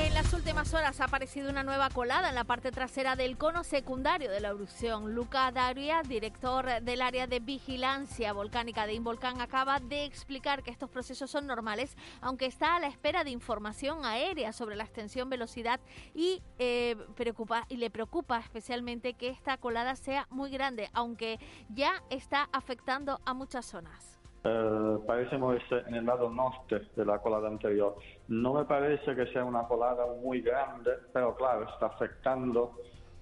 En 0.00 0.14
las 0.14 0.32
últimas 0.32 0.72
horas 0.74 1.00
ha 1.00 1.06
aparecido 1.06 1.50
una 1.50 1.64
nueva 1.64 1.88
colada 1.90 2.28
en 2.28 2.36
la 2.36 2.44
parte 2.44 2.70
trasera 2.70 3.16
del 3.16 3.36
cono 3.36 3.64
secundario 3.64 4.30
de 4.30 4.38
la 4.38 4.50
erupción. 4.50 5.12
Luca 5.12 5.50
Daria, 5.50 6.02
director 6.02 6.66
del 6.82 7.02
área 7.02 7.26
de 7.26 7.40
vigilancia 7.40 8.32
volcánica 8.32 8.86
de 8.86 8.94
Involcán, 8.94 9.40
acaba 9.40 9.80
de 9.80 10.04
explicar 10.04 10.62
que 10.62 10.70
estos 10.70 10.88
procesos 10.88 11.30
son 11.30 11.48
normales, 11.48 11.96
aunque 12.20 12.46
está 12.46 12.76
a 12.76 12.80
la 12.80 12.86
espera 12.86 13.24
de 13.24 13.30
información 13.30 14.04
aérea 14.04 14.52
sobre 14.52 14.76
la 14.76 14.84
extensión, 14.84 15.28
velocidad 15.28 15.80
y, 16.14 16.42
eh, 16.60 16.94
preocupa, 17.16 17.64
y 17.68 17.78
le 17.78 17.90
preocupa 17.90 18.38
especialmente 18.38 19.14
que 19.14 19.28
esta 19.28 19.56
colada 19.56 19.96
sea 19.96 20.28
muy 20.30 20.50
grande, 20.50 20.88
aunque 20.92 21.40
ya 21.70 22.04
está 22.08 22.48
afectando 22.52 23.18
a 23.26 23.34
muchas 23.34 23.66
zonas. 23.66 24.18
Eh, 24.44 24.98
parece 25.06 25.36
moverse 25.36 25.82
en 25.88 25.96
el 25.96 26.06
lado 26.06 26.30
norte 26.30 26.88
de 26.94 27.04
la 27.04 27.18
colada 27.18 27.48
anterior. 27.48 27.96
No 28.28 28.54
me 28.54 28.64
parece 28.64 29.14
que 29.14 29.26
sea 29.32 29.44
una 29.44 29.64
colada 29.64 30.04
muy 30.22 30.42
grande, 30.42 30.92
pero 31.12 31.34
claro, 31.34 31.66
está 31.68 31.86
afectando 31.86 32.74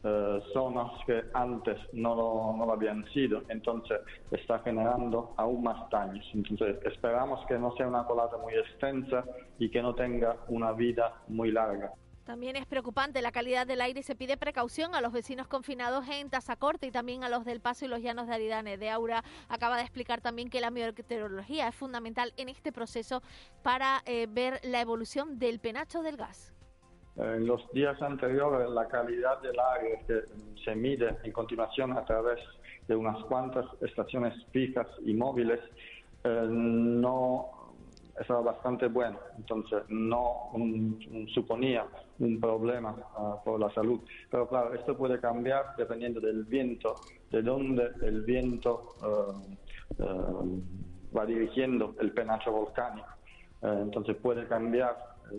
eh, 0.02 0.40
zonas 0.52 0.92
que 1.06 1.24
antes 1.32 1.78
no 1.92 2.14
lo, 2.14 2.56
no 2.56 2.66
lo 2.66 2.72
habían 2.72 3.04
sido, 3.12 3.42
entonces 3.48 4.00
está 4.30 4.58
generando 4.60 5.32
aún 5.36 5.62
más 5.62 5.88
daños. 5.90 6.24
Entonces 6.34 6.78
esperamos 6.84 7.44
que 7.46 7.58
no 7.58 7.72
sea 7.76 7.88
una 7.88 8.04
colada 8.04 8.36
muy 8.38 8.54
extensa 8.54 9.24
y 9.58 9.70
que 9.70 9.80
no 9.80 9.94
tenga 9.94 10.36
una 10.48 10.72
vida 10.72 11.12
muy 11.28 11.50
larga. 11.50 11.92
También 12.26 12.56
es 12.56 12.66
preocupante 12.66 13.22
la 13.22 13.30
calidad 13.30 13.68
del 13.68 13.80
aire 13.80 14.00
y 14.00 14.02
se 14.02 14.16
pide 14.16 14.36
precaución 14.36 14.96
a 14.96 15.00
los 15.00 15.12
vecinos 15.12 15.46
confinados 15.46 16.08
en 16.08 16.28
Tazacorte 16.28 16.88
y 16.88 16.90
también 16.90 17.22
a 17.22 17.28
los 17.28 17.44
del 17.44 17.60
Paso 17.60 17.84
y 17.84 17.88
los 17.88 18.02
Llanos 18.02 18.26
de 18.26 18.34
Aridane. 18.34 18.76
De 18.78 18.90
Aura 18.90 19.22
acaba 19.48 19.76
de 19.76 19.82
explicar 19.82 20.20
también 20.20 20.50
que 20.50 20.60
la 20.60 20.72
meteorología 20.72 21.68
es 21.68 21.74
fundamental 21.76 22.32
en 22.36 22.48
este 22.48 22.72
proceso 22.72 23.22
para 23.62 24.02
eh, 24.06 24.26
ver 24.28 24.58
la 24.64 24.80
evolución 24.80 25.38
del 25.38 25.60
penacho 25.60 26.02
del 26.02 26.16
gas. 26.16 26.52
En 27.14 27.46
los 27.46 27.70
días 27.70 28.02
anteriores, 28.02 28.68
la 28.70 28.88
calidad 28.88 29.40
del 29.40 29.56
aire 29.76 30.04
que 30.08 30.22
se 30.64 30.74
mide 30.74 31.16
en 31.22 31.30
continuación 31.30 31.96
a 31.96 32.04
través 32.04 32.40
de 32.88 32.96
unas 32.96 33.22
cuantas 33.26 33.66
estaciones 33.82 34.34
fijas 34.50 34.88
y 35.04 35.14
móviles 35.14 35.60
eh, 36.24 36.46
no 36.50 37.55
estaba 38.18 38.40
bastante 38.40 38.88
bueno, 38.88 39.18
entonces 39.36 39.82
no 39.88 40.50
suponía 41.34 41.86
un 42.18 42.40
problema 42.40 42.96
ah, 43.16 43.36
por 43.44 43.60
la 43.60 43.70
salud. 43.74 44.00
Pero 44.30 44.48
claro, 44.48 44.74
esto 44.74 44.96
puede 44.96 45.20
cambiar 45.20 45.76
dependiendo 45.76 46.20
del 46.20 46.44
viento, 46.44 46.94
de 47.30 47.42
dónde 47.42 47.90
el 48.02 48.22
viento 48.22 48.94
ah, 49.02 49.42
ah, 50.00 50.42
va 51.16 51.26
dirigiendo 51.26 51.94
el 52.00 52.12
penacho 52.12 52.52
volcánico. 52.52 53.08
Entonces 53.62 54.16
puede 54.16 54.46
cambiar 54.46 54.96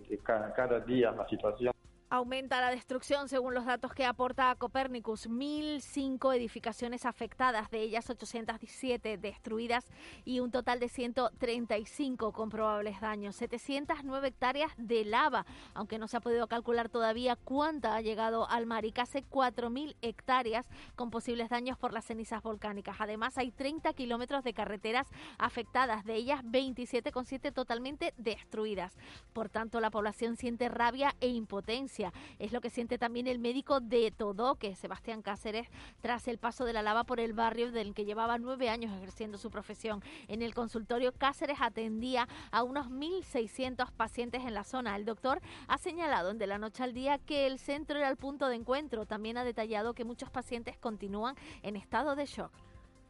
eh, 0.10 0.20
cada 0.24 0.80
día 0.82 1.12
la 1.12 1.28
situación. 1.30 1.77
Aumenta 2.10 2.62
la 2.62 2.72
destrucción 2.72 3.28
según 3.28 3.54
los 3.54 3.66
datos 3.66 3.94
que 3.94 4.06
aporta 4.06 4.56
Copernicus. 4.56 5.28
1.005 5.28 6.34
edificaciones 6.34 7.06
afectadas, 7.06 7.70
de 7.70 7.82
ellas 7.82 8.10
817 8.10 9.18
destruidas 9.18 9.86
y 10.24 10.40
un 10.40 10.50
total 10.50 10.80
de 10.80 10.88
135 10.88 12.32
con 12.32 12.50
probables 12.50 13.02
daños. 13.02 13.36
709 13.36 14.30
hectáreas 14.30 14.72
de 14.78 15.04
lava, 15.04 15.46
aunque 15.74 16.00
no 16.00 16.08
se 16.08 16.16
ha 16.16 16.22
podido 16.22 16.48
calcular 16.48 16.88
todavía 16.88 17.36
cuánta 17.36 17.98
ha 17.98 18.00
llegado 18.00 18.50
al 18.50 18.66
mar 18.68 18.86
y 18.86 18.94
casi 18.94 19.20
4.000 19.24 19.98
hectáreas 20.02 20.66
con 20.96 21.12
posibles 21.12 21.50
daños 21.50 21.78
por 21.78 21.92
las 21.92 22.06
cenizas 22.06 22.42
volcánicas. 22.42 22.96
Además, 23.00 23.38
hay 23.38 23.52
30 23.52 23.92
kilómetros 23.92 24.46
de 24.46 24.54
carreteras 24.54 25.08
afectadas, 25.38 26.06
de 26.06 26.16
ellas 26.16 26.42
27,7 26.46 27.52
totalmente 27.52 28.14
destruidas. 28.16 28.96
Por 29.34 29.50
tanto, 29.50 29.82
la 29.82 29.92
población 29.92 30.38
siente 30.38 30.70
rabia 30.70 31.14
e 31.20 31.28
impotencia 31.28 31.97
es 32.40 32.52
lo 32.52 32.62
que 32.62 32.70
siente 32.70 32.98
también 32.98 33.28
el 33.28 33.40
médico 33.40 33.80
de 33.80 34.12
Todoque, 34.12 34.76
Sebastián 34.76 35.22
Cáceres, 35.22 35.68
tras 36.02 36.28
el 36.28 36.38
paso 36.38 36.66
de 36.66 36.74
la 36.74 36.82
lava 36.82 37.04
por 37.04 37.20
el 37.20 37.34
barrio 37.34 37.72
del 37.72 37.94
que 37.94 38.06
llevaba 38.06 38.38
nueve 38.38 38.70
años 38.70 38.96
ejerciendo 38.96 39.38
su 39.38 39.50
profesión. 39.50 40.04
En 40.28 40.42
el 40.42 40.54
consultorio, 40.54 41.12
Cáceres 41.12 41.58
atendía 41.62 42.28
a 42.52 42.64
unos 42.64 42.88
1.600 42.88 43.92
pacientes 43.92 44.44
en 44.44 44.54
la 44.54 44.64
zona. 44.64 44.96
El 44.96 45.06
doctor 45.06 45.42
ha 45.68 45.78
señalado 45.78 46.34
de 46.34 46.48
la 46.48 46.58
noche 46.58 46.84
al 46.84 46.94
día 46.94 47.18
que 47.18 47.48
el 47.48 47.60
centro 47.60 47.98
era 47.98 48.10
el 48.10 48.18
punto 48.18 48.48
de 48.48 48.56
encuentro. 48.56 49.06
También 49.06 49.38
ha 49.38 49.44
detallado 49.44 49.94
que 49.94 50.04
muchos 50.04 50.30
pacientes 50.30 50.78
continúan 50.78 51.36
en 51.64 51.76
estado 51.76 52.16
de 52.16 52.26
shock. 52.26 52.52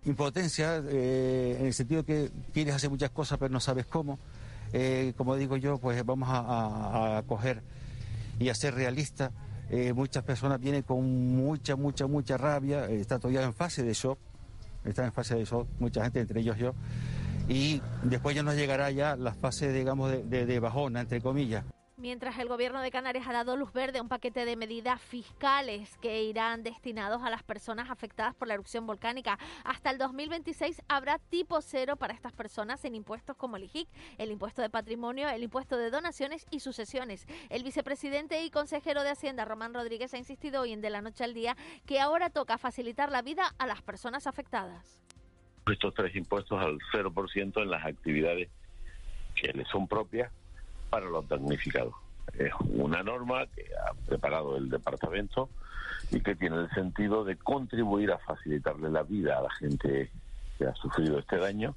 Impotencia, 0.06 0.82
eh, 0.88 1.58
en 1.60 1.66
el 1.66 1.74
sentido 1.74 2.06
que 2.06 2.32
quieres 2.54 2.76
hacer 2.76 2.90
muchas 2.90 3.10
cosas 3.10 3.38
pero 3.40 3.52
no 3.52 3.60
sabes 3.60 3.86
cómo. 3.86 4.20
Eh, 4.74 5.14
como 5.18 5.36
digo 5.36 5.58
yo, 5.58 5.78
pues 5.80 6.06
vamos 6.06 6.30
a, 6.30 7.18
a 7.18 7.24
coger 7.24 7.64
y 8.40 8.50
a 8.50 8.56
ser 8.56 8.76
realista. 8.76 9.32
Eh, 9.70 9.94
muchas 9.94 10.24
personas 10.24 10.60
vienen 10.60 10.84
con 10.84 11.36
mucha, 11.36 11.76
mucha, 11.76 12.08
mucha 12.08 12.38
rabia, 12.38 12.86
eh, 12.86 13.02
está 13.02 13.20
todavía 13.20 13.44
en 13.44 13.54
fase 13.54 13.84
de 13.84 13.94
shock, 13.94 14.18
está 14.86 15.04
en 15.06 15.12
fase 15.12 15.36
de 15.36 15.44
shock, 15.44 15.68
mucha 15.80 16.04
gente, 16.04 16.22
entre 16.22 16.40
ellos 16.40 16.58
yo, 16.58 16.74
y 17.50 17.82
después 18.04 18.36
ya 18.36 18.44
nos 18.44 18.56
llegará 18.56 18.92
ya 18.92 19.18
la 19.18 19.34
fase, 19.34 19.74
digamos, 19.74 20.12
de, 20.12 20.46
de 20.46 20.60
bajona, 20.60 21.02
entre 21.02 21.22
comillas. 21.22 21.66
Mientras 22.00 22.38
el 22.38 22.48
gobierno 22.48 22.80
de 22.82 22.92
Canarias 22.92 23.26
ha 23.28 23.34
dado 23.34 23.58
luz 23.58 23.74
verde 23.74 23.98
a 23.98 24.04
un 24.04 24.08
paquete 24.08 24.46
de 24.46 24.56
medidas 24.56 25.02
fiscales 25.02 25.98
que 25.98 26.22
irán 26.22 26.62
destinados 26.62 27.24
a 27.24 27.32
las 27.32 27.42
personas 27.42 27.90
afectadas 27.90 28.36
por 28.36 28.48
la 28.48 28.54
erupción 28.54 28.86
volcánica. 28.86 29.40
Hasta 29.64 29.90
el 29.90 29.98
2026 29.98 30.84
habrá 30.90 31.18
tipo 31.18 31.60
cero 31.60 31.96
para 31.96 32.14
estas 32.14 32.34
personas 32.34 32.86
en 32.86 32.94
impuestos 32.94 33.36
como 33.36 33.58
el 33.58 33.64
IGIC, 33.64 33.90
el 34.20 34.30
impuesto 34.30 34.62
de 34.62 34.70
patrimonio, 34.70 35.28
el 35.28 35.42
impuesto 35.42 35.76
de 35.76 35.90
donaciones 35.90 36.46
y 36.52 36.60
sucesiones. 36.60 37.26
El 37.50 37.64
vicepresidente 37.64 38.44
y 38.44 38.52
consejero 38.52 39.02
de 39.02 39.10
Hacienda, 39.10 39.46
Román 39.46 39.74
Rodríguez, 39.74 40.14
ha 40.14 40.20
insistido 40.20 40.62
hoy 40.62 40.74
en 40.74 40.82
De 40.82 40.92
la 40.92 41.02
Noche 41.02 41.24
al 41.24 41.34
Día 41.34 41.58
que 41.88 42.00
ahora 42.00 42.30
toca 42.30 42.60
facilitar 42.60 43.12
la 43.12 43.24
vida 43.24 43.56
a 43.58 43.66
las 43.66 43.82
personas 43.82 44.28
afectadas. 44.28 45.02
Estos 45.66 45.96
tres 45.96 46.16
impuestos 46.16 46.62
al 46.62 46.78
0% 46.94 47.60
en 47.60 47.72
las 47.72 47.84
actividades 47.84 48.50
que 49.34 49.52
les 49.52 49.68
son 49.70 49.88
propias 49.88 50.32
para 50.90 51.06
los 51.06 51.28
damnificados. 51.28 51.94
Es 52.38 52.52
una 52.70 53.04
norma 53.04 53.46
que 53.48 53.66
ha 53.76 53.94
preparado 54.08 54.58
el 54.58 54.70
departamento 54.70 55.50
y 56.12 56.22
que 56.22 56.36
tiene 56.36 56.58
el 56.58 56.70
sentido 56.72 57.24
de 57.24 57.38
contribuir 57.38 58.12
a 58.12 58.20
facilitarle 58.20 58.90
la 58.90 59.04
vida 59.04 59.38
a 59.38 59.42
la 59.42 59.50
gente 59.52 60.12
que 60.58 60.66
ha 60.66 60.76
sufrido 60.76 61.20
este 61.20 61.38
daño 61.38 61.76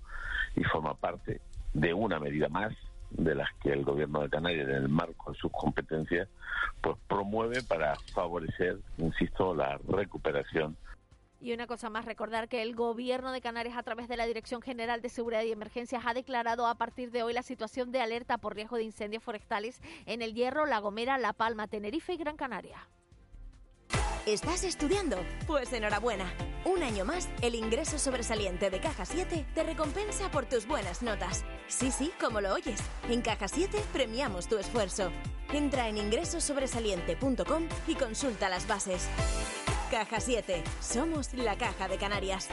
y 0.57 0.65
forma 0.65 0.95
parte 0.95 1.41
de 1.73 1.95
una 1.95 2.19
medida 2.19 2.49
más 2.49 2.73
de 3.11 3.35
las 3.35 3.49
que 3.63 3.73
el 3.73 3.85
gobierno 3.85 4.21
de 4.21 4.31
Canarias 4.31 4.69
en 4.69 4.75
el 4.77 4.89
marco 4.89 5.33
de 5.33 5.39
sus 5.39 5.51
competencias 5.51 6.29
pues 6.81 6.97
promueve 7.09 7.63
para 7.63 7.97
favorecer, 8.15 8.79
insisto, 8.99 9.55
la 9.55 9.79
recuperación 9.89 10.77
y 11.41 11.53
una 11.53 11.67
cosa 11.67 11.89
más, 11.89 12.05
recordar 12.05 12.49
que 12.49 12.63
el 12.63 12.75
Gobierno 12.75 13.33
de 13.33 13.41
Canarias, 13.41 13.77
a 13.77 13.83
través 13.83 14.09
de 14.09 14.17
la 14.17 14.27
Dirección 14.27 14.61
General 14.61 15.01
de 15.01 15.09
Seguridad 15.09 15.43
y 15.43 15.53
Emergencias, 15.53 16.05
ha 16.07 16.15
declarado 16.15 16.67
a 16.67 16.75
partir 16.75 17.11
de 17.11 17.23
hoy 17.23 17.33
la 17.33 17.43
situación 17.43 17.93
de 17.93 18.01
alerta 18.01 18.39
por 18.39 18.55
riesgo 18.55 18.77
de 18.77 18.85
incendios 18.85 19.23
forestales 19.23 19.81
en 20.07 20.23
el 20.23 20.35
Hierro, 20.35 20.67
La 20.67 20.79
Gomera, 20.79 21.19
La 21.19 21.33
Palma, 21.33 21.67
Tenerife 21.67 22.13
y 22.13 22.19
Gran 22.19 22.37
Canaria. 22.37 22.89
¿Estás 24.27 24.65
estudiando? 24.65 25.17
Pues 25.47 25.73
enhorabuena. 25.73 26.31
Un 26.67 26.83
año 26.83 27.07
más, 27.07 27.29
el 27.41 27.55
ingreso 27.55 27.99
sobresaliente 27.99 28.69
de 28.69 28.79
Caja 28.79 29.07
7 29.07 29.47
te 29.55 29.63
recompensa 29.65 30.31
por 30.31 30.45
tus 30.45 30.67
buenas 30.67 31.03
notas. 31.03 31.43
Sí, 31.69 31.91
sí, 31.91 32.13
como 32.21 32.43
lo 32.43 32.53
oyes. 32.53 32.81
En 33.09 33.23
Caja 33.23 33.49
7 33.49 33.83
premiamos 33.95 34.47
tu 34.47 34.59
esfuerzo. 34.59 35.11
Entra 35.53 35.89
en 35.89 35.97
ingresosobresaliente.com 35.97 37.67
y 37.89 37.95
consulta 37.95 38.51
las 38.51 38.69
bases. 38.69 39.09
Caja 39.91 40.21
7. 40.21 40.63
Somos 40.79 41.35
la 41.35 41.57
Caja 41.57 41.89
de 41.89 41.97
Canarias. 41.97 42.49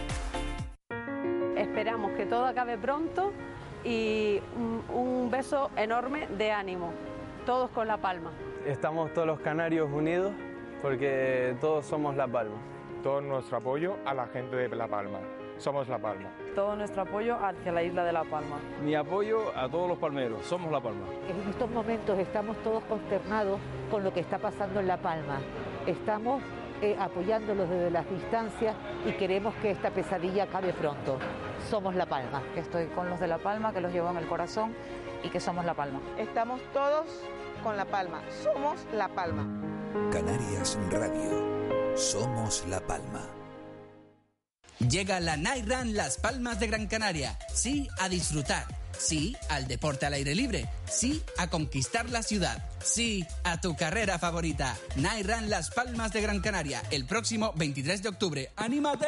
Esperamos 1.56 2.14
que 2.14 2.26
todo 2.26 2.46
acabe 2.46 2.80
pronto 2.80 3.32
y 3.84 4.42
un, 4.92 5.30
beso 5.30 5.70
enorme 5.76 6.26
de 6.30 6.52
ánimo. 6.52 6.92
Todos 7.46 7.70
con 7.70 7.88
La 7.88 7.98
Palma. 7.98 8.32
Estamos 8.66 9.14
todos 9.14 9.28
los 9.28 9.40
canarios 9.40 9.88
unidos 9.94 10.34
porque 10.82 11.56
todos 11.62 11.86
somos 11.86 12.16
La 12.16 12.28
Palma. 12.28 12.56
Todo 13.04 13.22
nuestro 13.22 13.58
apoyo 13.58 13.98
a 14.04 14.16
la 14.16 14.26
gente 14.28 14.56
de 14.56 14.76
La 14.76 14.88
Palma. 14.88 15.20
Somos 15.60 15.88
La 15.88 16.00
Palma. 16.00 16.30
Todo 16.56 16.76
nuestro 16.76 17.04
apoyo 17.04 17.36
hacia 17.36 17.72
la 17.72 17.84
isla 17.84 18.04
de 18.04 18.14
La 18.14 18.24
Palma. 18.24 18.58
Mi 18.84 18.96
apoyo 18.96 19.56
a 19.56 19.70
todos 19.70 19.88
los 19.88 20.00
palmeros. 20.00 20.44
Somos 20.44 20.72
La 20.72 20.82
Palma. 20.82 21.06
En 21.30 21.50
estos 21.52 21.70
momentos 21.70 22.18
estamos 22.18 22.58
todos 22.64 22.84
consternados 22.86 23.60
con 23.92 24.04
lo 24.04 24.12
que 24.12 24.22
está 24.22 24.40
pasando 24.40 24.80
en 24.80 24.88
La 24.88 24.98
Palma. 24.98 25.38
Estamos 25.86 26.42
eh, 26.82 26.96
apoyándolos 27.00 27.70
desde 27.70 27.92
las 27.92 28.10
distancias 28.10 28.76
y 29.06 29.12
queremos 29.14 29.56
que 29.56 29.72
esta 29.72 29.90
pesadilla 29.92 30.44
acabe 30.44 30.74
pronto. 30.74 31.18
Somos 31.70 31.96
La 31.96 32.06
Palma. 32.06 32.42
Estoy 32.56 32.88
con 32.88 33.10
los 33.10 33.20
de 33.20 33.28
La 33.28 33.38
Palma, 33.38 33.74
que 33.74 33.82
los 33.82 33.92
llevo 33.92 34.10
en 34.10 34.18
el 34.18 34.28
corazón 34.28 34.76
y 35.24 35.30
que 35.30 35.40
somos 35.40 35.66
La 35.66 35.74
Palma. 35.74 36.02
Estamos 36.18 36.62
todos 36.74 37.06
con 37.64 37.78
La 37.78 37.86
Palma. 37.86 38.22
Somos 38.44 38.86
La 38.94 39.08
Palma. 39.08 39.48
Canarias 40.12 40.78
Radio. 40.92 41.96
Somos 41.96 42.66
La 42.68 42.80
Palma. 42.80 43.37
Llega 44.80 45.20
la 45.20 45.38
Night 45.38 45.68
Run 45.68 45.96
Las 45.96 46.18
Palmas 46.18 46.60
de 46.60 46.68
Gran 46.68 46.88
Canaria. 46.88 47.38
Sí 47.54 47.88
a 48.00 48.10
disfrutar. 48.10 48.66
Sí 48.98 49.36
al 49.50 49.68
deporte 49.68 50.06
al 50.06 50.14
aire 50.14 50.36
libre. 50.36 50.70
Sí 50.90 51.24
a 51.38 51.48
conquistar 51.48 52.10
la 52.10 52.22
ciudad. 52.22 52.64
Sí 52.84 53.26
a 53.44 53.60
tu 53.60 53.76
carrera 53.76 54.20
favorita. 54.20 54.78
Night 54.96 55.26
Run 55.26 55.50
Las 55.50 55.72
Palmas 55.72 56.14
de 56.14 56.22
Gran 56.22 56.42
Canaria. 56.42 56.84
El 56.92 57.06
próximo 57.06 57.54
23 57.56 58.04
de 58.04 58.10
octubre. 58.10 58.52
¡Anímate! 58.56 59.08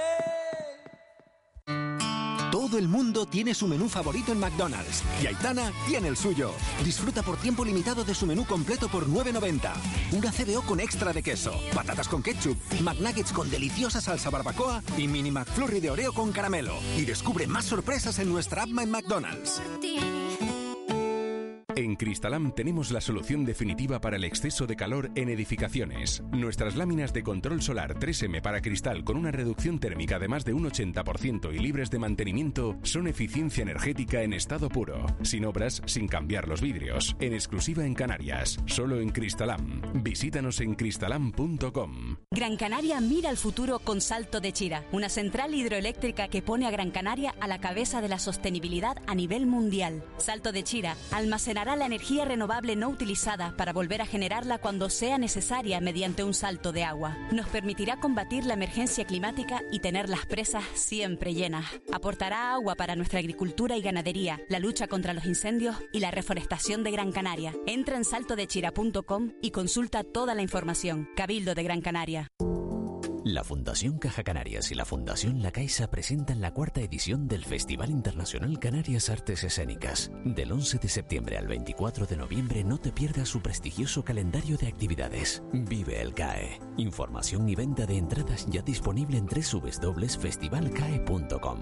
Todo 2.70 2.78
el 2.78 2.88
mundo 2.88 3.26
tiene 3.26 3.56
su 3.56 3.68
menú 3.68 3.90
favorito 3.90 4.32
en 4.32 4.40
McDonald's 4.40 5.02
y 5.24 5.26
Aitana 5.26 5.72
tiene 5.88 6.08
el 6.08 6.16
suyo. 6.16 6.52
Disfruta 6.84 7.24
por 7.24 7.38
tiempo 7.38 7.66
limitado 7.66 8.04
de 8.04 8.14
su 8.14 8.28
menú 8.28 8.46
completo 8.46 8.88
por 8.90 9.08
9.90. 9.08 9.72
Una 10.12 10.32
CBO 10.32 10.62
con 10.62 10.80
extra 10.80 11.12
de 11.12 11.24
queso, 11.24 11.52
patatas 11.74 12.08
con 12.08 12.22
ketchup, 12.22 12.60
McNuggets 12.82 13.34
con 13.34 13.50
deliciosa 13.50 14.02
salsa 14.02 14.30
barbacoa 14.30 14.84
y 15.00 15.08
mini 15.08 15.32
McFlurry 15.32 15.80
de 15.80 15.90
Oreo 15.90 16.14
con 16.14 16.32
caramelo. 16.32 16.76
Y 16.96 17.06
descubre 17.06 17.48
más 17.48 17.66
sorpresas 17.66 18.20
en 18.20 18.30
nuestra 18.30 18.62
app 18.62 18.70
en 18.78 18.92
McDonald's. 18.92 19.60
En 21.76 21.96
Cristalam 21.96 22.52
tenemos 22.52 22.90
la 22.90 23.00
solución 23.00 23.46
definitiva 23.46 24.02
para 24.02 24.18
el 24.18 24.24
exceso 24.24 24.66
de 24.66 24.76
calor 24.76 25.12
en 25.16 25.30
edificaciones. 25.30 26.24
Nuestras 26.32 26.76
láminas 26.76 27.14
de 27.14 27.22
control 27.22 27.62
solar 27.62 27.96
3M 27.96 28.42
para 28.42 28.60
cristal 28.62 29.04
con 29.04 29.18
una 29.18 29.32
reducción 29.32 29.80
térmica 29.80 30.18
de 30.18 30.28
más 30.28 30.46
de 30.46 30.54
un 30.54 30.70
80% 30.70 31.54
y 31.54 31.60
libres 31.60 31.92
de 31.92 32.00
mantenimiento 32.00 32.78
son 32.82 33.08
eficiencia 33.08 33.62
energética 33.62 34.24
en 34.24 34.34
estado 34.34 34.68
puro, 34.68 35.06
sin 35.22 35.46
obras, 35.46 35.82
sin 35.86 36.08
cambiar 36.08 36.48
los 36.48 36.60
vidrios, 36.60 37.16
en 37.20 37.34
exclusiva 37.34 37.86
en 37.86 37.94
Canarias, 37.94 38.60
solo 38.66 39.00
en 39.00 39.10
Cristalam. 39.10 39.82
Visítanos 40.04 40.62
en 40.62 40.74
cristalam.com. 40.74 42.18
Gran 42.32 42.58
Canaria 42.58 43.00
mira 43.00 43.30
al 43.30 43.38
futuro 43.38 43.80
con 43.80 44.02
Salto 44.02 44.42
de 44.42 44.54
Chira, 44.54 44.86
una 44.92 45.10
central 45.10 45.54
hidroeléctrica 45.54 46.30
que 46.30 46.42
pone 46.42 46.66
a 46.66 46.72
Gran 46.72 46.92
Canaria 46.92 47.36
a 47.40 47.48
la 47.48 47.60
cabeza 47.60 48.02
de 48.02 48.10
la 48.10 48.18
sostenibilidad 48.18 48.98
a 49.06 49.14
nivel 49.14 49.46
mundial. 49.46 50.04
Salto 50.18 50.52
de 50.52 50.64
Chira 50.64 50.96
almacenará 51.12 51.69
la 51.76 51.86
energía 51.86 52.26
renovable 52.26 52.76
no 52.76 52.90
utilizada 52.90 53.56
para 53.58 53.74
volver 53.74 54.02
a 54.02 54.06
generarla 54.06 54.60
cuando 54.60 54.90
sea 54.90 55.18
necesaria 55.18 55.80
mediante 55.82 56.24
un 56.24 56.34
salto 56.34 56.72
de 56.72 56.84
agua. 56.84 57.18
Nos 57.32 57.48
permitirá 57.48 58.00
combatir 58.00 58.46
la 58.46 58.54
emergencia 58.54 59.06
climática 59.06 59.62
y 59.72 59.80
tener 59.80 60.10
las 60.10 60.26
presas 60.26 60.64
siempre 60.74 61.34
llenas. 61.34 61.66
Aportará 61.92 62.54
agua 62.54 62.76
para 62.76 62.96
nuestra 62.96 63.20
agricultura 63.20 63.78
y 63.78 63.82
ganadería, 63.82 64.40
la 64.50 64.60
lucha 64.60 64.88
contra 64.88 65.14
los 65.14 65.26
incendios 65.26 65.76
y 65.94 66.00
la 66.00 66.12
reforestación 66.12 66.84
de 66.84 66.92
Gran 66.92 67.12
Canaria. 67.12 67.54
Entra 67.66 67.98
en 67.98 68.06
saltodechira.com 68.06 69.34
y 69.42 69.52
consulta 69.52 70.04
toda 70.04 70.36
la 70.36 70.42
información. 70.42 71.10
Cabildo 71.16 71.56
de 71.56 71.64
Gran 71.64 71.82
Canaria. 71.82 72.30
La 73.26 73.44
Fundación 73.44 73.98
Caja 73.98 74.24
Canarias 74.24 74.72
y 74.72 74.76
la 74.76 74.86
Fundación 74.86 75.44
La 75.44 75.52
Caixa 75.52 75.90
presentan 75.90 76.40
la 76.40 76.54
cuarta 76.54 76.80
edición 76.80 77.28
del 77.28 77.44
Festival 77.44 77.90
Internacional 77.90 78.58
Canarias 78.60 79.10
Artes 79.10 79.44
Escénicas. 79.44 80.10
Del 80.24 80.54
11 80.54 80.78
de 80.78 80.88
septiembre 80.88 81.38
al 81.38 81.48
24 81.48 82.06
de 82.06 82.16
noviembre 82.16 82.64
no 82.64 82.78
te 82.78 82.94
pierdas 82.94 83.28
su 83.28 83.42
prestigioso 83.42 84.06
calendario 84.06 84.56
de 84.58 84.68
actividades. 84.68 85.44
Vive 85.52 86.02
el 86.02 86.14
CAE. 86.14 86.62
Información 86.78 87.50
y 87.50 87.56
venta 87.56 87.86
de 87.86 87.98
entradas 87.98 88.48
ya 88.50 88.62
disponible 88.62 89.18
en 89.18 89.26
www.festivalcae.com. 89.26 91.60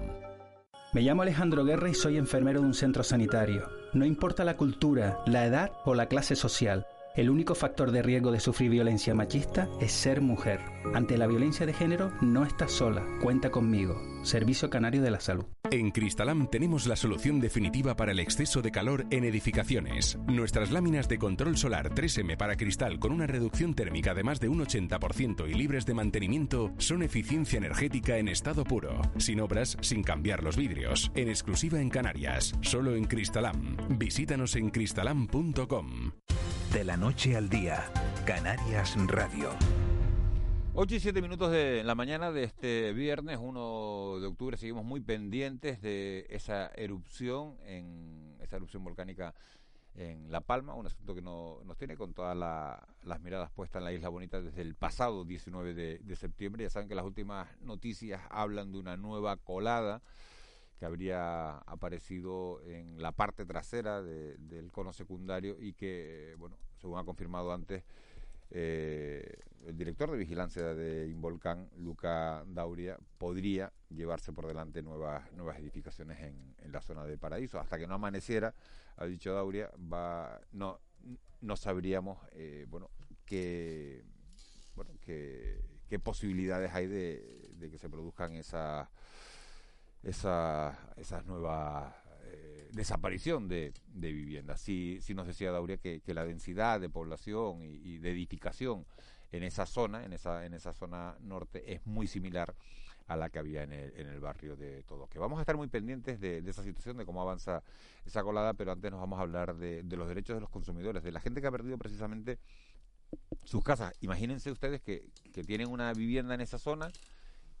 Me 0.92 1.02
llamo 1.02 1.22
Alejandro 1.22 1.64
Guerra 1.64 1.90
y 1.90 1.94
soy 1.94 2.18
enfermero 2.18 2.60
de 2.60 2.66
un 2.66 2.74
centro 2.74 3.02
sanitario. 3.02 3.68
No 3.94 4.06
importa 4.06 4.44
la 4.44 4.56
cultura, 4.56 5.18
la 5.26 5.44
edad 5.44 5.72
o 5.84 5.94
la 5.94 6.06
clase 6.06 6.36
social. 6.36 6.86
El 7.16 7.30
único 7.30 7.56
factor 7.56 7.90
de 7.90 8.02
riesgo 8.02 8.30
de 8.30 8.38
sufrir 8.38 8.70
violencia 8.70 9.12
machista 9.12 9.68
es 9.80 9.90
ser 9.90 10.20
mujer. 10.20 10.60
Ante 10.94 11.18
la 11.18 11.26
violencia 11.26 11.66
de 11.66 11.72
género 11.72 12.12
no 12.20 12.44
estás 12.44 12.72
sola, 12.72 13.04
cuenta 13.20 13.50
conmigo. 13.50 14.00
Servicio 14.22 14.70
Canario 14.70 15.02
de 15.02 15.10
la 15.10 15.20
Salud. 15.20 15.44
En 15.70 15.90
Cristalam 15.90 16.48
tenemos 16.50 16.86
la 16.86 16.96
solución 16.96 17.40
definitiva 17.40 17.94
para 17.94 18.12
el 18.12 18.20
exceso 18.20 18.62
de 18.62 18.70
calor 18.70 19.06
en 19.10 19.24
edificaciones. 19.24 20.18
Nuestras 20.26 20.70
láminas 20.70 21.08
de 21.08 21.18
control 21.18 21.56
solar 21.56 21.90
3M 21.90 22.36
para 22.36 22.56
cristal 22.56 22.98
con 22.98 23.12
una 23.12 23.26
reducción 23.26 23.74
térmica 23.74 24.14
de 24.14 24.24
más 24.24 24.40
de 24.40 24.48
un 24.48 24.64
80% 24.64 25.48
y 25.48 25.54
libres 25.54 25.86
de 25.86 25.94
mantenimiento 25.94 26.72
son 26.78 27.02
eficiencia 27.02 27.58
energética 27.58 28.18
en 28.18 28.28
estado 28.28 28.64
puro, 28.64 29.00
sin 29.18 29.40
obras, 29.40 29.76
sin 29.80 30.02
cambiar 30.02 30.42
los 30.42 30.56
vidrios, 30.56 31.12
en 31.14 31.28
exclusiva 31.28 31.80
en 31.80 31.90
Canarias, 31.90 32.54
solo 32.62 32.96
en 32.96 33.04
Cristalam. 33.04 33.76
Visítanos 33.90 34.56
en 34.56 34.70
cristalam.com. 34.70 36.12
De 36.72 36.84
la 36.84 36.96
noche 36.96 37.36
al 37.36 37.48
día, 37.48 37.84
Canarias 38.26 38.96
Radio. 39.06 39.50
8 40.80 40.94
y 40.94 41.00
7 41.00 41.20
minutos 41.22 41.50
de 41.50 41.82
la 41.82 41.96
mañana 41.96 42.30
de 42.30 42.44
este 42.44 42.92
viernes 42.92 43.38
1 43.40 44.20
de 44.20 44.26
octubre. 44.28 44.56
Seguimos 44.56 44.84
muy 44.84 45.00
pendientes 45.00 45.82
de 45.82 46.24
esa 46.30 46.68
erupción, 46.68 47.56
en 47.64 48.36
esa 48.40 48.56
erupción 48.56 48.84
volcánica 48.84 49.34
en 49.96 50.30
La 50.30 50.40
Palma, 50.40 50.74
un 50.74 50.86
asunto 50.86 51.16
que 51.16 51.20
no, 51.20 51.58
nos 51.64 51.76
tiene 51.78 51.96
con 51.96 52.14
todas 52.14 52.36
las 52.36 53.20
miradas 53.20 53.50
puestas 53.50 53.80
en 53.80 53.84
la 53.86 53.92
Isla 53.92 54.08
Bonita 54.08 54.40
desde 54.40 54.62
el 54.62 54.76
pasado 54.76 55.24
19 55.24 55.74
de, 55.74 55.98
de 55.98 56.14
septiembre. 56.16 56.62
Ya 56.62 56.70
saben 56.70 56.88
que 56.88 56.94
las 56.94 57.04
últimas 57.04 57.48
noticias 57.60 58.22
hablan 58.30 58.70
de 58.70 58.78
una 58.78 58.96
nueva 58.96 59.36
colada 59.36 60.00
que 60.78 60.84
habría 60.86 61.58
aparecido 61.58 62.60
en 62.62 63.02
la 63.02 63.10
parte 63.10 63.44
trasera 63.44 64.00
de- 64.00 64.36
del 64.38 64.70
cono 64.70 64.92
secundario 64.92 65.56
y 65.58 65.72
que, 65.72 66.36
bueno, 66.38 66.56
según 66.76 67.00
ha 67.00 67.04
confirmado 67.04 67.52
antes 67.52 67.82
eh, 68.50 69.40
el 69.66 69.76
director 69.76 70.10
de 70.10 70.16
vigilancia 70.16 70.74
de 70.74 71.08
Involcán, 71.08 71.68
Luca 71.76 72.44
Dauria, 72.46 72.98
podría 73.18 73.72
llevarse 73.90 74.32
por 74.32 74.46
delante 74.46 74.82
nuevas, 74.82 75.30
nuevas 75.32 75.58
edificaciones 75.58 76.20
en, 76.20 76.54
en 76.58 76.72
la 76.72 76.80
zona 76.80 77.04
de 77.04 77.18
Paraíso. 77.18 77.60
Hasta 77.60 77.78
que 77.78 77.86
no 77.86 77.94
amaneciera, 77.94 78.54
ha 78.96 79.04
dicho 79.06 79.32
Dauria, 79.32 79.70
no, 80.52 80.80
no 81.40 81.56
sabríamos, 81.56 82.18
eh, 82.32 82.66
qué, 83.24 84.04
bueno, 84.74 84.92
qué, 85.00 85.60
qué 85.88 85.98
posibilidades 85.98 86.72
hay 86.72 86.86
de, 86.86 87.50
de 87.52 87.70
que 87.70 87.78
se 87.78 87.90
produzcan 87.90 88.34
esas 88.36 88.88
esa, 90.02 90.92
esas 90.96 91.26
nuevas 91.26 91.94
desaparición 92.72 93.48
de, 93.48 93.72
de 93.88 94.12
viviendas. 94.12 94.60
Sí, 94.60 94.98
sí 95.00 95.14
nos 95.14 95.26
decía 95.26 95.50
Dauria 95.50 95.78
que, 95.78 96.02
la 96.06 96.24
densidad 96.24 96.80
de 96.80 96.88
población 96.88 97.62
y, 97.62 97.98
de 97.98 98.10
edificación 98.10 98.86
en 99.32 99.42
esa 99.42 99.66
zona, 99.66 100.04
en 100.04 100.12
esa, 100.12 100.46
en 100.46 100.54
esa 100.54 100.72
zona 100.72 101.16
norte, 101.20 101.72
es 101.72 101.86
muy 101.86 102.06
similar 102.06 102.54
a 103.06 103.16
la 103.16 103.30
que 103.30 103.38
había 103.38 103.62
en 103.62 103.72
el, 103.72 103.92
en 103.96 104.06
el 104.06 104.20
barrio 104.20 104.56
de 104.56 104.82
Todos. 104.82 105.08
Que 105.08 105.18
vamos 105.18 105.38
a 105.38 105.42
estar 105.42 105.56
muy 105.56 105.68
pendientes 105.68 106.20
de, 106.20 106.38
esa 106.46 106.62
situación, 106.62 106.96
de 106.98 107.06
cómo 107.06 107.22
avanza 107.22 107.62
esa 108.04 108.22
colada, 108.22 108.54
pero 108.54 108.72
antes 108.72 108.90
nos 108.90 109.00
vamos 109.00 109.18
a 109.18 109.22
hablar 109.22 109.56
de, 109.56 109.82
de 109.82 109.96
los 109.96 110.08
derechos 110.08 110.36
de 110.36 110.40
los 110.40 110.50
consumidores, 110.50 111.02
de 111.02 111.12
la 111.12 111.20
gente 111.20 111.40
que 111.40 111.46
ha 111.46 111.52
perdido 111.52 111.78
precisamente 111.78 112.38
sus 113.44 113.64
casas. 113.64 113.94
Imagínense 114.00 114.50
ustedes 114.50 114.82
que, 114.82 115.08
que 115.32 115.42
tienen 115.42 115.68
una 115.68 115.92
vivienda 115.94 116.34
en 116.34 116.42
esa 116.42 116.58
zona 116.58 116.90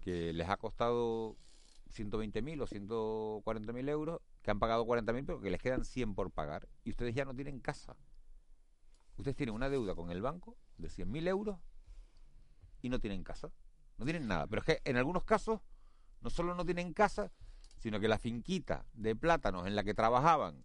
que 0.00 0.32
les 0.32 0.48
ha 0.48 0.56
costado 0.56 1.36
120.000 1.94 2.62
o 2.62 3.42
140.000 3.42 3.88
euros, 3.88 4.20
que 4.48 4.52
han 4.52 4.60
pagado 4.60 4.86
40.000, 4.86 5.26
pero 5.26 5.42
que 5.42 5.50
les 5.50 5.60
quedan 5.60 5.84
100 5.84 6.14
por 6.14 6.30
pagar, 6.30 6.70
y 6.82 6.88
ustedes 6.88 7.14
ya 7.14 7.26
no 7.26 7.34
tienen 7.34 7.60
casa. 7.60 7.98
Ustedes 9.18 9.36
tienen 9.36 9.54
una 9.54 9.68
deuda 9.68 9.94
con 9.94 10.10
el 10.10 10.22
banco 10.22 10.56
de 10.78 10.88
100.000 10.88 11.28
euros 11.28 11.58
y 12.80 12.88
no 12.88 12.98
tienen 12.98 13.24
casa. 13.24 13.52
No 13.98 14.06
tienen 14.06 14.26
nada. 14.26 14.46
Pero 14.46 14.60
es 14.60 14.64
que 14.64 14.80
en 14.90 14.96
algunos 14.96 15.24
casos 15.24 15.60
no 16.22 16.30
solo 16.30 16.54
no 16.54 16.64
tienen 16.64 16.94
casa, 16.94 17.30
sino 17.76 18.00
que 18.00 18.08
la 18.08 18.16
finquita 18.16 18.86
de 18.94 19.14
plátanos 19.14 19.66
en 19.66 19.76
la 19.76 19.84
que 19.84 19.92
trabajaban, 19.92 20.64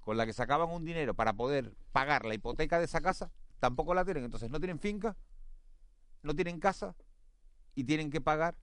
con 0.00 0.18
la 0.18 0.26
que 0.26 0.34
sacaban 0.34 0.68
un 0.68 0.84
dinero 0.84 1.14
para 1.14 1.32
poder 1.32 1.74
pagar 1.90 2.26
la 2.26 2.34
hipoteca 2.34 2.78
de 2.80 2.84
esa 2.84 3.00
casa, 3.00 3.32
tampoco 3.60 3.94
la 3.94 4.04
tienen. 4.04 4.24
Entonces 4.24 4.50
no 4.50 4.60
tienen 4.60 4.78
finca, 4.78 5.16
no 6.22 6.34
tienen 6.34 6.60
casa 6.60 6.94
y 7.74 7.84
tienen 7.84 8.10
que 8.10 8.20
pagar 8.20 8.58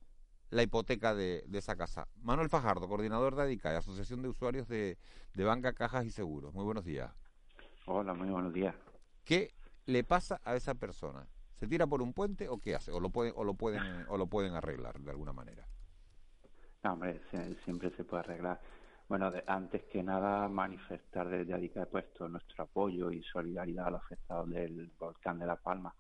la 0.49 0.63
hipoteca 0.63 1.13
de, 1.13 1.43
de 1.47 1.59
esa 1.59 1.75
casa. 1.75 2.07
Manuel 2.21 2.49
Fajardo, 2.49 2.87
coordinador 2.87 3.35
de 3.35 3.43
ADICAE, 3.43 3.75
Asociación 3.77 4.21
de 4.21 4.29
Usuarios 4.29 4.67
de, 4.67 4.97
de 5.33 5.43
Banca, 5.43 5.73
Cajas 5.73 6.05
y 6.05 6.11
Seguros. 6.11 6.53
Muy 6.53 6.65
buenos 6.65 6.85
días. 6.85 7.11
Hola, 7.85 8.13
muy 8.13 8.29
buenos 8.29 8.53
días. 8.53 8.75
¿Qué 9.25 9.53
le 9.85 10.03
pasa 10.03 10.39
a 10.43 10.55
esa 10.55 10.75
persona? 10.75 11.27
¿Se 11.59 11.67
tira 11.67 11.85
por 11.87 12.01
un 12.01 12.13
puente 12.13 12.47
o 12.47 12.57
qué 12.57 12.75
hace? 12.75 12.91
¿O 12.91 12.99
lo 12.99 13.09
pueden, 13.09 13.33
o 13.35 13.43
lo 13.43 13.53
pueden, 13.53 13.81
o 14.07 14.17
lo 14.17 14.27
pueden 14.27 14.53
arreglar 14.53 14.99
de 14.99 15.11
alguna 15.11 15.33
manera? 15.33 15.67
No, 16.83 16.93
hombre, 16.93 17.21
se- 17.31 17.55
siempre 17.65 17.91
se 17.97 18.03
puede 18.03 18.21
arreglar. 18.23 18.61
Bueno, 19.07 19.29
de- 19.31 19.43
antes 19.47 19.83
que 19.91 20.01
nada, 20.03 20.47
manifestar 20.47 21.27
desde 21.27 21.53
ADICA 21.53 21.85
puesto 21.87 22.29
nuestro 22.29 22.63
apoyo 22.63 23.11
y 23.11 23.21
solidaridad 23.23 23.87
a 23.87 23.91
los 23.91 24.01
afectados 24.03 24.49
del 24.49 24.89
volcán 24.97 25.39
de 25.39 25.47
La 25.47 25.57
Palma. 25.57 25.93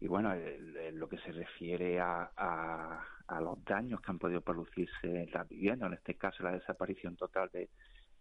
Y 0.00 0.08
bueno, 0.08 0.32
el- 0.32 0.96
lo 0.98 1.08
que 1.08 1.18
se 1.18 1.32
refiere 1.32 2.00
a, 2.00 2.30
a, 2.36 3.04
a 3.28 3.40
los 3.40 3.64
daños 3.64 4.00
que 4.00 4.10
han 4.10 4.18
podido 4.18 4.40
producirse 4.42 5.22
en 5.24 5.30
las 5.32 5.48
viviendas, 5.48 5.88
en 5.88 5.94
este 5.94 6.16
caso 6.16 6.42
la 6.42 6.52
desaparición 6.52 7.16
total 7.16 7.50
de, 7.52 7.70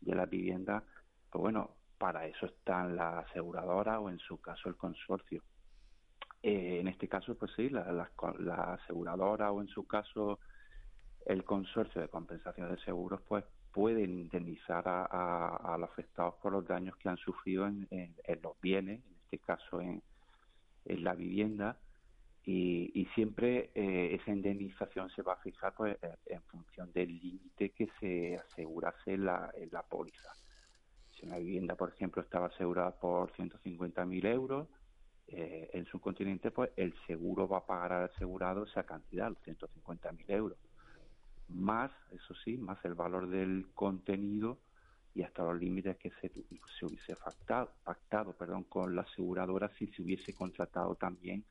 de 0.01 0.15
las 0.15 0.29
viviendas, 0.29 0.83
pues 1.29 1.41
bueno, 1.41 1.77
para 1.97 2.27
eso 2.27 2.45
están 2.45 2.95
las 2.95 3.25
aseguradoras 3.29 3.99
o 3.99 4.09
en 4.09 4.19
su 4.19 4.39
caso 4.39 4.69
el 4.69 4.77
consorcio. 4.77 5.43
Eh, 6.43 6.79
en 6.79 6.87
este 6.87 7.07
caso, 7.07 7.35
pues 7.37 7.51
sí, 7.55 7.69
la, 7.69 7.91
la, 7.91 8.11
la 8.39 8.73
aseguradora 8.75 9.51
o 9.51 9.61
en 9.61 9.67
su 9.67 9.85
caso 9.87 10.39
el 11.25 11.43
consorcio 11.43 12.01
de 12.01 12.07
compensación 12.09 12.69
de 12.71 12.79
seguros 12.83 13.21
pues 13.27 13.43
pueden 13.71 14.19
indemnizar 14.19 14.83
a, 14.87 15.75
los 15.79 15.89
afectados 15.89 16.35
por 16.41 16.53
los 16.53 16.65
daños 16.65 16.95
que 16.97 17.09
han 17.09 17.17
sufrido 17.17 17.65
en, 17.67 18.15
los 18.41 18.59
bienes, 18.61 19.03
en 19.05 19.15
este 19.23 19.39
caso 19.39 19.81
en, 19.81 20.01
la 20.85 21.15
vivienda, 21.15 21.77
y, 22.47 23.07
siempre 23.15 23.71
eh, 23.73 24.17
esa 24.21 24.31
indemnización 24.31 25.09
se 25.09 25.23
va 25.23 25.33
a 25.33 25.37
fijar 25.37 25.73
pues, 25.73 25.97
en 26.27 26.41
función 26.43 26.91
del 26.93 27.17
límite 27.17 27.71
que 27.71 27.89
se 27.99 28.35
asegurase 28.35 29.17
la, 29.17 29.51
en 29.55 29.69
la 29.71 29.81
póliza. 29.81 30.31
Si 31.11 31.25
una 31.25 31.37
vivienda, 31.37 31.75
por 31.75 31.89
ejemplo, 31.89 32.21
estaba 32.21 32.47
asegurada 32.47 32.91
por 32.91 33.31
150.000 33.31 34.25
euros, 34.27 34.67
eh, 35.27 35.71
en 35.73 35.85
su 35.85 35.99
continente, 35.99 36.51
pues 36.51 36.69
el 36.75 36.93
seguro 37.07 37.47
va 37.47 37.59
a 37.59 37.65
pagar 37.65 37.93
al 37.93 38.09
asegurado 38.11 38.65
esa 38.65 38.83
cantidad, 38.83 39.29
los 39.29 39.39
150.000 39.39 40.23
euros. 40.27 40.57
Más, 41.47 41.91
eso 42.11 42.35
sí, 42.43 42.57
más 42.57 42.83
el 42.85 42.93
valor 42.93 43.27
del 43.27 43.67
contenido 43.73 44.59
y 45.15 45.23
hasta 45.23 45.43
los 45.43 45.57
límites 45.57 45.97
que 45.97 46.11
se, 46.21 46.29
se 46.29 46.85
hubiese 46.85 47.15
pactado, 47.15 47.71
pactado 47.83 48.33
perdón, 48.33 48.65
con 48.65 48.93
la 48.95 49.03
aseguradora 49.03 49.71
si 49.77 49.87
se 49.87 50.01
hubiese 50.01 50.33
contratado 50.33 50.95
también 50.95 51.45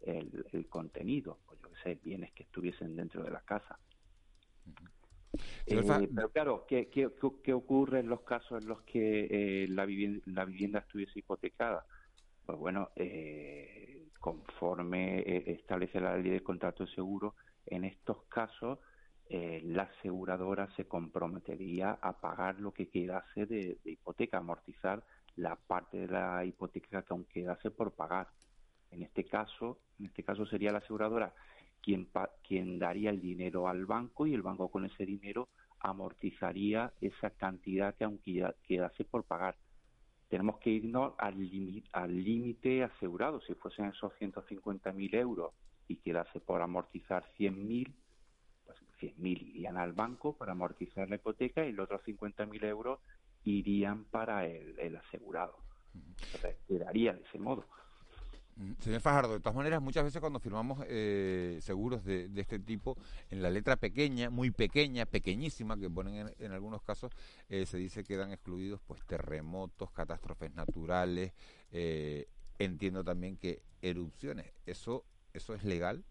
el, 0.00 0.66
contenido, 0.68 1.38
o 1.46 1.54
yo 1.54 1.70
que 1.70 1.76
sé, 1.82 1.98
bienes 2.02 2.32
que 2.32 2.42
estuviesen 2.44 2.96
dentro 2.96 3.22
de 3.22 3.30
la 3.30 3.40
casa. 3.40 3.78
Eh, 5.66 6.08
pero 6.14 6.30
claro, 6.30 6.64
¿qué, 6.66 6.88
¿qué, 6.88 7.10
qué, 7.42 7.52
ocurre 7.52 8.00
en 8.00 8.08
los 8.08 8.22
casos 8.22 8.62
en 8.62 8.68
los 8.68 8.82
que 8.82 9.26
eh, 9.30 9.68
la, 9.68 9.84
vivienda, 9.84 10.22
la 10.26 10.44
vivienda 10.44 10.78
estuviese 10.80 11.18
hipotecada? 11.18 11.86
Pues 12.46 12.58
bueno, 12.58 12.90
eh, 12.96 14.08
conforme 14.20 15.22
establece 15.50 16.00
la 16.00 16.16
ley 16.16 16.30
de 16.30 16.42
contrato 16.42 16.84
de 16.84 16.94
seguro, 16.94 17.34
en 17.66 17.84
estos 17.84 18.24
casos 18.24 18.78
la 19.28 19.84
aseguradora 19.84 20.68
se 20.76 20.86
comprometería 20.86 21.98
a 22.00 22.20
pagar 22.20 22.60
lo 22.60 22.72
que 22.72 22.88
quedase 22.88 23.46
de, 23.46 23.78
hipoteca, 23.84 24.38
amortizar 24.38 25.02
la 25.36 25.56
parte 25.56 25.98
de 25.98 26.08
la 26.08 26.44
hipoteca 26.44 27.02
que 27.02 27.12
aún 27.12 27.24
quedase 27.24 27.70
por 27.70 27.92
pagar. 27.92 28.28
En 28.90 29.02
este 29.02 29.24
caso, 29.24 29.78
en 29.98 30.06
este 30.06 30.22
caso 30.22 30.46
sería 30.46 30.72
la 30.72 30.78
aseguradora 30.78 31.34
quien, 31.80 32.08
quien 32.46 32.78
daría 32.78 33.10
el 33.10 33.20
dinero 33.20 33.68
al 33.68 33.86
banco 33.86 34.26
y 34.26 34.34
el 34.34 34.42
banco 34.42 34.70
con 34.70 34.84
ese 34.84 35.04
dinero 35.04 35.48
amortizaría 35.80 36.92
esa 37.00 37.30
cantidad 37.30 37.94
que 37.94 38.04
aún 38.04 38.18
quedase 38.18 39.04
por 39.04 39.24
pagar. 39.24 39.56
Tenemos 40.28 40.58
que 40.58 40.70
irnos 40.70 41.12
al 41.18 42.24
límite 42.24 42.82
asegurado. 42.82 43.40
Si 43.42 43.54
fuesen 43.54 43.86
esos 43.86 44.12
150.000 44.14 45.14
euros 45.14 45.52
y 45.86 45.96
quedase 45.96 46.40
por 46.40 46.62
amortizar 46.62 47.24
100.000, 47.38 47.92
pues 47.92 48.03
100.000 49.12 49.42
irían 49.42 49.76
al 49.76 49.92
banco 49.92 50.36
para 50.36 50.52
amortizar 50.52 51.08
la 51.08 51.16
hipoteca 51.16 51.64
y 51.64 51.72
los 51.72 51.84
otros 51.84 52.02
50.000 52.06 52.64
euros 52.64 53.00
irían 53.44 54.04
para 54.04 54.46
el, 54.46 54.78
el 54.78 54.96
asegurado. 54.96 55.56
Entonces, 55.94 56.56
quedaría 56.66 57.12
de 57.12 57.22
ese 57.22 57.38
modo. 57.38 57.64
Mm, 58.56 58.72
señor 58.78 59.00
Fajardo, 59.00 59.32
de 59.32 59.40
todas 59.40 59.56
maneras, 59.56 59.82
muchas 59.82 60.04
veces 60.04 60.20
cuando 60.20 60.38
firmamos 60.38 60.84
eh, 60.88 61.58
seguros 61.60 62.04
de, 62.04 62.30
este 62.36 62.58
tipo, 62.60 62.96
en 63.30 63.42
la 63.42 63.50
letra 63.50 63.76
pequeña, 63.76 64.30
muy 64.30 64.50
pequeña, 64.50 65.06
pequeñísima, 65.06 65.76
que 65.78 65.90
ponen 65.90 66.32
en, 66.38 66.52
algunos 66.52 66.82
casos, 66.82 67.10
eh, 67.48 67.66
se 67.66 67.78
dice 67.78 68.02
que 68.02 68.14
quedan 68.14 68.32
excluidos 68.32 68.80
pues 68.86 69.04
terremotos, 69.06 69.90
catástrofes 69.90 70.54
naturales, 70.54 71.32
eh, 71.72 72.28
entiendo 72.58 73.02
también 73.02 73.36
que 73.36 73.62
erupciones. 73.82 74.52
¿Eso, 74.66 75.04
eso 75.32 75.54
es 75.54 75.64
legal? 75.64 76.04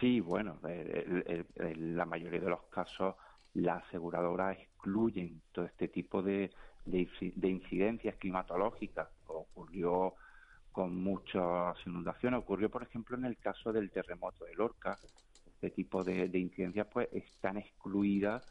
Sí, 0.00 0.20
bueno, 0.20 0.58
en 0.64 1.96
la 1.96 2.04
mayoría 2.04 2.40
de 2.40 2.50
los 2.50 2.62
casos 2.64 3.14
la 3.54 3.76
aseguradora 3.76 4.52
excluyen 4.52 5.42
todo 5.52 5.66
este 5.66 5.88
tipo 5.88 6.22
de, 6.22 6.50
de 6.84 7.48
incidencias 7.48 8.16
climatológicas. 8.16 9.08
Ocurrió 9.26 10.14
con 10.72 10.96
muchas 10.96 11.76
inundaciones. 11.86 12.40
Ocurrió, 12.40 12.70
por 12.70 12.82
ejemplo, 12.82 13.16
en 13.16 13.26
el 13.26 13.36
caso 13.36 13.72
del 13.72 13.90
terremoto 13.90 14.44
de 14.44 14.54
Lorca. 14.54 14.98
Este 15.46 15.70
tipo 15.70 16.02
de, 16.02 16.26
incidencias 16.34 16.88
pues 16.92 17.08
están 17.12 17.56
excluidas, 17.58 18.44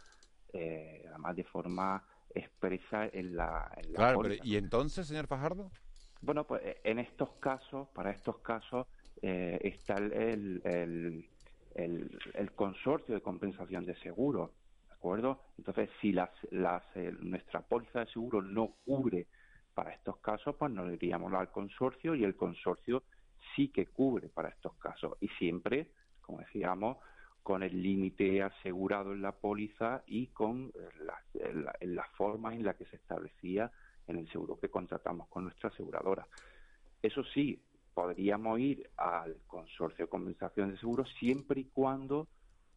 eh, 0.53 1.03
además 1.09 1.35
de 1.35 1.43
forma 1.43 2.03
expresa 2.33 3.07
en 3.07 3.35
la... 3.35 3.69
claro, 3.93 4.21
¿y 4.43 4.55
entonces, 4.55 5.07
señor 5.07 5.27
Fajardo? 5.27 5.69
Bueno, 6.21 6.45
pues 6.45 6.61
en 6.85 6.99
estos 6.99 7.31
casos, 7.33 7.89
para 7.89 8.11
estos 8.11 8.37
casos, 8.37 8.87
eh, 9.21 9.59
está 9.63 9.97
el, 9.97 10.61
el, 10.63 11.29
el, 11.75 12.51
consorcio 12.53 13.13
de 13.15 13.21
compensación 13.21 13.85
de 13.85 13.95
seguros, 13.97 14.51
¿de 14.87 14.93
acuerdo? 14.93 15.41
Entonces, 15.57 15.89
si 16.01 16.11
las, 16.11 16.29
las, 16.51 16.83
eh, 16.95 17.13
nuestra 17.19 17.61
póliza 17.61 17.99
de 17.99 18.11
seguro 18.11 18.41
no 18.41 18.75
cubre 18.83 19.27
para 19.73 19.93
estos 19.93 20.17
casos, 20.17 20.55
pues 20.57 20.71
nos 20.71 20.91
iríamos 20.91 21.33
al 21.33 21.51
consorcio 21.51 22.15
y 22.15 22.23
el 22.23 22.35
consorcio 22.35 23.03
sí 23.55 23.69
que 23.69 23.87
cubre 23.87 24.29
para 24.29 24.49
estos 24.49 24.73
casos. 24.75 25.17
Y 25.21 25.27
siempre, 25.29 25.91
como 26.21 26.39
decíamos, 26.39 26.97
con 27.43 27.63
el 27.63 27.81
límite 27.81 28.43
asegurado 28.43 29.13
en 29.13 29.21
la 29.21 29.31
póliza 29.31 30.03
y 30.07 30.27
con 30.27 30.71
la, 31.05 31.19
la, 31.81 32.03
forma 32.15 32.53
en 32.53 32.63
la 32.63 32.75
que 32.75 32.85
se 32.85 32.97
establecía 32.97 33.71
en 34.07 34.17
el 34.17 34.31
seguro 34.31 34.59
que 34.59 34.69
contratamos 34.69 35.27
con 35.27 35.43
nuestra 35.45 35.69
aseguradora. 35.69 36.27
Eso 37.01 37.23
sí, 37.33 37.59
podríamos 38.01 38.59
ir 38.59 38.89
al 38.97 39.37
consorcio 39.45 40.05
de 40.05 40.09
compensación 40.09 40.71
de 40.71 40.77
seguros 40.79 41.07
siempre 41.19 41.61
y 41.61 41.65
cuando 41.65 42.27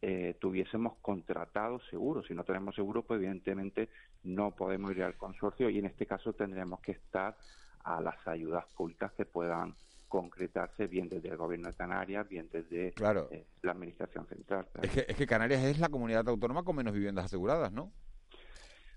eh, 0.01 0.37
tuviésemos 0.39 0.97
contratado 1.01 1.79
seguro. 1.89 2.21
Si 2.21 2.35
no 2.35 2.43
tenemos 2.43 2.75
seguro, 2.75 3.01
pues 3.01 3.17
evidentemente 3.17 3.89
no 4.23 4.51
podemos 4.51 4.91
ir 4.91 5.01
al 5.01 5.15
consorcio 5.15 5.67
y 5.71 5.79
en 5.79 5.85
este 5.85 6.05
caso 6.05 6.33
tendremos 6.33 6.79
que 6.81 6.91
estar 6.91 7.35
a 7.83 8.01
las 8.01 8.15
ayudas 8.27 8.65
públicas 8.77 9.11
que 9.13 9.25
puedan 9.25 9.73
concretarse 10.07 10.85
bien 10.85 11.09
desde 11.09 11.29
el 11.29 11.37
gobierno 11.37 11.69
de 11.69 11.73
Canarias, 11.75 12.29
bien 12.29 12.47
desde 12.51 12.89
eh, 12.89 13.45
la 13.63 13.71
administración 13.71 14.27
central. 14.27 14.67
Es, 14.83 14.91
que, 14.91 15.05
es 15.07 15.15
que 15.17 15.25
Canarias 15.25 15.63
es 15.63 15.79
la 15.79 15.89
comunidad 15.89 16.29
autónoma 16.29 16.61
con 16.61 16.75
menos 16.75 16.93
viviendas 16.93 17.25
aseguradas, 17.25 17.71
¿no? 17.71 17.91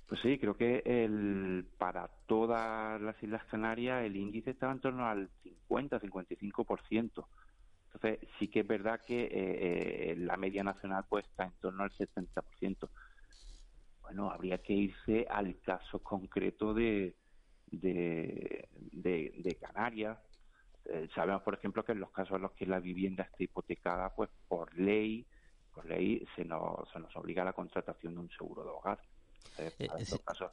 Pues 0.09 0.23
sí, 0.23 0.39
creo 0.39 0.57
que 0.57 0.83
el, 0.87 1.69
para 1.77 2.09
todas 2.27 2.99
las 2.99 3.23
Islas 3.23 3.45
Canarias 3.45 4.03
el 4.03 4.17
índice 4.17 4.51
estaba 4.53 4.73
en 4.73 4.81
torno 4.81 5.07
al 5.07 5.29
50-55%. 5.69 7.27
Entonces, 7.93 8.29
sí 8.39 8.49
que 8.49 8.61
es 8.61 8.67
verdad 8.67 9.03
que 9.07 9.25
eh, 9.25 9.31
eh, 9.33 10.17
la 10.17 10.39
media 10.39 10.65
nacional 10.65 11.05
pues 11.11 11.27
está 11.27 11.45
en 11.45 11.53
torno 11.61 11.83
al 11.83 11.91
70%. 11.91 12.89
Bueno, 14.01 14.31
habría 14.31 14.63
que 14.63 14.73
irse 14.73 15.27
al 15.29 15.61
caso 15.61 16.03
concreto 16.03 16.73
de, 16.73 17.15
de, 17.67 19.59
Canarias. 19.61 20.19
Eh, 20.87 21.07
sabemos, 21.15 21.43
por 21.43 21.53
ejemplo, 21.53 21.85
que 21.85 21.93
en 21.93 22.01
los 22.01 22.13
casos 22.13 22.37
en 22.37 22.43
los 22.43 22.53
que 22.53 22.65
la 22.65 22.81
vivienda 22.81 23.25
está 23.25 23.45
hipotecada, 23.45 24.15
pues 24.15 24.31
por 24.49 24.75
ley, 24.79 25.27
por 25.75 25.85
ley 25.85 26.27
se 26.35 26.47
nos, 26.47 26.91
se 26.91 26.99
nos 26.99 27.15
obliga 27.15 27.43
a 27.43 27.45
la 27.45 27.53
contratación 27.53 28.15
de 28.15 28.21
un 28.21 28.31
seguro 28.31 28.65
de 28.65 28.71
hogar. 28.71 28.99
Casos 30.25 30.51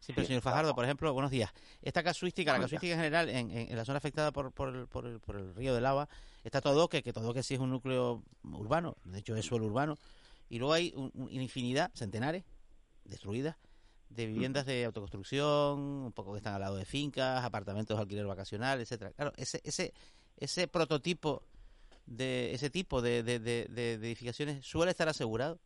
Sí, 0.00 0.12
pero 0.14 0.26
señor 0.26 0.42
Fajardo, 0.42 0.74
por 0.74 0.84
ejemplo, 0.84 1.12
buenos 1.12 1.30
días. 1.30 1.52
Esta 1.82 2.02
casuística, 2.02 2.52
la 2.52 2.60
casuística 2.60 2.94
en 2.94 2.98
general, 2.98 3.28
en, 3.28 3.76
la 3.76 3.84
zona 3.84 3.98
afectada 3.98 4.32
por, 4.32 4.52
por, 4.52 4.74
el, 4.74 4.86
por, 4.86 5.36
el, 5.36 5.54
río 5.54 5.74
del 5.74 5.84
Agua, 5.84 6.08
está 6.44 6.60
todo 6.60 6.88
que, 6.88 7.02
que 7.02 7.12
todo 7.12 7.34
que 7.34 7.42
sí 7.42 7.54
es 7.54 7.60
un 7.60 7.70
núcleo 7.70 8.22
urbano, 8.44 8.96
de 9.04 9.18
hecho 9.18 9.36
es 9.36 9.44
suelo 9.44 9.66
urbano, 9.66 9.98
y 10.48 10.58
luego 10.58 10.72
hay 10.72 10.94
una 10.96 11.42
infinidad, 11.42 11.90
centenares, 11.94 12.44
destruidas, 13.04 13.56
de 14.08 14.26
viviendas 14.26 14.64
de 14.64 14.84
autoconstrucción, 14.84 15.78
un 15.78 16.12
poco 16.12 16.32
que 16.32 16.38
están 16.38 16.54
al 16.54 16.60
lado 16.60 16.76
de 16.76 16.84
fincas, 16.84 17.44
apartamentos 17.44 17.96
de 17.96 18.02
alquiler 18.02 18.26
vacacional, 18.26 18.80
etcétera. 18.80 19.12
Claro, 19.12 19.32
ese, 19.36 19.60
ese, 19.64 19.92
ese 20.38 20.68
prototipo 20.68 21.42
de 22.06 22.54
ese 22.54 22.70
tipo 22.70 23.02
de, 23.02 23.22
de, 23.22 23.38
de 23.38 23.94
edificaciones 23.94 24.64
suele 24.64 24.92
estar 24.92 25.08
asegurado. 25.08 25.58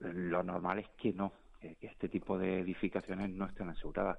Lo 0.00 0.42
normal 0.42 0.80
es 0.80 0.88
que 0.90 1.12
no 1.12 1.32
que 1.60 1.86
este 1.86 2.08
tipo 2.08 2.38
de 2.38 2.60
edificaciones 2.60 3.30
no 3.30 3.46
estén 3.46 3.68
aseguradas. 3.68 4.18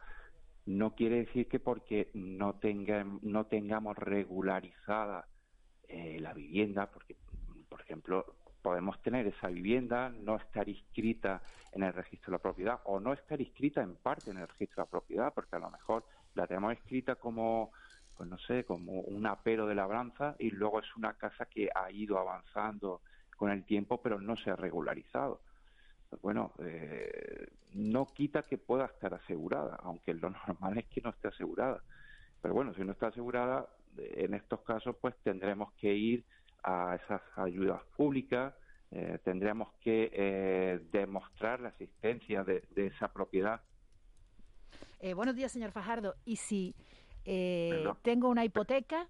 No 0.65 0.93
quiere 0.93 1.17
decir 1.25 1.47
que 1.47 1.59
porque 1.59 2.11
no, 2.13 2.55
tenga, 2.55 3.03
no 3.21 3.45
tengamos 3.47 3.97
regularizada 3.97 5.27
eh, 5.87 6.19
la 6.19 6.33
vivienda, 6.33 6.91
porque, 6.91 7.15
por 7.67 7.81
ejemplo, 7.81 8.35
podemos 8.61 9.01
tener 9.01 9.25
esa 9.25 9.47
vivienda, 9.47 10.09
no 10.09 10.35
estar 10.35 10.69
inscrita 10.69 11.41
en 11.71 11.81
el 11.81 11.93
registro 11.93 12.31
de 12.31 12.37
la 12.37 12.43
propiedad 12.43 12.79
o 12.85 12.99
no 12.99 13.13
estar 13.13 13.41
inscrita 13.41 13.81
en 13.81 13.95
parte 13.95 14.29
en 14.29 14.37
el 14.37 14.47
registro 14.47 14.83
de 14.83 14.87
la 14.87 14.91
propiedad, 14.91 15.33
porque 15.33 15.55
a 15.55 15.59
lo 15.59 15.71
mejor 15.71 16.05
la 16.35 16.45
tenemos 16.45 16.73
escrita 16.73 17.15
como, 17.15 17.71
pues 18.15 18.29
no 18.29 18.37
sé, 18.37 18.63
como 18.65 19.01
un 19.01 19.25
apero 19.25 19.65
de 19.65 19.73
labranza 19.73 20.35
y 20.37 20.51
luego 20.51 20.79
es 20.79 20.95
una 20.95 21.13
casa 21.13 21.47
que 21.47 21.69
ha 21.73 21.91
ido 21.91 22.19
avanzando 22.19 23.01
con 23.35 23.49
el 23.49 23.65
tiempo, 23.65 23.99
pero 23.99 24.21
no 24.21 24.37
se 24.37 24.51
ha 24.51 24.55
regularizado 24.55 25.41
bueno, 26.21 26.53
eh, 26.59 27.47
no 27.73 28.05
quita 28.07 28.43
que 28.43 28.57
pueda 28.57 28.85
estar 28.85 29.13
asegurada, 29.13 29.77
aunque 29.83 30.13
lo 30.13 30.29
normal 30.47 30.77
es 30.77 30.85
que 30.87 31.01
no 31.01 31.11
esté 31.11 31.29
asegurada. 31.29 31.81
Pero 32.41 32.53
bueno, 32.53 32.73
si 32.73 32.83
no 32.83 32.91
está 32.91 33.07
asegurada, 33.07 33.67
en 33.97 34.33
estos 34.33 34.61
casos 34.61 34.95
pues 34.99 35.15
tendremos 35.23 35.71
que 35.73 35.93
ir 35.93 36.25
a 36.63 36.95
esas 36.95 37.21
ayudas 37.37 37.81
públicas, 37.95 38.53
eh, 38.91 39.19
tendríamos 39.23 39.71
que 39.79 40.11
eh, 40.13 40.79
demostrar 40.91 41.61
la 41.61 41.69
existencia 41.69 42.43
de, 42.43 42.63
esa 42.75 43.11
propiedad. 43.11 43.61
Eh, 44.99 45.13
buenos 45.13 45.35
días, 45.35 45.51
señor 45.51 45.71
Fajardo. 45.71 46.15
¿Y 46.25 46.35
si 46.35 46.75
tengo 47.23 48.29
una 48.29 48.43
hipoteca? 48.43 49.07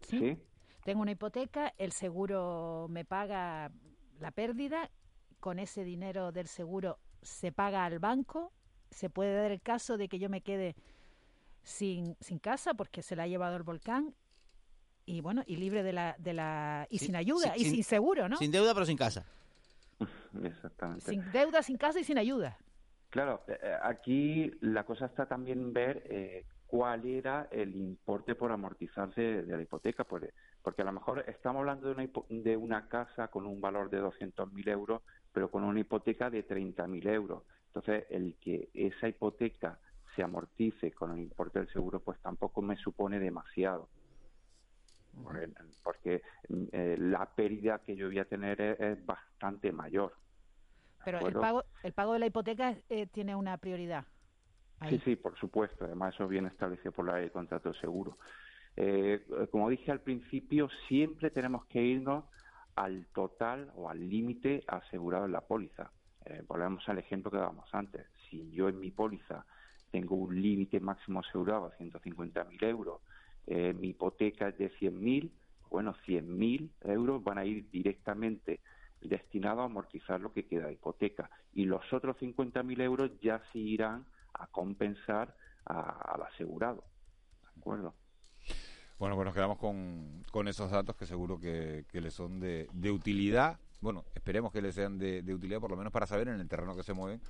¿sí? 0.00 0.38
Tengo 0.84 1.02
una 1.02 1.10
hipoteca, 1.10 1.74
el 1.78 1.90
seguro 1.90 2.86
me 2.88 3.04
paga 3.04 3.72
la 4.20 4.30
pérdida, 4.30 4.90
con 5.40 5.58
ese 5.58 5.84
dinero 5.84 6.32
del 6.32 6.46
seguro 6.46 6.98
se 7.22 7.52
paga 7.52 7.84
al 7.84 7.98
banco, 7.98 8.52
se 8.90 9.10
puede 9.10 9.34
dar 9.34 9.50
el 9.50 9.60
caso 9.60 9.96
de 9.96 10.08
que 10.08 10.18
yo 10.18 10.28
me 10.28 10.40
quede 10.40 10.76
sin, 11.62 12.16
sin 12.20 12.38
casa 12.38 12.74
porque 12.74 13.02
se 13.02 13.16
la 13.16 13.24
ha 13.24 13.26
llevado 13.26 13.56
el 13.56 13.62
volcán 13.62 14.14
y 15.04 15.20
bueno, 15.20 15.42
y 15.46 15.56
libre 15.56 15.82
de 15.82 15.92
la, 15.92 16.16
de 16.18 16.34
la 16.34 16.86
y 16.90 16.98
sin 16.98 17.16
ayuda 17.16 17.56
y 17.56 17.64
sin, 17.64 17.84
seguro, 17.84 18.28
¿no? 18.28 18.36
Sin 18.36 18.50
deuda 18.50 18.74
pero 18.74 18.86
sin 18.86 18.96
casa. 18.96 19.24
Exactamente. 20.42 21.04
Sin 21.04 21.32
deuda, 21.32 21.62
sin 21.62 21.76
casa 21.76 22.00
y 22.00 22.04
sin 22.04 22.18
ayuda. 22.18 22.58
Claro, 23.08 23.42
eh, 23.46 23.58
eh, 23.62 23.76
aquí 23.82 24.50
la 24.60 24.84
cosa 24.84 25.06
está 25.06 25.26
también 25.26 25.72
ver 25.72 26.02
eh, 26.06 26.44
cuál 26.66 27.06
era 27.06 27.48
el 27.50 27.74
importe 27.74 28.34
por 28.34 28.50
amortizarse 28.50 29.42
de 29.42 29.56
la 29.56 29.62
hipoteca, 29.62 30.04
porque, 30.04 30.34
porque 30.62 30.82
a 30.82 30.86
lo 30.86 30.92
mejor 30.92 31.24
estamos 31.28 31.60
hablando 31.60 31.88
de 31.88 31.94
una, 31.94 32.08
de 32.28 32.56
una 32.56 32.88
casa 32.88 33.28
con 33.28 33.46
un 33.46 33.60
valor 33.60 33.88
de 33.90 34.02
200.000 34.02 34.68
euros, 34.70 35.02
pero 35.36 35.50
con 35.50 35.64
una 35.64 35.78
hipoteca 35.78 36.30
de 36.30 36.48
30.000 36.48 37.06
euros. 37.08 37.42
Entonces, 37.66 38.06
el 38.08 38.38
que 38.40 38.70
esa 38.72 39.06
hipoteca 39.06 39.78
se 40.14 40.22
amortice 40.22 40.92
con 40.92 41.12
el 41.12 41.18
importe 41.18 41.58
del 41.58 41.68
seguro, 41.68 42.00
pues 42.00 42.18
tampoco 42.20 42.62
me 42.62 42.74
supone 42.76 43.20
demasiado 43.20 43.90
porque 45.82 46.22
eh, 46.72 46.96
la 46.98 47.26
pérdida 47.34 47.80
que 47.80 47.96
yo 47.96 48.06
voy 48.06 48.18
a 48.18 48.24
tener 48.24 48.62
es, 48.62 49.04
bastante 49.04 49.72
mayor. 49.72 50.14
Pero 51.04 51.26
el 51.26 51.34
pago, 51.34 51.64
el 51.82 51.92
pago 51.92 52.14
de 52.14 52.18
la 52.20 52.26
hipoteca 52.26 52.74
eh, 52.88 53.06
tiene 53.06 53.36
una 53.36 53.58
prioridad. 53.58 54.06
Sí, 54.88 54.98
sí, 55.04 55.16
por 55.16 55.36
supuesto. 55.38 55.84
Además, 55.84 56.14
eso 56.14 56.26
viene 56.28 56.48
establecido 56.48 56.92
por 56.92 57.04
la 57.04 57.16
ley 57.16 57.24
de 57.24 57.30
contrato 57.30 57.72
de 57.72 57.78
seguro. 57.78 58.16
Eh, 58.74 59.22
como 59.50 59.68
dije 59.68 59.92
al 59.92 60.00
principio, 60.00 60.70
siempre 60.88 61.30
tenemos 61.30 61.66
que 61.66 61.82
irnos 61.82 62.24
al 62.76 63.06
total 63.14 63.72
o 63.74 63.90
al 63.90 64.08
límite 64.08 64.62
asegurado 64.68 65.26
en 65.26 65.32
la 65.32 65.40
póliza. 65.40 65.90
volvemos 66.46 66.88
al 66.88 66.98
ejemplo 66.98 67.30
que 67.30 67.38
dábamos 67.38 67.68
antes. 67.72 68.06
Si 68.28 68.50
yo 68.52 68.68
en 68.68 68.78
mi 68.78 68.90
póliza 68.90 69.44
tengo 69.90 70.14
un 70.14 70.40
límite 70.40 70.80
máximo 70.80 71.20
asegurado 71.20 71.66
a 71.66 71.78
150.000 71.78 72.62
euros 72.64 73.00
eh, 73.46 73.72
mi 73.74 73.88
hipoteca 73.88 74.48
es 74.48 74.58
de 74.58 74.72
100.000, 74.72 75.30
bueno, 75.70 75.94
100.000 76.06 76.68
euros 76.84 77.22
van 77.22 77.38
a 77.38 77.44
ir 77.44 77.70
directamente 77.70 78.60
destinados 79.00 79.62
a 79.62 79.64
amortizar 79.66 80.20
lo 80.20 80.32
que 80.32 80.46
queda 80.46 80.66
de 80.66 80.72
hipoteca 80.72 81.30
y 81.52 81.64
los 81.64 81.92
otros 81.92 82.16
50.000 82.16 82.80
euros 82.82 83.10
ya 83.20 83.40
se 83.52 83.58
irán 83.58 84.04
a 84.34 84.48
compensar 84.48 85.34
al 85.64 86.22
asegurado. 86.22 86.84
¿De 87.42 87.60
acuerdo? 87.60 87.94
Bueno, 88.98 89.14
pues 89.14 89.26
nos 89.26 89.34
quedamos 89.34 89.58
con, 89.58 90.24
con 90.30 90.48
esos 90.48 90.70
datos 90.70 90.96
que 90.96 91.06
seguro 91.06 91.38
que, 91.38 91.84
que 91.88 92.00
le 92.00 92.10
son 92.10 92.40
de, 92.40 92.68
de 92.72 92.90
utilidad. 92.90 93.58
Bueno, 93.80 94.04
esperemos 94.14 94.52
que 94.52 94.62
les 94.62 94.74
sean 94.74 94.98
de, 94.98 95.22
de 95.22 95.34
utilidad, 95.34 95.60
por 95.60 95.70
lo 95.70 95.76
menos 95.76 95.92
para 95.92 96.06
saber 96.06 96.28
en 96.28 96.40
el 96.40 96.48
terreno 96.48 96.74
que 96.74 96.82
se 96.82 96.94
mueven 96.94 97.20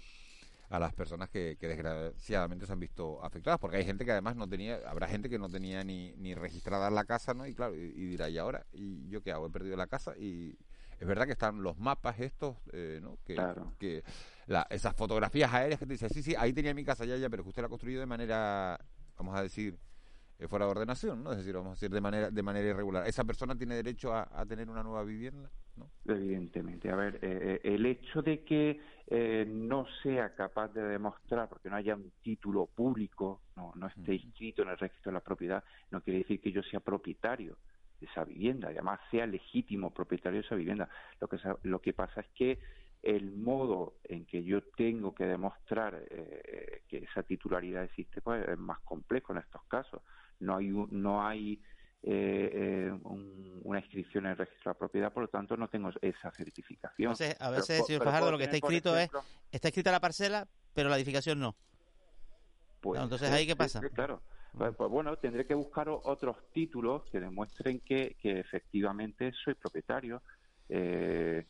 a 0.71 0.79
las 0.79 0.93
personas 0.95 1.29
que, 1.29 1.57
desgraciadamente 1.61 2.67
se 2.67 2.73
han 2.73 2.81
visto 2.81 3.23
afectadas, 3.25 3.59
porque 3.61 3.77
hay 3.77 3.85
gente 3.85 4.05
que 4.05 4.13
además 4.13 4.37
no 4.37 4.49
tenía, 4.49 4.81
habrá 4.87 5.07
gente 5.07 5.29
que 5.29 5.39
no 5.39 5.49
tenía 5.49 5.85
ni, 5.85 6.13
ni 6.17 6.35
registrada 6.35 6.91
la 6.91 7.05
casa, 7.05 7.35
¿no? 7.35 7.47
Y 7.47 7.55
claro, 7.55 7.75
y, 7.75 7.93
dirá, 7.93 8.29
¿y 8.29 8.39
ahora? 8.39 8.67
¿Y 8.73 9.09
yo 9.09 9.23
qué 9.23 9.33
hago? 9.33 9.47
He 9.47 9.51
perdido 9.51 9.77
la 9.77 9.87
casa 9.87 10.17
y 10.17 10.57
es 10.99 11.07
verdad 11.07 11.27
que 11.27 11.33
están 11.33 11.63
los 11.63 11.79
mapas 11.79 12.19
estos, 12.21 12.57
eh, 12.73 13.01
¿no? 13.03 13.19
Que, 13.25 13.37
que 13.79 14.03
la, 14.47 14.67
esas 14.71 14.95
fotografías 14.95 15.53
aéreas 15.53 15.79
que 15.79 15.87
te 15.87 15.93
dicen, 15.93 16.11
sí, 16.11 16.23
sí, 16.23 16.35
ahí 16.37 16.53
tenía 16.53 16.75
mi 16.75 16.85
casa 16.85 17.05
ya, 17.05 17.17
ya, 17.17 17.29
pero 17.29 17.43
que 17.43 17.51
usted 17.51 17.63
la 17.63 17.67
ha 17.67 17.71
construido 17.71 18.01
de 18.01 18.07
manera, 18.07 18.81
vamos 19.17 19.37
a 19.37 19.43
decir, 19.43 19.79
fuera 20.49 20.67
de 20.67 20.71
ordenación, 20.71 21.25
¿no? 21.25 21.33
Es 21.33 21.39
decir, 21.39 21.55
vamos 21.55 21.71
a 21.71 21.75
decir, 21.75 21.91
de 21.91 22.01
manera, 22.01 22.31
de 22.31 22.43
manera 22.43 22.69
irregular. 22.69 23.07
¿Esa 23.07 23.25
persona 23.25 23.57
tiene 23.57 23.75
derecho 23.75 24.15
a 24.15 24.47
tener 24.47 24.69
una 24.69 24.83
nueva 24.83 25.03
vivienda? 25.05 25.51
Evidentemente. 26.07 26.91
A 26.91 26.97
ver, 26.97 27.17
eh, 27.17 27.61
eh, 27.65 27.75
el 27.75 27.85
hecho 27.87 28.23
de 28.23 28.45
que 28.45 28.81
eh, 29.09 29.45
no 29.49 29.87
sea 30.03 30.35
capaz 30.35 30.73
de 30.73 30.83
demostrar, 30.83 31.49
porque 31.49 31.69
no 31.69 31.77
haya 31.77 31.95
un 31.95 32.13
título 32.23 32.67
público, 32.67 33.43
no, 33.57 33.73
no 33.75 33.89
esté 33.89 34.15
inscrito 34.15 34.63
en 34.63 34.69
el 34.69 34.79
registro 34.79 35.11
de 35.11 35.15
la 35.15 35.21
propiedad, 35.21 35.65
no 35.91 36.01
quiere 36.01 36.21
decir 36.21 36.41
que 36.41 36.53
yo 36.53 36.63
sea 36.63 36.81
propietario 36.81 37.57
de 38.01 38.07
esa 38.07 38.25
vivienda, 38.25 38.69
además 38.69 39.01
sea 39.11 39.27
legítimo 39.27 39.93
propietario 39.93 40.41
de 40.41 40.47
esa 40.47 40.55
vivienda. 40.55 40.89
Lo 41.21 41.29
que, 41.29 41.39
lo 41.63 41.81
que 41.81 41.93
pasa 41.93 42.21
es 42.21 42.29
que 42.35 42.59
el 43.03 43.33
modo 43.33 43.95
en 44.05 44.27
que 44.27 44.43
yo 44.45 44.63
tengo 44.63 45.15
que 45.15 45.27
demostrar 45.27 46.05
que 46.09 46.99
esa 46.99 47.23
titularidad 47.23 47.85
existe 47.85 48.21
pues 48.21 48.47
es 48.49 48.59
más 48.59 48.81
complejo 48.81 49.33
en 49.33 49.39
estos 49.39 49.63
casos. 49.65 50.03
No 50.41 50.57
hay, 50.57 50.69
no 50.69 51.27
hay 51.27 51.61
eh, 52.03 52.51
eh 52.53 52.99
una 53.63 53.81
inscripción 53.81 54.27
en 54.27 54.33
el 54.33 54.39
registro 54.39 54.71
de 54.71 54.75
la 54.75 54.79
propiedad, 54.79 55.13
por 55.13 55.25
lo 55.25 55.29
tanto 55.29 55.57
no 55.57 55.69
tengo 55.69 55.91
esa 56.01 56.31
certificación. 56.31 57.15
a 57.41 57.51
veces, 57.51 57.87
señor 57.87 58.05
Fajardo, 58.05 58.31
lo 58.31 58.39
que 58.39 58.45
está 58.45 58.57
escrito 58.57 58.97
es, 58.97 59.11
está 59.51 59.69
escrita 59.69 59.91
la 59.91 60.01
parcela, 60.01 60.47
pero 60.73 60.89
la 60.89 60.97
edificación 60.97 61.41
no. 61.41 61.57
Pues, 62.81 63.03
entonces, 63.03 63.31
¿ahí 63.31 63.47
qué 63.47 63.57
pasa? 63.57 63.81
claro. 63.93 64.23
Pues, 64.57 64.75
pues, 64.75 64.91
bueno, 64.91 65.17
tendré 65.17 65.47
que 65.47 65.55
buscar 65.55 65.89
otros 65.89 66.37
títulos 66.53 67.03
que 67.11 67.21
demuestren 67.21 67.81
que, 67.81 68.17
que 68.21 68.41
efectivamente 68.41 69.33
soy 69.45 69.55
propietario. 69.55 70.23
Eh, 70.69 71.45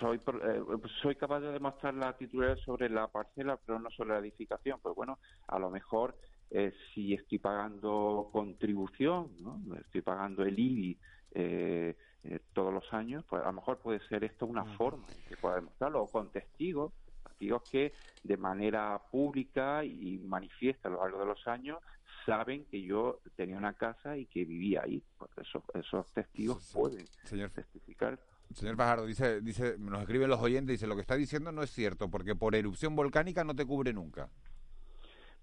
soy 0.00 0.16
eh, 0.18 0.62
soy 1.02 1.16
capaz 1.16 1.40
de 1.40 1.52
demostrar 1.52 1.94
la 1.94 2.16
titularidad 2.16 2.58
sobre 2.64 2.88
la 2.88 3.06
parcela, 3.08 3.56
pero 3.64 3.78
no 3.78 3.90
sobre 3.90 4.10
la 4.10 4.18
edificación. 4.18 4.80
Pues 4.80 4.94
bueno, 4.94 5.18
a 5.46 5.58
lo 5.58 5.70
mejor 5.70 6.16
eh, 6.56 6.72
si 6.94 7.14
estoy 7.14 7.40
pagando 7.40 8.28
contribución, 8.30 9.32
¿no? 9.40 9.60
estoy 9.76 10.02
pagando 10.02 10.44
el 10.44 10.56
IBI 10.56 10.96
eh, 11.32 11.96
eh, 12.22 12.38
todos 12.52 12.72
los 12.72 12.92
años, 12.94 13.24
pues 13.28 13.42
a 13.42 13.46
lo 13.46 13.54
mejor 13.54 13.78
puede 13.78 13.98
ser 14.06 14.22
esto 14.22 14.46
una 14.46 14.64
forma 14.76 15.04
en 15.08 15.28
que 15.28 15.36
pueda 15.36 15.56
demostrarlo, 15.56 16.02
o 16.02 16.06
con 16.06 16.30
testigos, 16.30 16.92
testigos 17.24 17.68
que 17.68 17.92
de 18.22 18.36
manera 18.36 19.00
pública 19.10 19.84
y 19.84 20.20
manifiesta 20.24 20.88
a 20.88 20.92
lo 20.92 21.00
largo 21.00 21.18
de 21.18 21.26
los 21.26 21.44
años 21.48 21.78
saben 22.24 22.64
que 22.66 22.80
yo 22.80 23.18
tenía 23.34 23.58
una 23.58 23.72
casa 23.72 24.16
y 24.16 24.26
que 24.26 24.44
vivía 24.44 24.82
ahí. 24.84 25.02
Esos, 25.36 25.64
esos 25.74 26.06
testigos 26.12 26.70
pueden 26.72 27.04
señor, 27.24 27.50
testificar. 27.50 28.16
Señor 28.52 28.76
Pajardo, 28.76 29.06
dice, 29.06 29.40
dice, 29.40 29.76
nos 29.76 30.02
escriben 30.02 30.30
los 30.30 30.40
oyentes, 30.40 30.74
dice, 30.74 30.86
lo 30.86 30.94
que 30.94 31.00
está 31.00 31.16
diciendo 31.16 31.50
no 31.50 31.64
es 31.64 31.70
cierto, 31.70 32.08
porque 32.08 32.36
por 32.36 32.54
erupción 32.54 32.94
volcánica 32.94 33.42
no 33.42 33.56
te 33.56 33.66
cubre 33.66 33.92
nunca. 33.92 34.30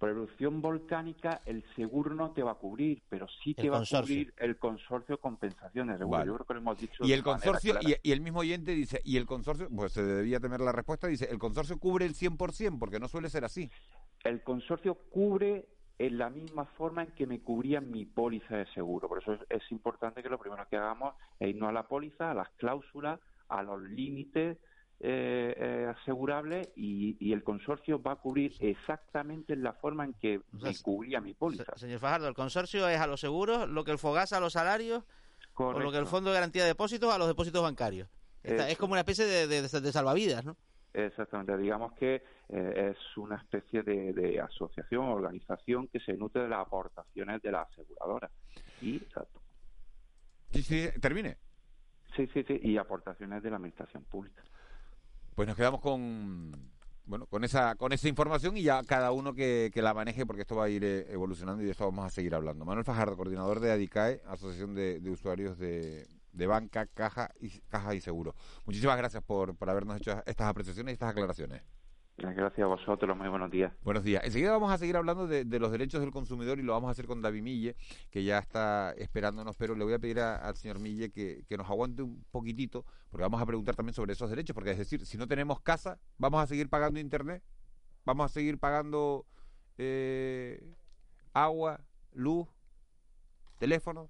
Por 0.01 0.09
erupción 0.09 0.63
volcánica 0.63 1.41
el 1.45 1.63
seguro 1.75 2.15
no 2.15 2.31
te 2.31 2.41
va 2.41 2.53
a 2.53 2.55
cubrir, 2.55 3.03
pero 3.07 3.27
sí 3.43 3.53
te 3.53 3.69
va 3.69 3.77
a 3.77 4.01
cubrir 4.01 4.33
el 4.37 4.57
consorcio 4.57 5.17
de 5.17 5.21
compensaciones. 5.21 5.99
Yo 5.99 6.09
creo 6.09 6.37
que 6.39 6.53
lo 6.55 6.59
hemos 6.59 6.79
dicho. 6.79 7.05
Y 7.05 7.13
el 7.13 7.21
consorcio, 7.21 7.75
y, 7.81 8.11
el 8.11 8.19
mismo 8.19 8.39
oyente 8.39 8.71
dice, 8.71 8.99
y 9.05 9.17
el 9.17 9.27
consorcio, 9.27 9.69
pues 9.69 9.91
se 9.93 10.01
debía 10.01 10.39
tener 10.39 10.59
la 10.59 10.71
respuesta, 10.71 11.05
dice, 11.05 11.29
el 11.29 11.37
consorcio 11.37 11.77
cubre 11.77 12.07
el 12.07 12.15
100%, 12.15 12.79
porque 12.79 12.99
no 12.99 13.07
suele 13.07 13.29
ser 13.29 13.45
así. 13.45 13.69
El 14.23 14.41
consorcio 14.41 14.95
cubre 15.11 15.67
en 15.99 16.17
la 16.17 16.31
misma 16.31 16.65
forma 16.65 17.03
en 17.03 17.11
que 17.11 17.27
me 17.27 17.39
cubría 17.41 17.79
mi 17.79 18.05
póliza 18.05 18.57
de 18.57 18.65
seguro. 18.73 19.07
Por 19.07 19.21
eso 19.21 19.37
es 19.49 19.71
importante 19.71 20.23
que 20.23 20.29
lo 20.29 20.39
primero 20.39 20.67
que 20.67 20.77
hagamos 20.77 21.13
es 21.39 21.49
irnos 21.49 21.69
a 21.69 21.73
la 21.73 21.87
póliza, 21.87 22.31
a 22.31 22.33
las 22.33 22.49
cláusulas, 22.57 23.19
a 23.49 23.61
los 23.61 23.79
límites 23.83 24.57
eh, 25.03 25.55
eh, 25.57 25.93
asegurable 25.97 26.73
y, 26.75 27.33
el 27.33 27.43
consorcio 27.43 27.99
va 27.99 28.11
a 28.11 28.15
cubrir 28.17 28.53
exactamente 28.59 29.55
la 29.55 29.73
forma 29.73 30.05
en 30.05 30.13
que 30.13 30.41
me 30.51 30.77
cubría 30.79 31.19
mi 31.19 31.33
póliza. 31.33 31.75
Señor 31.75 31.99
Fajardo, 31.99 32.27
el 32.27 32.35
consorcio 32.35 32.87
es 32.87 32.99
a 32.99 33.07
los 33.07 33.19
seguros, 33.19 33.67
lo 33.67 33.83
que 33.83 33.89
el 33.89 33.97
Fogasa 33.97 34.37
a 34.37 34.39
los 34.39 34.53
salarios, 34.53 35.03
o 35.55 35.79
lo 35.79 35.91
que 35.91 35.97
el 35.97 36.05
Fondo 36.05 36.29
de 36.29 36.35
Garantía 36.35 36.61
de 36.61 36.69
Depósitos 36.69 37.11
a 37.11 37.17
los 37.17 37.27
depósitos 37.27 37.63
bancarios. 37.63 38.09
es 38.43 38.77
como 38.77 38.91
una 38.91 39.01
especie 39.01 39.25
de, 39.25 39.91
salvavidas, 39.91 40.45
¿no? 40.45 40.55
Exactamente, 40.93 41.57
digamos 41.57 41.93
que 41.93 42.21
eh, 42.49 42.93
es 42.93 43.17
una 43.17 43.37
especie 43.37 43.81
de, 43.81 44.13
de 44.13 44.39
asociación, 44.39 45.05
organización 45.05 45.87
que 45.87 45.99
se 45.99 46.13
nutre 46.13 46.43
de 46.43 46.49
las 46.49 46.59
aportaciones 46.59 47.41
de 47.41 47.51
la 47.51 47.61
aseguradora. 47.63 48.29
Y, 48.81 48.97
exacto. 48.97 49.41
Sí, 50.51 50.61
sí, 50.61 50.89
termine. 50.99 51.37
Sí, 52.15 52.29
sí, 52.33 52.43
sí, 52.43 52.59
y 52.61 52.77
aportaciones 52.77 53.41
de 53.41 53.49
la 53.49 53.55
administración 53.55 54.03
pública. 54.03 54.43
Pues 55.35 55.47
nos 55.47 55.55
quedamos 55.55 55.81
con 55.81 56.71
bueno, 57.05 57.25
con 57.25 57.43
esa, 57.43 57.75
con 57.75 57.91
esa 57.91 58.07
información 58.07 58.55
y 58.55 58.63
ya 58.63 58.81
cada 58.83 59.11
uno 59.11 59.33
que, 59.33 59.71
la 59.75 59.93
maneje 59.93 60.25
porque 60.25 60.43
esto 60.43 60.55
va 60.55 60.65
a 60.65 60.69
ir 60.69 60.83
eh, 60.83 61.11
evolucionando 61.11 61.61
y 61.61 61.65
de 61.65 61.71
esto 61.71 61.85
vamos 61.85 62.05
a 62.05 62.09
seguir 62.09 62.33
hablando. 62.33 62.63
Manuel 62.63 62.85
Fajardo, 62.85 63.17
coordinador 63.17 63.59
de 63.59 63.71
ADICAE, 63.71 64.21
Asociación 64.27 64.75
de, 64.75 65.01
Usuarios 65.09 65.57
de, 65.57 66.07
Banca, 66.47 66.85
Caja 66.85 67.31
y, 67.39 67.49
Caja 67.67 67.95
y 67.95 68.01
Seguro. 68.01 68.35
Muchísimas 68.65 68.97
gracias 68.97 69.23
por, 69.23 69.55
por 69.55 69.69
habernos 69.69 69.97
hecho 69.97 70.23
estas 70.25 70.47
apreciaciones 70.47 70.91
y 70.91 70.93
estas 70.93 71.09
aclaraciones. 71.09 71.63
Gracias 72.17 72.59
a 72.59 72.67
vosotros, 72.67 73.17
muy 73.17 73.27
buenos 73.29 73.49
días. 73.49 73.73
Buenos 73.83 74.03
días. 74.03 74.23
Enseguida 74.23 74.51
vamos 74.51 74.71
a 74.71 74.77
seguir 74.77 74.95
hablando 74.95 75.27
de, 75.27 75.43
los 75.59 75.71
derechos 75.71 76.01
del 76.01 76.11
consumidor 76.11 76.59
y 76.59 76.61
lo 76.61 76.73
vamos 76.73 76.89
a 76.89 76.91
hacer 76.91 77.07
con 77.07 77.21
David 77.21 77.41
Mille, 77.41 77.75
que 78.11 78.23
ya 78.23 78.37
está 78.37 78.93
esperándonos, 78.97 79.55
pero 79.57 79.75
le 79.75 79.83
voy 79.83 79.93
a 79.93 79.99
pedir 79.99 80.19
al 80.19 80.55
señor 80.55 80.79
Mille 80.79 81.11
que, 81.11 81.43
nos 81.57 81.69
aguante 81.69 82.03
un 82.03 82.23
poquitito, 82.31 82.85
porque 83.09 83.23
vamos 83.23 83.41
a 83.41 83.45
preguntar 83.45 83.75
también 83.75 83.95
sobre 83.95 84.13
esos 84.13 84.29
derechos, 84.29 84.53
porque 84.53 84.71
es 84.71 84.77
decir, 84.77 85.05
si 85.05 85.17
no 85.17 85.27
tenemos 85.27 85.61
casa, 85.61 85.99
¿vamos 86.17 86.43
a 86.43 86.47
seguir 86.47 86.69
pagando 86.69 86.99
internet? 86.99 87.43
¿Vamos 88.05 88.25
a 88.25 88.29
seguir 88.29 88.59
pagando 88.59 89.25
eh, 89.77 90.63
agua, 91.33 91.81
luz, 92.13 92.47
teléfono? 93.57 94.09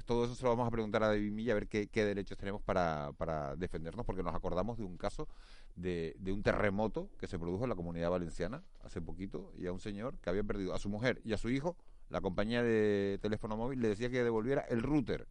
Pues 0.00 0.06
todo 0.06 0.24
eso 0.24 0.34
se 0.34 0.42
lo 0.44 0.48
vamos 0.48 0.66
a 0.66 0.70
preguntar 0.70 1.02
a 1.02 1.08
David 1.08 1.30
Mille 1.30 1.50
a 1.50 1.54
ver 1.54 1.68
qué, 1.68 1.86
derechos 1.92 2.38
tenemos 2.38 2.62
para, 2.62 3.12
para 3.18 3.54
defendernos, 3.54 4.06
porque 4.06 4.22
nos 4.22 4.34
acordamos 4.34 4.78
de 4.78 4.84
un 4.84 4.96
caso 4.96 5.28
de, 5.76 6.16
un 6.26 6.42
terremoto 6.42 7.10
que 7.18 7.26
se 7.26 7.38
produjo 7.38 7.64
en 7.64 7.68
la 7.68 7.76
comunidad 7.76 8.08
valenciana 8.08 8.64
hace 8.82 9.02
poquito 9.02 9.52
y 9.58 9.66
a 9.66 9.72
un 9.72 9.78
señor 9.78 10.18
que 10.20 10.30
había 10.30 10.42
perdido 10.42 10.72
a 10.72 10.78
su 10.78 10.88
mujer 10.88 11.20
y 11.22 11.34
a 11.34 11.36
su 11.36 11.50
hijo, 11.50 11.76
la 12.08 12.22
compañía 12.22 12.62
de 12.62 13.18
teléfono 13.20 13.58
móvil 13.58 13.82
le 13.82 13.88
decía 13.88 14.08
que 14.08 14.24
devolviera 14.24 14.62
el 14.70 14.82
router 14.82 15.28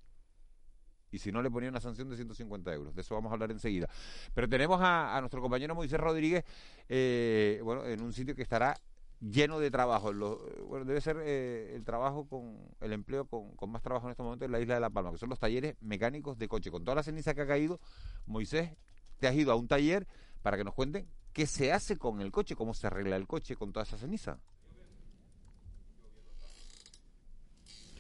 y 1.09 1.17
si 1.17 1.31
no 1.31 1.41
le 1.41 1.49
ponía 1.49 1.69
una 1.69 1.81
sanción 1.81 2.07
de 2.07 2.15
150 2.15 2.71
euros. 2.71 2.93
De 2.93 3.01
eso 3.01 3.15
vamos 3.15 3.31
a 3.31 3.33
hablar 3.33 3.49
enseguida. 3.49 3.89
Pero 4.35 4.47
tenemos 4.47 4.79
a, 4.83 5.17
nuestro 5.19 5.41
compañero 5.41 5.73
Moisés 5.73 5.99
Rodríguez, 5.99 6.45
eh, 6.87 7.59
bueno, 7.63 7.87
en 7.87 8.03
un 8.03 8.13
sitio 8.13 8.35
que 8.35 8.43
estará 8.43 8.75
lleno 9.21 9.59
de 9.59 9.71
trabajo. 9.71 10.13
bueno, 10.13 10.85
debe 10.85 11.01
ser 11.01 11.17
eh, 11.21 11.73
el 11.75 11.83
trabajo 11.83 12.27
con 12.27 12.57
el 12.81 12.93
empleo 12.93 13.25
con, 13.25 13.55
con, 13.55 13.71
más 13.71 13.81
trabajo 13.81 14.07
en 14.07 14.11
este 14.11 14.23
momento 14.23 14.45
en 14.45 14.51
la 14.51 14.59
isla 14.59 14.75
de 14.75 14.79
La 14.79 14.89
Palma, 14.89 15.11
que 15.11 15.17
son 15.17 15.29
los 15.29 15.39
talleres 15.39 15.75
mecánicos 15.81 16.37
de 16.37 16.47
coche. 16.47 16.71
Con 16.71 16.83
toda 16.83 16.95
la 16.95 17.03
ceniza 17.03 17.33
que 17.33 17.41
ha 17.41 17.47
caído, 17.47 17.79
Moisés, 18.25 18.71
te 19.19 19.27
has 19.27 19.35
ido 19.35 19.51
a 19.51 19.55
un 19.55 19.67
taller 19.67 20.07
para 20.41 20.57
que 20.57 20.63
nos 20.63 20.73
cuenten 20.73 21.07
qué 21.33 21.45
se 21.45 21.71
hace 21.71 21.97
con 21.97 22.21
el 22.21 22.31
coche, 22.31 22.55
cómo 22.55 22.73
se 22.73 22.87
arregla 22.87 23.15
el 23.15 23.27
coche 23.27 23.55
con 23.55 23.71
toda 23.71 23.83
esa 23.83 23.97
ceniza. 23.97 24.39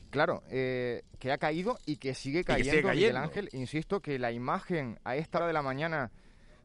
Claro, 0.09 0.41
eh, 0.49 1.03
que 1.19 1.31
ha 1.31 1.37
caído 1.37 1.77
y 1.85 1.97
que 1.97 2.15
sigue 2.15 2.43
cayendo, 2.43 2.89
Miguel 2.89 3.17
Ángel. 3.17 3.49
Insisto 3.53 4.01
que 4.01 4.17
la 4.17 4.31
imagen 4.31 4.99
a 5.03 5.15
esta 5.15 5.37
hora 5.37 5.47
de 5.47 5.53
la 5.53 5.61
mañana, 5.61 6.11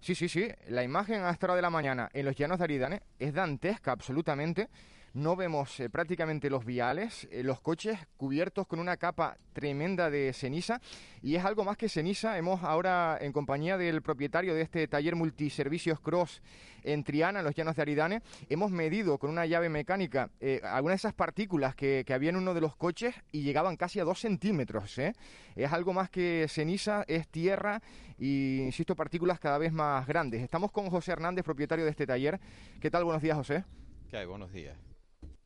sí, 0.05 0.15
sí, 0.15 0.29
sí, 0.29 0.47
la 0.69 0.83
imagen 0.83 1.23
a 1.23 1.31
esta 1.31 1.47
hora 1.47 1.57
de 1.57 1.63
la 1.63 1.71
mañana 1.71 2.11
en 2.13 2.27
los 2.27 2.37
llanos 2.37 2.59
de 2.59 2.65
Aridane 2.65 3.03
es 3.19 3.33
dantesca 3.33 3.93
absolutamente 3.93 4.69
no 5.15 5.37
vemos 5.37 5.79
eh, 5.79 5.89
prácticamente 5.89 6.51
los 6.51 6.65
viales, 6.65 7.29
eh, 7.31 7.45
los 7.45 7.61
coches 7.61 7.99
cubiertos 8.17 8.67
con 8.67 8.81
una 8.81 8.97
capa 8.97 9.39
tremenda 9.53 10.11
de 10.11 10.33
ceniza 10.33 10.81
y 11.23 11.37
es 11.37 11.45
algo 11.45 11.65
más 11.65 11.77
que 11.77 11.89
ceniza. 11.89 12.37
Hemos 12.37 12.63
ahora, 12.65 13.17
en 13.21 13.33
compañía 13.33 13.79
del 13.79 14.03
propietario 14.03 14.55
de 14.55 14.63
este 14.63 14.89
taller 14.89 15.15
multiservicios 15.15 16.01
Cross 16.01 16.43
en 16.83 17.05
Triana, 17.05 17.39
en 17.39 17.45
los 17.45 17.55
llanos 17.55 17.77
de 17.77 17.83
Aridane, 17.83 18.23
hemos 18.49 18.73
medido 18.73 19.17
con 19.19 19.31
una 19.31 19.47
llave 19.47 19.69
mecánica 19.69 20.31
eh, 20.41 20.61
algunas 20.65 20.95
de 20.95 21.09
esas 21.09 21.15
partículas 21.15 21.77
que, 21.77 22.03
que, 22.05 22.13
había 22.13 22.31
en 22.31 22.37
uno 22.37 22.53
de 22.53 22.61
los 22.61 22.77
coches 22.77 23.15
y 23.31 23.43
llegaban 23.43 23.77
casi 23.77 24.01
a 24.01 24.05
dos 24.05 24.19
centímetros. 24.19 24.99
Es 24.99 25.73
algo 25.73 25.93
más 25.93 26.11
que 26.11 26.47
ceniza, 26.49 27.05
es 27.07 27.29
tierra 27.29 27.81
y, 28.19 28.63
insisto, 28.63 28.97
partículas 28.97 29.39
cada 29.39 29.59
vez 29.59 29.73
más 29.73 30.07
grandes. 30.09 30.43
Estamos 30.43 30.73
con 30.73 30.91
José 30.91 31.13
Hernández, 31.13 31.45
propietario 31.45 31.85
de 31.85 31.93
este 31.93 32.07
taller. 32.07 32.41
¿Qué 32.81 32.91
tal? 32.91 33.05
Buenos 33.05 33.23
días, 33.23 33.37
José. 33.37 33.65
¿Qué 34.11 34.17
hay? 34.19 34.27
Buenos 34.27 34.53
días. 34.53 34.94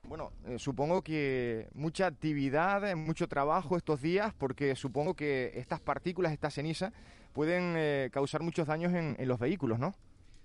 Bueno, 0.08 0.32
eh, 0.46 0.58
supongo 0.58 1.02
que 1.02 1.68
mucha 1.74 2.06
actividad, 2.06 2.96
mucho 2.96 3.28
trabajo 3.28 3.76
estos 3.76 4.00
días, 4.00 4.32
porque 4.38 4.74
supongo 4.74 5.12
que 5.12 5.52
estas 5.54 5.80
partículas, 5.80 6.32
esta 6.32 6.50
ceniza, 6.50 6.94
pueden 7.34 7.74
eh, 7.76 8.08
causar 8.10 8.42
muchos 8.42 8.66
daños 8.66 8.94
en, 8.94 9.16
los 9.28 9.38
vehículos, 9.38 9.78
¿no? 9.78 9.94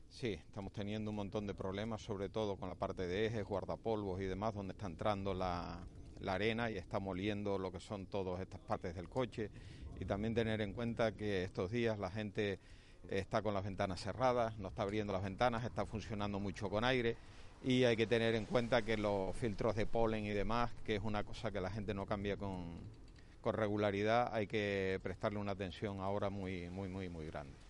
Sí, 0.10 0.34
estamos 0.34 0.74
teniendo 0.74 1.12
un 1.12 1.16
montón 1.16 1.48
de 1.48 1.54
problemas, 1.54 2.02
sobre 2.02 2.28
todo 2.28 2.58
con 2.58 2.68
la 2.68 2.76
parte 2.76 3.08
de 3.08 3.28
ejes, 3.28 3.46
guardapolvos 3.46 4.20
y 4.20 4.26
demás, 4.26 4.54
donde 4.54 4.74
está 4.74 4.88
entrando 4.88 5.34
la, 5.34 5.80
la 6.20 6.34
arena 6.34 6.70
y 6.70 6.78
está 6.78 7.00
moliendo 7.00 7.58
lo 7.58 7.72
que 7.72 7.80
son 7.80 8.06
todas 8.08 8.42
estas 8.42 8.60
partes 8.60 8.94
del 8.96 9.08
coche. 9.08 9.50
Y 9.98 10.04
también 10.04 10.34
tener 10.34 10.60
en 10.60 10.74
cuenta 10.74 11.14
que 11.14 11.46
estos 11.46 11.72
días 11.72 11.98
la 12.00 12.12
gente 12.12 12.60
está 13.10 13.42
con 13.42 13.54
las 13.54 13.64
ventanas 13.64 14.02
cerradas, 14.02 14.58
no 14.60 14.68
está 14.68 14.82
abriendo 14.82 15.14
las 15.14 15.24
ventanas, 15.24 15.64
está 15.64 15.86
funcionando 15.86 16.42
mucho 16.42 16.70
con 16.70 16.84
aire 16.84 17.16
y 17.64 17.86
hay 17.86 17.96
que 17.96 18.06
tener 18.06 18.36
en 18.36 18.46
cuenta 18.46 18.82
que 18.82 18.98
los 18.98 19.36
filtros 19.38 19.76
de 19.76 19.86
polen 19.86 20.26
y 20.26 20.32
demás, 20.32 20.72
que 20.86 20.96
es 20.98 21.04
una 21.04 21.24
cosa 21.24 21.52
que 21.52 21.62
la 21.62 21.70
gente 21.70 21.94
no 21.94 22.06
cambia 22.06 22.36
con, 22.36 22.82
con 23.42 23.56
regularidad, 23.56 24.34
hay 24.34 24.48
que 24.48 25.00
prestarle 25.02 25.40
una 25.40 25.54
atención 25.54 26.02
ahora 26.02 26.30
muy, 26.30 26.70
muy, 26.70 26.90
muy, 26.90 27.08
muy 27.10 27.26
grande 27.28 27.63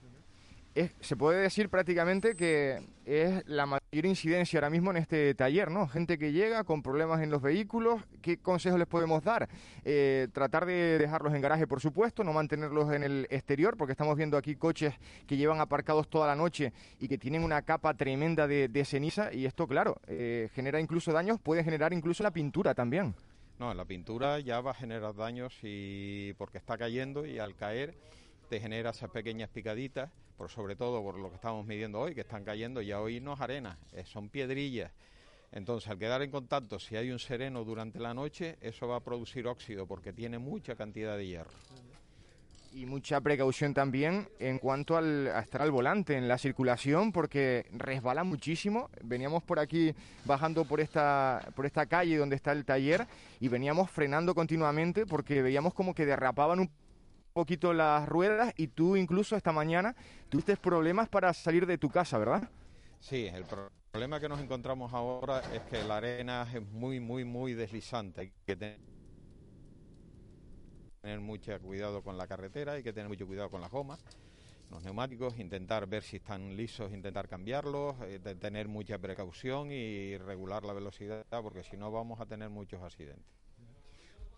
se 1.02 1.16
puede 1.16 1.42
decir 1.42 1.70
prácticamente 1.70 2.36
que 2.36 2.82
es 3.06 3.48
la 3.48 3.66
mayor 3.66 4.06
incidencia 4.06 4.58
ahora 4.58 4.70
mismo 4.70 4.92
en 4.92 4.98
este 4.98 5.36
taller, 5.36 5.70
¿no? 5.70 5.88
Gente 5.88 6.18
que 6.18 6.32
llega 6.32 6.64
con 6.64 6.82
problemas 6.82 7.22
en 7.22 7.30
los 7.30 7.42
vehículos, 7.42 8.02
¿qué 8.22 8.38
consejos 8.38 8.80
les 8.80 8.88
podemos 8.88 9.24
dar? 9.24 9.50
Eh, 9.84 10.28
tratar 10.34 10.66
de 10.66 10.98
dejarlos 10.98 11.34
en 11.34 11.42
garaje, 11.42 11.68
por 11.68 11.80
supuesto, 11.80 12.24
no 12.24 12.34
mantenerlos 12.34 12.92
en 12.92 13.04
el 13.04 13.28
exterior, 13.30 13.78
porque 13.78 13.92
estamos 13.92 14.18
viendo 14.18 14.38
aquí 14.38 14.56
coches 14.56 14.94
que 15.28 15.38
llevan 15.38 15.60
aparcados 15.62 16.10
toda 16.10 16.28
la 16.28 16.36
noche 16.36 16.74
y 17.00 17.08
que 17.08 17.18
tienen 17.18 17.44
una 17.44 17.62
capa 17.62 17.94
tremenda 17.94 18.48
de, 18.48 18.86
ceniza 18.86 19.34
y 19.34 19.46
esto, 19.46 19.68
claro, 19.68 19.98
eh, 20.08 20.50
genera 20.54 20.80
incluso 20.80 21.12
daños, 21.12 21.40
puede 21.40 21.64
generar 21.64 21.94
incluso 21.94 22.24
la 22.24 22.32
pintura 22.32 22.74
también. 22.74 23.14
No, 23.60 23.74
la 23.74 23.86
pintura 23.86 24.40
ya 24.40 24.60
va 24.60 24.72
a 24.72 24.74
generar 24.74 25.16
daños 25.16 25.54
y 25.62 26.34
porque 26.34 26.58
está 26.58 26.78
cayendo 26.78 27.26
y 27.26 27.40
al 27.40 27.56
caer 27.56 27.96
te 28.50 28.60
genera 28.60 28.90
esas 28.90 29.10
pequeñas 29.10 29.50
picaditas, 29.50 30.12
por 30.38 30.50
sobre 30.50 30.76
todo 30.76 31.02
por 31.02 31.18
lo 31.18 31.30
que 31.30 31.36
estamos 31.36 31.66
midiendo 31.66 32.00
hoy, 32.00 32.16
que 32.16 32.22
están 32.22 32.44
cayendo 32.44 32.82
ya 32.82 33.00
hoy 33.02 33.22
no 33.22 33.34
es 33.34 33.42
arena, 33.42 33.78
eh, 33.94 34.04
son 34.06 34.30
piedrillas. 34.30 34.92
Entonces, 35.54 35.88
al 35.90 36.00
quedar 36.00 36.22
en 36.24 36.32
contacto, 36.32 36.80
si 36.80 36.96
hay 36.96 37.12
un 37.12 37.20
sereno 37.20 37.64
durante 37.64 38.00
la 38.00 38.16
noche, 38.16 38.58
eso 38.60 38.88
va 38.88 38.96
a 38.96 39.00
producir 39.02 39.46
óxido 39.46 39.86
porque 39.86 40.12
tiene 40.12 40.40
mucha 40.40 40.76
cantidad 40.76 41.16
de 41.16 41.28
hierro. 41.28 41.52
Y 42.74 42.88
mucha 42.88 43.22
precaución 43.22 43.76
también 43.76 44.28
en 44.40 44.58
cuanto 44.58 44.98
al, 44.98 45.28
a 45.28 45.42
estar 45.42 45.62
al 45.62 45.70
volante, 45.70 46.18
en 46.18 46.28
la 46.28 46.40
circulación, 46.40 47.12
porque 47.12 47.68
resbala 47.72 48.24
muchísimo. 48.24 48.90
Veníamos 49.04 49.44
por 49.44 49.60
aquí 49.60 49.94
bajando 50.26 50.66
por 50.66 50.82
esta, 50.82 51.48
por 51.56 51.68
esta 51.68 51.86
calle 51.86 52.18
donde 52.18 52.36
está 52.36 52.52
el 52.52 52.66
taller 52.66 53.06
y 53.40 53.48
veníamos 53.48 53.92
frenando 53.92 54.34
continuamente 54.34 55.06
porque 55.06 55.44
veíamos 55.44 55.76
como 55.76 55.94
que 55.94 56.08
derrapaban 56.08 56.62
un 56.62 56.72
poquito 57.34 57.74
las 57.74 58.08
ruedas 58.08 58.54
y 58.56 58.68
tú 58.68 58.96
incluso 58.96 59.36
esta 59.36 59.52
mañana 59.52 59.96
tuviste 60.30 60.56
problemas 60.56 61.10
para 61.10 61.34
salir 61.34 61.66
de 61.66 61.78
tu 61.78 61.90
casa, 61.90 62.18
¿verdad? 62.18 62.50
Sí, 63.00 63.28
el 63.28 63.44
problema 63.44 64.20
que 64.20 64.30
nos 64.30 64.40
encontramos 64.40 64.94
ahora 64.94 65.42
es 65.54 65.62
que 65.64 65.84
la 65.84 65.98
arena 65.98 66.48
es 66.54 66.62
muy, 66.72 67.00
muy, 67.00 67.26
muy 67.26 67.54
deslizante. 67.54 68.22
Hay 68.22 68.32
que 68.46 68.56
tener 68.56 68.80
mucho 71.20 71.60
cuidado 71.60 72.02
con 72.02 72.18
la 72.18 72.28
carretera, 72.28 72.74
hay 72.74 72.84
que 72.84 72.94
tener 72.94 73.10
mucho 73.10 73.28
cuidado 73.28 73.50
con 73.50 73.60
las 73.60 73.72
gomas, 73.72 74.00
los 74.72 74.82
neumáticos, 74.84 75.38
intentar 75.38 75.86
ver 75.86 76.04
si 76.04 76.18
están 76.18 76.56
lisos, 76.56 76.94
intentar 76.94 77.28
cambiarlos, 77.28 77.96
eh, 78.04 78.20
tener 78.40 78.68
mucha 78.70 78.98
precaución 78.98 79.72
y 79.72 80.18
regular 80.18 80.64
la 80.64 80.74
velocidad, 80.74 81.26
porque 81.42 81.64
si 81.64 81.76
no 81.76 81.92
vamos 81.92 82.22
a 82.22 82.26
tener 82.26 82.50
muchos 82.50 82.82
accidentes. 82.82 83.43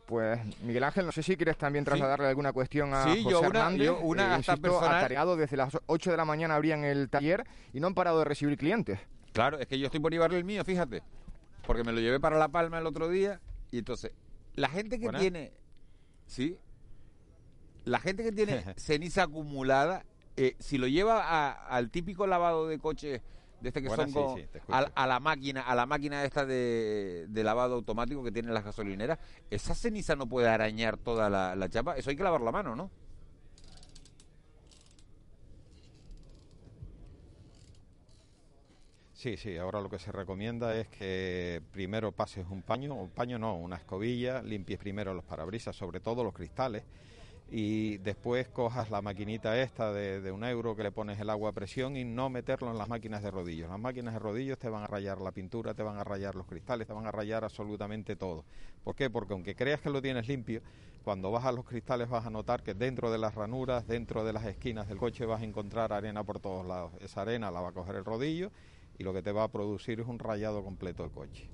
Pues 0.05 0.39
Miguel 0.61 0.83
Ángel, 0.83 1.05
no 1.05 1.11
sé 1.11 1.23
si 1.23 1.35
quieres 1.35 1.57
también 1.57 1.83
trasladarle 1.83 2.27
alguna 2.27 2.53
cuestión 2.53 2.93
a 2.93 3.03
sí, 3.05 3.23
José 3.23 3.31
yo 3.31 3.39
una, 3.39 3.47
Hernández. 3.47 3.85
Yo 3.87 3.99
una 3.99 4.37
eh, 4.37 5.35
desde 5.37 5.57
las 5.57 5.77
8 5.87 6.11
de 6.11 6.17
la 6.17 6.25
mañana 6.25 6.55
abrían 6.55 6.83
el 6.83 7.09
taller 7.09 7.43
y 7.73 7.79
no 7.79 7.87
han 7.87 7.95
parado 7.95 8.19
de 8.19 8.25
recibir 8.25 8.55
clientes. 8.57 8.99
Claro, 9.33 9.57
es 9.59 9.67
que 9.67 9.79
yo 9.79 9.87
estoy 9.87 9.99
por 9.99 10.11
llevarle 10.11 10.37
el 10.37 10.43
mío, 10.43 10.63
fíjate. 10.63 11.01
Porque 11.65 11.83
me 11.83 11.91
lo 11.91 11.99
llevé 11.99 12.19
para 12.19 12.37
La 12.37 12.49
Palma 12.49 12.77
el 12.77 12.85
otro 12.85 13.09
día 13.09 13.41
y 13.71 13.79
entonces 13.79 14.11
la 14.53 14.69
gente 14.69 14.99
que 14.99 15.09
tiene 15.09 15.51
sí, 16.27 16.57
la 17.83 17.99
gente 17.99 18.23
que 18.23 18.31
tiene 18.31 18.63
ceniza 18.77 19.23
acumulada, 19.23 20.05
eh, 20.37 20.55
si 20.59 20.77
lo 20.77 20.87
lleva 20.87 21.51
al 21.51 21.89
típico 21.89 22.27
lavado 22.27 22.67
de 22.67 22.77
coche 22.77 23.21
de 23.61 23.69
este 23.69 23.81
que 23.81 23.89
son 23.89 24.11
a, 24.69 25.07
la 25.07 25.19
máquina, 25.19 25.61
a 25.61 25.75
la 25.75 25.85
máquina 25.85 26.23
esta 26.23 26.45
de, 26.45 27.27
lavado 27.33 27.75
automático 27.75 28.23
que 28.23 28.31
tienen 28.31 28.53
las 28.53 28.63
gasolineras, 28.63 29.19
esa 29.49 29.75
ceniza 29.75 30.15
no 30.15 30.27
puede 30.27 30.47
arañar 30.47 30.97
toda 30.97 31.29
la, 31.29 31.69
chapa, 31.69 31.97
eso 31.97 32.09
hay 32.09 32.15
que 32.15 32.23
lavar 32.23 32.41
la 32.41 32.51
mano, 32.51 32.75
¿no? 32.75 32.89
Sí, 39.13 39.37
sí, 39.37 39.57
ahora 39.57 39.81
lo 39.81 39.89
que 39.89 39.97
se 39.97 40.11
recomienda 40.11 40.75
es 40.75 40.87
que 40.87 41.59
primero 41.71 42.11
pases 42.11 42.45
un 42.47 42.61
paño, 42.61 42.93
un 42.93 43.09
paño 43.09 43.39
no, 43.39 43.55
una 43.55 43.77
escobilla, 43.77 44.43
limpies 44.43 44.77
primero 44.77 45.15
los 45.15 45.23
parabrisas, 45.23 45.75
sobre 45.75 45.99
todo 45.99 46.23
los 46.23 46.33
cristales, 46.33 46.83
y 47.47 47.97
después 47.99 48.47
cojas 48.47 48.89
la 48.89 49.01
maquinita 49.01 49.61
esta 49.61 49.93
de, 49.93 50.31
un 50.31 50.43
euro 50.43 50.75
que 50.75 50.83
le 50.83 50.91
pones 50.91 51.19
el 51.19 51.29
agua 51.29 51.51
a 51.51 51.53
presión 51.53 51.95
y 51.95 52.03
no 52.03 52.29
meterlo 52.29 52.71
en 52.71 52.77
las 52.77 52.89
máquinas 52.89 53.21
de 53.21 53.29
rodillos. 53.29 53.69
Las 53.69 53.79
máquinas 53.79 54.13
de 54.13 54.19
rodillos 54.19 54.57
te 54.57 54.67
van 54.67 54.83
a 54.83 54.87
rayar 54.87 55.21
la 55.21 55.31
pintura, 55.31 55.73
te 55.73 55.83
van 55.83 55.97
a 55.97 56.03
rayar 56.03 56.35
los 56.35 56.47
cristales, 56.47 56.87
te 56.87 56.93
van 56.93 57.05
a 57.05 57.11
rayar 57.11 57.43
absolutamente 57.43 58.15
todo. 58.15 58.45
¿Por 58.83 58.95
qué? 58.95 59.09
Porque 59.09 59.33
aunque 59.33 59.55
creas 59.55 59.79
que 59.79 59.91
lo 59.91 60.01
tienes 60.01 60.27
limpio, 60.27 60.61
cuando 61.03 61.29
vas 61.29 61.45
a 61.45 61.51
los 61.51 61.65
cristales 61.65 62.09
vas 62.09 62.25
a 62.25 62.31
notar 62.31 62.63
que 62.63 62.73
dentro 62.73 63.11
de 63.11 63.19
las 63.19 63.35
ranuras, 63.35 63.87
dentro 63.87 64.25
de 64.25 64.33
las 64.33 64.45
esquinas 64.45 64.87
del 64.87 64.97
coche 64.97 65.25
vas 65.25 65.41
a 65.41 65.45
encontrar 65.45 65.93
arena 65.93 66.23
por 66.23 66.39
todos 66.39 66.65
lados. 66.65 66.93
Esa 66.99 67.21
arena 67.21 67.51
la 67.51 67.61
va 67.61 67.69
a 67.69 67.73
coger 67.73 67.95
el 67.95 68.05
rodillo 68.05 68.51
y 68.97 69.03
lo 69.03 69.13
que 69.13 69.21
te 69.21 69.31
va 69.31 69.43
a 69.43 69.51
producir 69.51 69.99
es 69.99 70.07
un 70.07 70.17
rayado 70.17 70.63
completo 70.63 71.03
de 71.03 71.09
coche. 71.11 71.47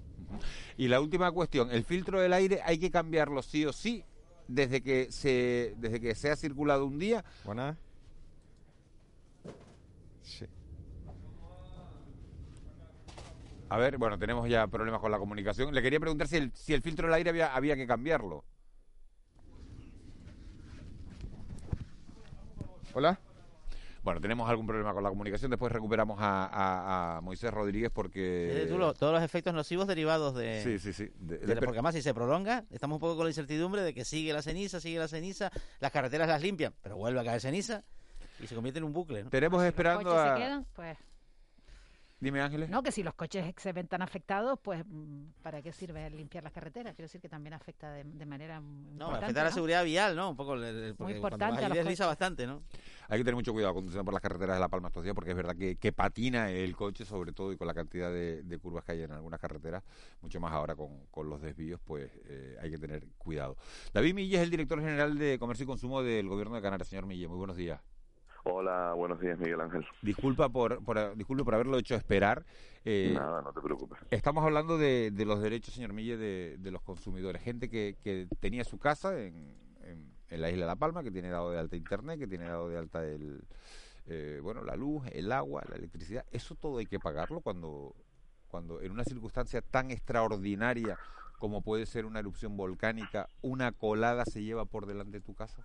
Y 0.78 0.88
la 0.88 1.02
última 1.02 1.30
cuestión, 1.32 1.70
el 1.70 1.84
filtro 1.84 2.22
del 2.22 2.32
aire 2.32 2.62
hay 2.64 2.78
que 2.78 2.92
cambiarlo 2.92 3.42
sí 3.42 3.66
o 3.66 3.74
sí 3.74 4.06
desde 4.52 4.82
que 4.82 5.12
se 5.12 5.74
desde 5.78 6.00
que 6.00 6.16
se 6.16 6.30
ha 6.30 6.36
circulado 6.36 6.86
un 6.86 7.00
día. 7.00 7.24
Buenas. 7.44 7.78
Sí. 10.24 10.46
A 13.70 13.78
ver, 13.78 13.98
bueno, 13.98 14.20
tenemos 14.20 14.50
ya 14.50 14.68
problemas 14.68 15.00
con 15.00 15.12
la 15.12 15.18
comunicación. 15.18 15.74
Le 15.74 15.82
quería 15.82 16.00
preguntar 16.00 16.28
si 16.28 16.38
el, 16.38 16.52
si 16.54 16.74
el 16.74 16.82
filtro 16.82 17.08
del 17.08 17.16
aire 17.16 17.30
había, 17.30 17.56
había 17.56 17.76
que 17.76 17.88
cambiarlo. 17.88 18.44
Hola. 22.94 23.18
Bueno, 24.04 24.20
tenemos 24.20 24.50
algún 24.50 24.66
problema 24.66 24.94
con 24.94 25.04
la 25.04 25.10
comunicación. 25.10 25.52
Después 25.52 25.72
recuperamos 25.72 26.18
a, 26.20 27.20
Moisés 27.24 27.52
Rodríguez 27.52 27.92
porque... 27.94 28.68
todos 28.98 29.14
los 29.14 29.24
efectos 29.24 29.54
nocivos 29.54 29.88
derivados 29.88 30.36
de... 30.36 30.64
Sí, 30.64 30.80
sí, 30.80 30.94
sí. 30.94 31.12
porque 31.28 31.78
además 31.78 31.96
si 31.96 32.02
se 32.02 32.14
prolonga, 32.14 32.66
estamos 32.72 32.96
un 32.96 33.02
poco 33.02 33.16
con 33.16 33.26
la 33.26 33.30
incertidumbre 33.30 33.84
de 33.84 33.94
que 33.94 34.06
sigue 34.06 34.34
la 34.34 34.42
ceniza, 34.42 34.80
sigue 34.80 34.98
la 34.98 35.08
ceniza, 35.08 35.52
las 35.80 35.92
carreteras 35.92 36.28
las 36.28 36.42
limpian, 36.42 36.74
pero 36.82 36.98
vuelve 36.98 37.20
a 37.20 37.24
caer 37.24 37.42
ceniza 37.42 37.84
y 38.40 38.48
se 38.48 38.56
convierte 38.56 38.80
en 38.80 38.86
un 38.86 38.94
bucle. 38.94 39.24
¿no? 39.24 39.30
Tenemos 39.30 39.64
esperando 39.64 40.18
a... 40.18 40.36
Se 40.36 40.44
quedan, 40.44 40.66
pues 40.74 40.98
Dime, 42.22 42.40
Ángeles. 42.40 42.70
No, 42.70 42.84
que 42.84 42.92
si 42.92 43.02
los 43.02 43.16
coches 43.16 43.52
se 43.58 43.74
ven 43.74 43.88
tan 43.88 44.04
afectados, 44.04 44.60
pues 44.62 44.86
mm, 44.86 45.42
¿para 45.42 45.60
qué 45.64 45.74
sirve 45.74 46.08
limpiar 46.12 46.44
las 46.44 46.54
carreteras? 46.54 46.94
Quiero 46.94 47.08
decir 47.08 47.20
que 47.20 47.28
también 47.28 47.54
afecta 47.54 47.92
de, 47.94 48.26
manera 48.28 48.62
No, 48.62 49.10
afecta 49.10 49.42
a 49.42 49.46
la 49.46 49.52
seguridad 49.52 49.84
vial, 49.84 50.16
¿no? 50.16 50.30
Un 50.30 50.36
poco, 50.36 50.56
Muy 51.00 51.14
importante. 51.14 51.68
desliza 51.68 52.06
bastante, 52.06 52.46
¿no? 52.46 52.62
Hay 53.10 53.18
que 53.18 53.24
tener 53.24 53.34
mucho 53.34 53.54
cuidado 53.54 53.74
conduciendo 53.74 54.06
por 54.06 54.14
las 54.14 54.22
carreteras 54.22 54.56
de 54.56 54.60
La 54.60 54.70
Palma 54.70 54.90
estos 54.90 55.04
días 55.04 55.16
porque 55.16 55.32
es 55.32 55.36
verdad 55.36 55.56
que, 55.56 55.92
patina 55.92 56.52
el 56.52 56.76
coche, 56.76 57.06
sobre 57.06 57.32
todo, 57.34 57.52
y 57.54 57.58
con 57.58 57.66
la 57.66 57.74
cantidad 57.74 58.12
de, 58.12 58.60
curvas 58.62 58.86
que 58.86 58.92
hay 58.92 59.02
en 59.02 59.14
algunas 59.14 59.40
carreteras, 59.40 59.84
mucho 60.22 60.40
más 60.40 60.54
ahora 60.54 60.76
con, 60.76 61.28
los 61.28 61.42
desvíos, 61.42 61.82
pues 61.84 62.12
eh, 62.26 62.56
hay 62.62 62.70
que 62.70 62.78
tener 62.78 63.04
cuidado. 63.18 63.58
David 63.94 64.14
Mille 64.14 64.38
es 64.38 64.44
el 64.44 64.52
director 64.52 64.80
general 64.80 65.18
de 65.18 65.40
Comercio 65.40 65.64
y 65.64 65.68
Consumo 65.68 66.04
del 66.04 66.30
Gobierno 66.30 66.56
de 66.56 66.62
Canarias. 66.62 66.88
Señor 66.88 67.08
Mille, 67.08 67.28
muy 67.28 67.38
buenos 67.38 67.58
días. 67.58 67.82
Hola, 68.44 68.94
buenos 68.94 69.20
días, 69.20 69.38
Miguel 69.38 69.62
Ángel. 69.62 69.86
Disculpa 70.02 70.50
por, 70.50 70.84
por, 70.84 71.16
disculpe 71.16 71.44
por 71.44 71.54
haberlo 71.54 71.78
hecho 71.78 71.96
esperar. 71.96 72.44
Eh, 72.84 73.12
Nada, 73.14 73.42
no 73.42 73.54
te 73.54 73.62
preocupes. 73.62 74.00
Estamos 74.10 74.44
hablando 74.44 74.78
de, 74.78 75.12
de 75.12 75.26
los 75.26 75.42
derechos, 75.42 75.76
señor 75.76 75.94
Mille, 75.94 76.18
de, 76.18 76.58
de 76.58 76.72
los 76.72 76.82
consumidores. 76.82 77.42
Gente 77.44 77.70
que, 77.70 77.98
que 78.04 78.28
tenía 78.40 78.64
su 78.64 78.80
casa 78.80 79.20
en, 79.20 79.56
en, 79.84 80.42
la 80.42 80.50
isla 80.50 80.62
de 80.62 80.68
La 80.68 80.76
Palma, 80.76 81.04
que 81.04 81.12
tiene 81.12 81.30
dado 81.30 81.52
de 81.52 81.60
alta 81.60 81.76
internet, 81.76 82.18
que 82.18 82.28
tiene 82.28 82.46
dado 82.46 82.68
de 82.68 82.78
alta 82.80 83.06
el, 83.06 83.44
eh, 84.08 84.40
bueno, 84.42 84.64
la 84.64 84.76
luz, 84.76 85.04
el 85.12 85.32
agua, 85.32 85.64
la 85.70 85.76
electricidad. 85.76 86.26
¿Eso 86.32 86.56
todo 86.56 86.80
hay 86.80 86.88
que 86.88 87.00
pagarlo 87.00 87.42
cuando, 87.42 87.96
cuando 88.48 88.82
en 88.82 88.92
una 88.92 89.04
circunstancia 89.04 89.62
tan 89.62 89.92
extraordinaria 89.92 90.98
como 91.38 91.62
puede 91.62 91.86
ser 91.86 92.06
una 92.06 92.20
erupción 92.20 92.58
volcánica, 92.58 93.28
una 93.42 93.72
colada 93.72 94.26
se 94.26 94.44
lleva 94.44 94.66
por 94.66 94.86
delante 94.86 95.20
de 95.20 95.26
tu 95.26 95.36
casa? 95.36 95.64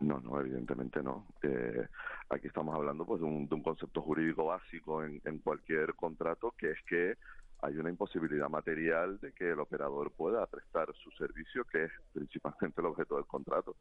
No, 0.00 0.18
no, 0.18 0.40
evidentemente 0.40 1.02
no. 1.02 1.26
Eh, 1.42 1.86
aquí 2.30 2.46
estamos 2.46 2.74
hablando 2.74 3.04
pues 3.04 3.20
de 3.20 3.26
un, 3.26 3.46
de 3.46 3.54
un 3.54 3.62
concepto 3.62 4.00
jurídico 4.00 4.46
básico 4.46 5.04
en, 5.04 5.38
cualquier 5.40 5.94
contrato, 5.94 6.54
que 6.56 6.70
es 6.70 6.78
que 6.88 7.18
hay 7.60 7.76
una 7.76 7.90
imposibilidad 7.90 8.48
material 8.48 9.20
de 9.20 9.32
que 9.32 9.50
el 9.50 9.60
operador 9.60 10.10
pueda 10.12 10.46
prestar 10.46 10.88
su 10.94 11.10
servicio, 11.10 11.64
que 11.64 11.84
es 11.84 11.92
principalmente 12.14 12.80
el 12.80 12.86
objeto 12.86 13.16
del 13.16 13.26
contrato. 13.26 13.76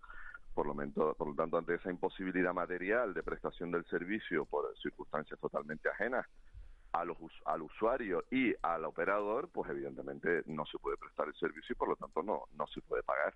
Por 0.53 0.67
lo, 0.67 0.73
menos, 0.73 1.15
por 1.15 1.29
lo 1.29 1.35
tanto, 1.35 1.57
ante 1.57 1.75
esa 1.75 1.89
imposibilidad 1.89 2.53
material 2.53 3.13
de 3.13 3.23
prestación 3.23 3.71
del 3.71 3.85
servicio 3.85 4.45
por 4.45 4.77
circunstancias 4.77 5.39
totalmente 5.39 5.87
ajenas 5.87 6.25
a 6.91 7.05
los, 7.05 7.17
al 7.45 7.61
usuario 7.61 8.25
y 8.29 8.53
al 8.61 8.83
operador, 8.83 9.49
pues 9.53 9.69
evidentemente 9.69 10.43
no 10.47 10.65
se 10.65 10.79
puede 10.79 10.97
prestar 10.97 11.29
el 11.29 11.35
servicio 11.35 11.71
y 11.71 11.77
por 11.77 11.87
lo 11.87 11.95
tanto 11.95 12.21
no, 12.23 12.43
no 12.57 12.67
se 12.67 12.81
puede 12.81 13.03
pagar. 13.03 13.33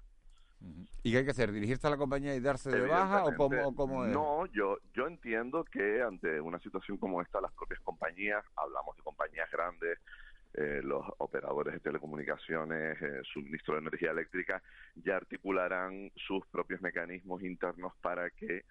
¿Y 1.04 1.12
qué 1.12 1.17
hay 1.17 1.26
que 1.26 1.32
hacer? 1.32 1.52
¿Dirigirse 1.52 1.86
a 1.88 1.89
la 1.89 1.97
compañía 1.97 2.34
y 2.36 2.39
darse 2.39 2.69
de 2.69 2.88
baja 2.88 3.26
o 3.26 3.36
cómo, 3.36 4.06
es? 4.06 4.13
No, 4.13 4.45
yo, 4.47 4.78
yo 4.93 5.08
entiendo 5.08 5.65
que 5.65 6.02
ante 6.02 6.39
una 6.39 6.60
situación 6.60 6.97
como 6.97 7.21
esta, 7.21 7.41
las 7.41 7.52
propias 7.54 7.82
compañías, 7.82 8.43
hablamos 8.56 8.95
de 8.95 9.04
compañías 9.04 9.52
grandes, 9.52 9.99
eh, 10.54 10.82
los 10.84 11.06
operadores 11.17 11.73
de 11.73 11.80
telecomunicaciones, 11.82 13.02
eh, 13.02 13.21
suministro 13.34 13.73
de 13.73 13.82
energía 13.82 14.12
eléctrica, 14.12 14.62
ya 14.95 15.17
articularán 15.17 16.12
sus 16.15 16.45
propios 16.47 16.82
mecanismos 16.82 17.43
internos 17.43 17.93
para 18.02 18.30
que 18.30 18.63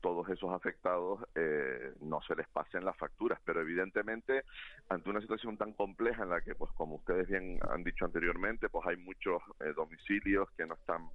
todos 0.00 0.28
esos 0.28 0.50
afectados 0.52 1.20
eh, 1.34 1.92
no 2.00 2.20
se 2.22 2.34
les 2.34 2.48
pasen 2.48 2.84
las 2.84 2.96
facturas. 2.96 3.40
Pero 3.44 3.60
evidentemente, 3.60 4.44
ante 4.88 5.10
una 5.10 5.20
situación 5.20 5.56
tan 5.56 5.72
compleja 5.72 6.22
en 6.22 6.30
la 6.30 6.40
que, 6.40 6.54
pues 6.54 6.70
como 6.72 6.96
ustedes 6.96 7.28
bien 7.28 7.58
han 7.68 7.84
dicho 7.84 8.04
anteriormente, 8.04 8.68
pues 8.68 8.86
hay 8.86 8.96
muchos 8.96 9.42
eh, 9.60 9.72
domicilios 9.74 10.48
que 10.56 10.66
no 10.66 10.74
están 10.74 11.08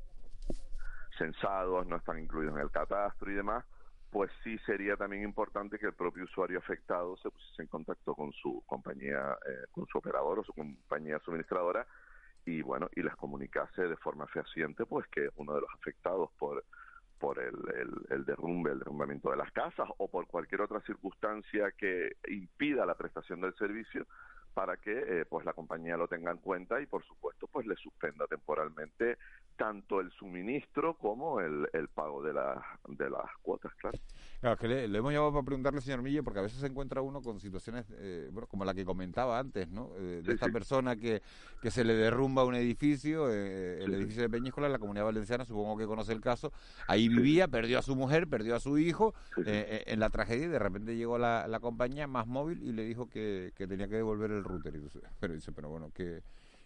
censados, 1.17 1.85
no 1.87 1.97
están 1.97 2.19
incluidos 2.19 2.55
en 2.55 2.61
el 2.61 2.71
catastro 2.71 3.31
y 3.31 3.35
demás, 3.35 3.65
pues 4.11 4.31
sí 4.43 4.57
sería 4.59 4.95
también 4.95 5.23
importante 5.23 5.77
que 5.77 5.87
el 5.87 5.93
propio 5.93 6.23
usuario 6.23 6.59
afectado 6.59 7.17
se 7.17 7.29
pusiese 7.29 7.63
en 7.63 7.67
contacto 7.67 8.15
con 8.15 8.31
su 8.33 8.63
compañía, 8.65 9.37
eh, 9.45 9.65
con 9.71 9.85
su 9.87 9.97
operador 9.97 10.39
o 10.39 10.43
su 10.43 10.53
compañía 10.53 11.19
suministradora 11.19 11.85
y 12.45 12.61
bueno, 12.61 12.89
y 12.95 13.01
les 13.01 13.15
comunicase 13.15 13.81
de 13.87 13.97
forma 13.97 14.27
fehaciente 14.27 14.85
pues 14.85 15.07
que 15.07 15.29
uno 15.35 15.55
de 15.55 15.61
los 15.61 15.69
afectados 15.73 16.31
por 16.37 16.63
por 17.19 17.39
el, 17.39 17.55
el, 18.09 18.25
derrumbe, 18.25 18.71
el 18.71 18.79
derrumbamiento 18.79 19.31
de 19.31 19.37
las 19.37 19.51
casas 19.51 19.87
o 19.97 20.07
por 20.09 20.27
cualquier 20.27 20.61
otra 20.61 20.81
circunstancia 20.81 21.71
que 21.71 22.17
impida 22.27 22.85
la 22.85 22.95
prestación 22.95 23.41
del 23.41 23.55
servicio, 23.55 24.05
para 24.55 24.77
que 24.77 24.91
eh, 24.91 25.25
pues 25.29 25.45
la 25.45 25.51
compañía 25.51 25.97
lo 25.97 26.07
tenga 26.07 26.31
en 26.31 26.37
cuenta 26.37 26.81
y 26.81 26.85
por 26.85 27.03
supuesto 27.03 27.45
pues 27.45 27.67
le 27.67 27.75
suspenda 27.75 28.25
temporalmente 28.25 29.17
tanto 29.57 29.99
el 29.99 30.11
suministro 30.11 30.97
como 30.97 31.41
el, 31.41 31.67
el 31.73 31.89
pago 31.89 32.23
de, 32.23 32.33
la, 32.33 32.61
de 32.87 33.09
las 33.09 33.25
cuotas, 33.41 33.73
claro. 33.75 33.97
Claro, 34.39 34.57
que 34.57 34.67
le, 34.67 34.85
hemos 34.85 35.11
llamado 35.13 35.33
para 35.33 35.45
preguntarle, 35.45 35.81
señor 35.81 36.01
Mille, 36.01 36.23
porque 36.23 36.39
a 36.39 36.43
veces 36.43 36.59
se 36.59 36.67
encuentra 36.67 37.01
uno 37.01 37.21
con 37.21 37.39
situaciones 37.39 37.85
eh, 37.97 38.29
bueno, 38.31 38.47
como 38.47 38.63
la 38.63 38.73
que 38.73 38.85
comentaba 38.85 39.39
antes, 39.39 39.69
¿no? 39.69 39.91
Eh, 39.97 40.21
de 40.23 40.33
esta 40.33 40.47
persona 40.49 40.95
que, 40.95 41.21
que 41.61 41.71
se 41.71 41.83
le 41.83 41.93
derrumba 41.93 42.45
un 42.45 42.55
edificio, 42.55 43.29
el 43.29 43.93
edificio 43.93 44.23
de 44.23 44.29
Peñíscola, 44.29 44.69
la 44.69 44.79
comunidad 44.79 45.05
valenciana, 45.05 45.45
supongo 45.45 45.77
que 45.77 45.85
conoce 45.85 46.13
el 46.13 46.21
caso, 46.21 46.51
ahí 46.87 47.09
vivía, 47.09 47.47
perdió 47.47 47.79
a 47.79 47.81
su 47.81 47.95
mujer, 47.95 48.27
perdió 48.27 48.55
a 48.55 48.59
su 48.59 48.77
hijo 48.77 49.13
en 49.37 49.99
la 49.99 50.09
tragedia 50.09 50.45
y 50.45 50.49
de 50.49 50.59
repente 50.59 50.95
llegó 50.95 51.17
la, 51.17 51.47
la 51.47 51.59
compañía 51.59 52.07
más 52.07 52.27
móvil 52.27 52.63
y 52.63 52.71
le 52.71 52.83
dijo 52.83 53.09
que, 53.09 53.51
que 53.55 53.67
tenía 53.67 53.87
que 53.87 53.95
devolver 53.95 54.31
el 54.31 54.44
router. 54.45 54.73
pero 55.19 55.33
dice, 55.33 55.51
pero 55.51 55.69
bueno, 55.69 55.91
qué, 55.93 56.21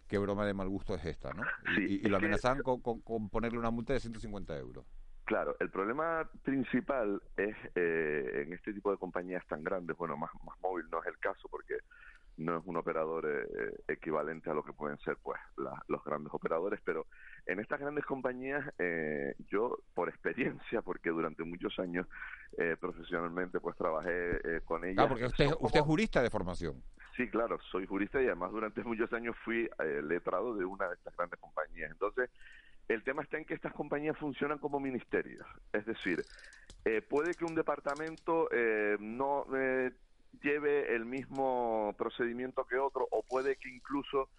qué 0.08 0.18
broma 0.18 0.46
de 0.46 0.54
mal 0.54 0.70
gusto 0.70 0.96
es 0.96 1.06
esta, 1.06 1.32
¿no? 1.34 1.44
y, 1.78 2.08
lo 2.08 2.18
amenazaban 2.18 2.62
con, 2.62 2.82
con, 2.82 3.30
ponerle 3.30 3.58
una 3.58 3.72
multa 3.72 3.94
de 3.94 4.00
150 4.00 4.58
euros. 4.58 4.86
Claro, 5.26 5.56
el 5.60 5.70
problema 5.70 6.28
principal 6.44 7.22
es 7.38 7.56
eh, 7.76 8.44
en 8.46 8.54
este 8.54 8.74
tipo 8.74 8.92
de 8.92 8.98
compañías 8.98 9.46
tan 9.48 9.64
grandes, 9.64 9.96
bueno, 9.96 10.18
más, 10.18 10.32
más 10.44 10.60
móvil 10.60 10.86
no 10.92 11.02
es 11.02 11.08
el 11.08 11.20
caso 11.20 11.48
porque 11.50 11.76
no 12.40 12.58
es 12.58 12.66
un 12.66 12.78
operador 12.78 13.26
eh, 13.28 13.74
equivalente 13.88 14.50
a 14.50 14.54
lo 14.54 14.64
que 14.64 14.74
pueden 14.74 14.98
ser 15.00 15.18
pues 15.22 15.40
los 15.88 16.04
grandes 16.04 16.34
operadores, 16.34 16.80
pero 16.84 17.06
en 17.46 17.60
estas 17.60 17.80
grandes 17.80 18.06
compañías 18.06 18.66
eh, 18.80 19.36
yo 19.50 19.78
por 19.94 20.10
experiencia, 20.10 20.82
porque 20.82 21.10
durante 21.10 21.44
muchos 21.44 21.78
años 21.80 22.08
eh, 22.58 22.76
profesionalmente 22.80 23.60
pues 23.60 23.76
trabajé 23.78 24.62
con 24.66 24.86
ellas. 24.86 25.06
Ah, 25.06 25.10
porque 25.10 25.26
usted, 25.26 25.50
usted 25.60 25.80
es 25.80 25.86
jurista 25.86 26.22
de 26.22 26.30
formación. 26.30 26.82
Sí, 27.16 27.30
claro, 27.30 27.60
soy 27.72 27.86
jurista 27.86 28.22
y 28.22 28.26
además 28.26 28.52
durante 28.52 28.84
muchos 28.84 29.12
años 29.12 29.36
fui 29.44 29.70
letrado 30.04 30.56
de 30.56 30.64
una 30.64 30.88
de 30.88 30.96
estas 30.96 31.16
grandes 31.18 31.40
compañías. 31.40 31.92
Entonces, 31.92 32.30
el 32.88 33.04
tema 33.04 33.24
está 33.24 33.38
en 33.38 33.46
que 33.46 33.54
estas 33.54 33.74
compañías 33.74 34.18
funcionan 34.18 34.58
como 34.58 34.80
ministerios, 34.80 35.46
es 35.74 35.86
decir, 35.86 36.26
puede 37.10 37.36
que 37.36 37.44
un 37.44 37.56
departamento 37.56 38.48
no 39.00 39.46
lleve 40.42 40.96
el 40.96 41.06
mismo 41.06 41.94
procedimiento 41.98 42.66
que 42.66 42.78
otro 42.78 43.08
o 43.12 43.24
puede 43.24 43.56
que 43.58 43.70
incluso 43.70 44.30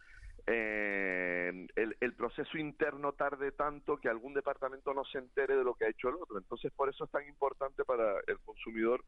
eh, 0.47 1.67
el, 1.77 1.97
el, 2.01 2.15
proceso 2.15 2.59
interno 2.59 3.13
tarde 3.13 3.53
tanto 3.53 3.99
que 3.99 4.09
algún 4.09 4.35
departamento 4.35 4.95
no 4.95 5.05
se 5.05 5.19
entere 5.19 5.57
de 5.57 5.65
lo 5.65 5.75
que 5.75 5.85
ha 5.85 5.91
hecho 5.91 6.09
el 6.09 6.17
otro. 6.17 6.39
Entonces, 6.39 6.73
por 6.73 6.89
eso 6.89 7.05
es 7.05 7.11
tan 7.11 7.27
importante 7.29 7.85
para 7.85 8.19
el 8.27 8.39
consumidor 8.41 9.05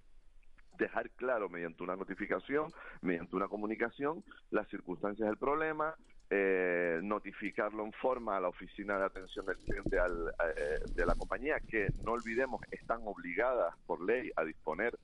dejar 0.79 1.11
claro 1.11 1.49
mediante 1.49 1.83
una 1.83 1.97
notificación, 1.97 2.71
mediante 3.01 3.37
una 3.37 3.49
comunicación, 3.49 4.25
las 4.51 4.69
circunstancias 4.69 5.29
del 5.29 5.39
problema, 5.39 5.95
eh, 6.31 7.01
notificarlo 7.03 7.85
en 7.85 7.93
forma 7.93 8.37
a 8.37 8.41
la 8.41 8.49
oficina 8.49 8.99
de 8.99 9.05
atención 9.05 9.45
del 9.47 9.57
cliente 9.59 9.97
eh, 9.97 10.81
de 10.95 11.07
la 11.07 11.15
compañía, 11.15 11.61
que 11.61 11.89
no 12.05 12.13
olvidemos 12.13 12.61
están 12.71 13.01
obligadas 13.05 13.75
por 13.87 14.03
ley 14.05 14.31
a 14.37 14.45
disponer 14.45 14.99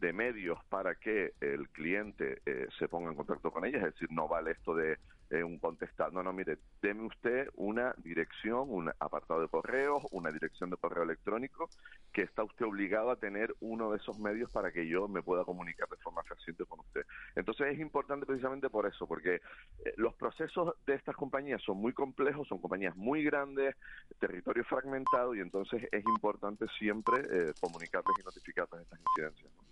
de 0.00 0.12
medios 0.12 0.58
para 0.68 0.94
que 0.94 1.34
el 1.40 1.68
cliente 1.70 2.42
eh, 2.46 2.66
se 2.78 2.88
ponga 2.88 3.10
en 3.10 3.16
contacto 3.16 3.50
con 3.50 3.64
ella, 3.64 3.78
es 3.78 3.94
decir, 3.94 4.08
no 4.10 4.28
vale 4.28 4.52
esto 4.52 4.74
de 4.74 4.98
eh, 5.30 5.42
un 5.42 5.58
contestado. 5.58 6.12
No, 6.12 6.22
no, 6.22 6.32
mire, 6.32 6.58
deme 6.82 7.06
usted 7.06 7.48
una 7.56 7.94
dirección, 7.98 8.66
un 8.68 8.90
apartado 9.00 9.40
de 9.40 9.48
correos, 9.48 10.04
una 10.12 10.30
dirección 10.30 10.70
de 10.70 10.76
correo 10.76 11.02
electrónico, 11.02 11.70
que 12.12 12.22
está 12.22 12.44
usted 12.44 12.66
obligado 12.66 13.10
a 13.10 13.16
tener 13.16 13.54
uno 13.60 13.90
de 13.90 13.96
esos 13.96 14.18
medios 14.18 14.50
para 14.52 14.70
que 14.70 14.86
yo 14.86 15.08
me 15.08 15.22
pueda 15.22 15.44
comunicar 15.44 15.88
de 15.88 15.96
forma 15.96 16.22
fehaciente 16.22 16.64
con 16.66 16.80
usted. 16.80 17.06
Entonces 17.34 17.68
es 17.72 17.80
importante 17.80 18.26
precisamente 18.26 18.68
por 18.68 18.86
eso, 18.86 19.06
porque 19.08 19.36
eh, 19.36 19.94
los 19.96 20.14
procesos 20.14 20.74
de 20.86 20.94
estas 20.94 21.16
compañías 21.16 21.62
son 21.62 21.78
muy 21.78 21.94
complejos, 21.94 22.46
son 22.46 22.60
compañías 22.60 22.94
muy 22.94 23.24
grandes, 23.24 23.74
territorio 24.20 24.62
fragmentado, 24.64 25.34
y 25.34 25.40
entonces 25.40 25.88
es 25.90 26.04
importante 26.04 26.66
siempre 26.78 27.22
eh, 27.30 27.54
comunicarles 27.60 28.14
y 28.20 28.24
notificarles 28.24 28.82
estas 28.82 29.00
incidencias. 29.00 29.63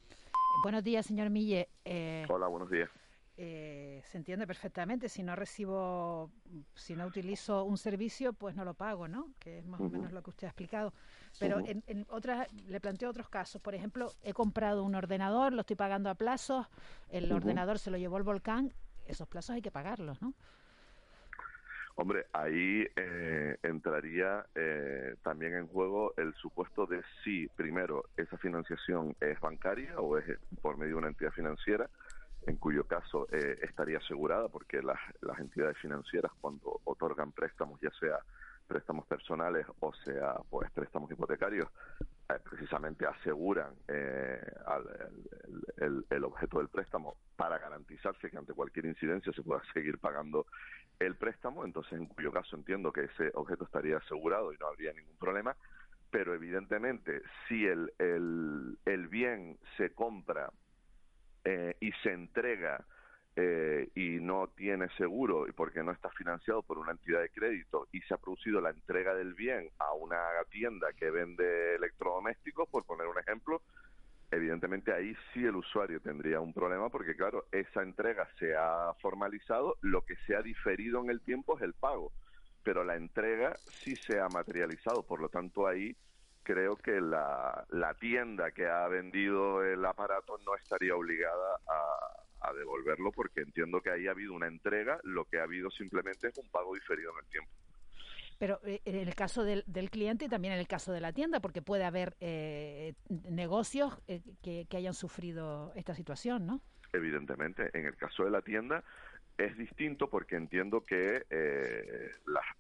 Buenos 0.63 0.85
días, 0.85 1.07
señor 1.07 1.31
Mille. 1.31 1.69
Hola, 2.29 2.49
buenos 2.49 2.71
días. 2.71 2.91
Eh, 3.37 4.03
se 4.05 4.19
entiende 4.19 4.47
perfectamente. 4.47 5.09
Si 5.09 5.23
no 5.23 5.35
recibo, 5.35 6.31
si 6.75 6.95
no 6.95 7.07
utilizo 7.07 7.65
un 7.65 7.79
servicio, 7.79 8.33
pues 8.35 8.55
no 8.55 8.65
lo 8.65 8.75
pago, 8.75 9.09
¿no? 9.09 9.31
Que 9.39 9.59
es 9.59 9.67
más 9.67 9.81
o 9.81 9.89
menos 9.89 10.13
lo 10.13 10.23
que 10.23 10.31
usted 10.31 10.47
ha 10.47 10.51
explicado. 10.51 10.93
Pero 11.39 11.61
en, 11.61 11.83
en, 11.87 12.07
otras, 12.11 12.53
le 12.53 12.81
planteo 12.81 13.11
otros 13.11 13.29
casos. 13.29 13.61
Por 13.61 13.75
ejemplo, 13.75 14.13
he 14.23 14.33
comprado 14.33 14.85
un 14.85 14.95
ordenador, 14.95 15.53
lo 15.53 15.63
estoy 15.63 15.77
pagando 15.77 16.11
a 16.11 16.15
plazos, 16.15 16.67
el 17.09 17.33
ordenador 17.33 17.79
se 17.79 17.91
lo 17.91 17.97
llevó 17.97 18.19
el 18.19 18.23
volcán, 18.23 18.75
esos 19.07 19.27
plazos 19.27 19.55
hay 19.55 19.63
que 19.63 19.71
pagarlos, 19.71 20.21
¿no? 20.21 20.35
Hombre, 21.95 22.27
ahí 22.33 22.87
eh, 22.97 23.57
entraría 23.63 24.47
eh, 24.55 25.15
también 25.23 25.55
en 25.55 25.67
juego 25.67 26.15
el 26.17 26.33
supuesto 26.35 26.87
de 26.87 27.03
si, 27.23 27.49
primero, 27.49 28.05
esa 28.17 28.39
financiación 28.39 29.15
es 29.21 29.39
bancaria 29.41 29.99
o 30.01 30.17
es 30.17 30.25
por 30.63 30.79
medio 30.79 30.95
de 30.95 30.99
una 30.99 31.09
entidad 31.09 31.33
financiera, 31.33 31.89
en 32.47 32.57
cuyo 32.57 32.85
caso 32.85 33.29
eh, 33.31 33.59
estaría 33.63 33.99
asegurada 33.99 34.49
porque 34.49 34.83
las, 34.83 34.99
las 35.21 35.39
entidades 35.39 35.77
financieras 35.79 36.33
cuando 36.41 36.81
otorgan 36.85 37.33
préstamos, 37.33 37.81
ya 37.81 37.91
sea 38.01 38.19
préstamos 38.67 39.07
personales 39.07 39.67
o 39.81 39.93
sea 40.05 40.37
pues 40.49 40.71
préstamos 40.71 41.11
hipotecarios, 41.11 41.69
eh, 42.29 42.39
precisamente 42.49 43.07
aseguran 43.07 43.75
eh, 43.89 44.41
el, 45.79 46.05
el, 46.09 46.25
objeto 46.25 46.59
del 46.59 46.69
préstamo 46.69 47.17
para 47.37 47.59
garantizarse 47.59 48.31
que 48.31 48.39
ante 48.39 48.55
cualquier 48.55 48.87
incidencia 48.87 49.33
se 49.33 49.43
pueda 49.43 49.63
seguir 49.73 49.99
pagando 49.99 50.47
el 50.99 51.17
préstamo, 51.17 51.65
entonces 51.65 51.95
en 51.95 52.07
cuyo 52.07 52.33
caso 52.33 52.57
entiendo 52.57 52.93
que 52.93 53.05
ese 53.05 53.31
objeto 53.35 53.65
estaría 53.65 53.97
asegurado 53.97 54.53
y 54.53 54.59
no 54.59 54.67
habría 54.67 54.93
ningún 54.93 55.17
problema, 55.17 55.57
pero 56.11 56.35
evidentemente 56.35 57.23
si 57.49 57.67
el, 57.67 57.93
el, 57.99 59.09
bien 59.09 59.59
se 59.77 59.95
compra 59.95 60.51
eh, 61.45 61.75
y 61.81 61.91
se 62.03 62.13
entrega 62.13 62.85
eh, 63.35 63.89
y 63.95 64.21
no 64.21 64.49
tiene 64.49 64.89
seguro 64.99 65.49
y 65.49 65.53
porque 65.53 65.83
no 65.83 65.91
está 65.91 66.11
financiado 66.11 66.63
por 66.63 66.77
una 66.77 66.93
entidad 66.93 67.21
de 67.23 67.31
crédito 67.31 67.89
y 67.91 68.01
se 68.03 68.13
ha 68.13 68.19
producido 68.19 68.61
la 68.61 68.71
entrega 68.71 69.15
del 69.15 69.33
bien 69.33 69.71
a 69.79 69.95
una 69.95 70.19
tienda 70.51 70.93
que 70.93 71.11
vende 71.11 71.77
electrodomésticos, 71.77 72.69
por 72.69 72.85
poner 72.85 73.07
un 73.07 73.19
ejemplo, 73.19 73.63
evidentemente 74.33 74.93
ahí 74.93 75.15
sí 75.33 75.45
el 75.45 75.57
usuario 75.57 76.01
tendría 76.01 76.41
un 76.41 76.53
problema 76.53 76.89
porque 76.89 77.15
claro, 77.15 77.45
esa 77.53 77.83
entrega 77.83 78.27
se 78.39 78.57
ha 78.57 78.93
formalizado, 79.01 79.77
lo 79.83 80.03
que 80.03 80.17
se 80.27 80.35
ha 80.35 80.43
diferido 80.43 81.01
en 81.01 81.11
el 81.11 81.21
tiempo 81.21 81.57
es 81.57 81.63
el 81.63 81.75
pago, 81.75 82.13
pero 82.65 82.83
la 82.83 82.97
entrega 82.97 83.61
sí 83.85 83.95
se 84.07 84.19
ha 84.19 84.29
materializado, 84.29 85.03
por 85.03 85.21
lo 85.21 85.29
tanto 85.29 85.67
ahí 85.67 85.95
creo 86.43 86.77
que 86.77 87.01
la, 87.01 87.65
la 87.69 87.95
tienda 87.95 88.51
que 88.51 88.67
ha 88.67 88.89
vendido 88.89 89.63
el 89.63 89.85
aparato 89.85 90.39
no 90.39 90.57
estaría 90.57 90.97
obligada 90.97 91.59
a, 91.69 92.49
a 92.49 92.53
devolverlo 92.55 93.13
porque 93.13 93.43
entiendo 93.43 93.81
que 93.81 93.91
ahí 93.91 94.09
ha 94.09 94.13
habido 94.13 94.33
una 94.33 94.49
entrega, 94.49 94.99
lo 95.05 95.27
que 95.27 95.39
ha 95.39 95.45
habido 95.45 95.71
simplemente 95.71 96.29
es 96.29 96.39
un 96.39 96.49
pago 96.49 96.75
diferido 96.75 97.13
en 97.13 97.25
el 97.25 97.31
tiempo. 97.31 97.51
Pero 98.43 98.59
eh, 98.65 98.83
en 98.85 98.97
el 98.97 99.15
caso 99.15 99.45
del, 99.45 99.63
del, 99.69 99.89
cliente 99.89 100.25
y 100.25 100.29
también 100.29 100.55
en 100.55 100.59
el 100.59 100.67
caso 100.67 100.93
de 100.93 101.01
la 101.01 101.13
tienda, 101.13 101.39
porque 101.39 101.63
puede 101.63 101.85
haber 101.85 102.17
eh, 102.19 102.95
negocios 103.09 103.97
eh, 104.09 104.21
que, 104.43 104.67
hayan 104.77 104.95
sufrido 104.95 105.73
esta 105.77 105.95
situación, 105.95 106.45
¿no? 106.45 106.61
Evidentemente, 106.93 107.71
en 107.73 107.87
el 107.87 107.95
caso 107.95 108.25
de 108.25 108.33
la 108.33 108.43
tienda 108.43 108.83
es 109.39 109.57
distinto 109.57 110.11
porque 110.11 110.35
entiendo 110.35 110.85
que 110.85 111.25
eh, 111.31 112.11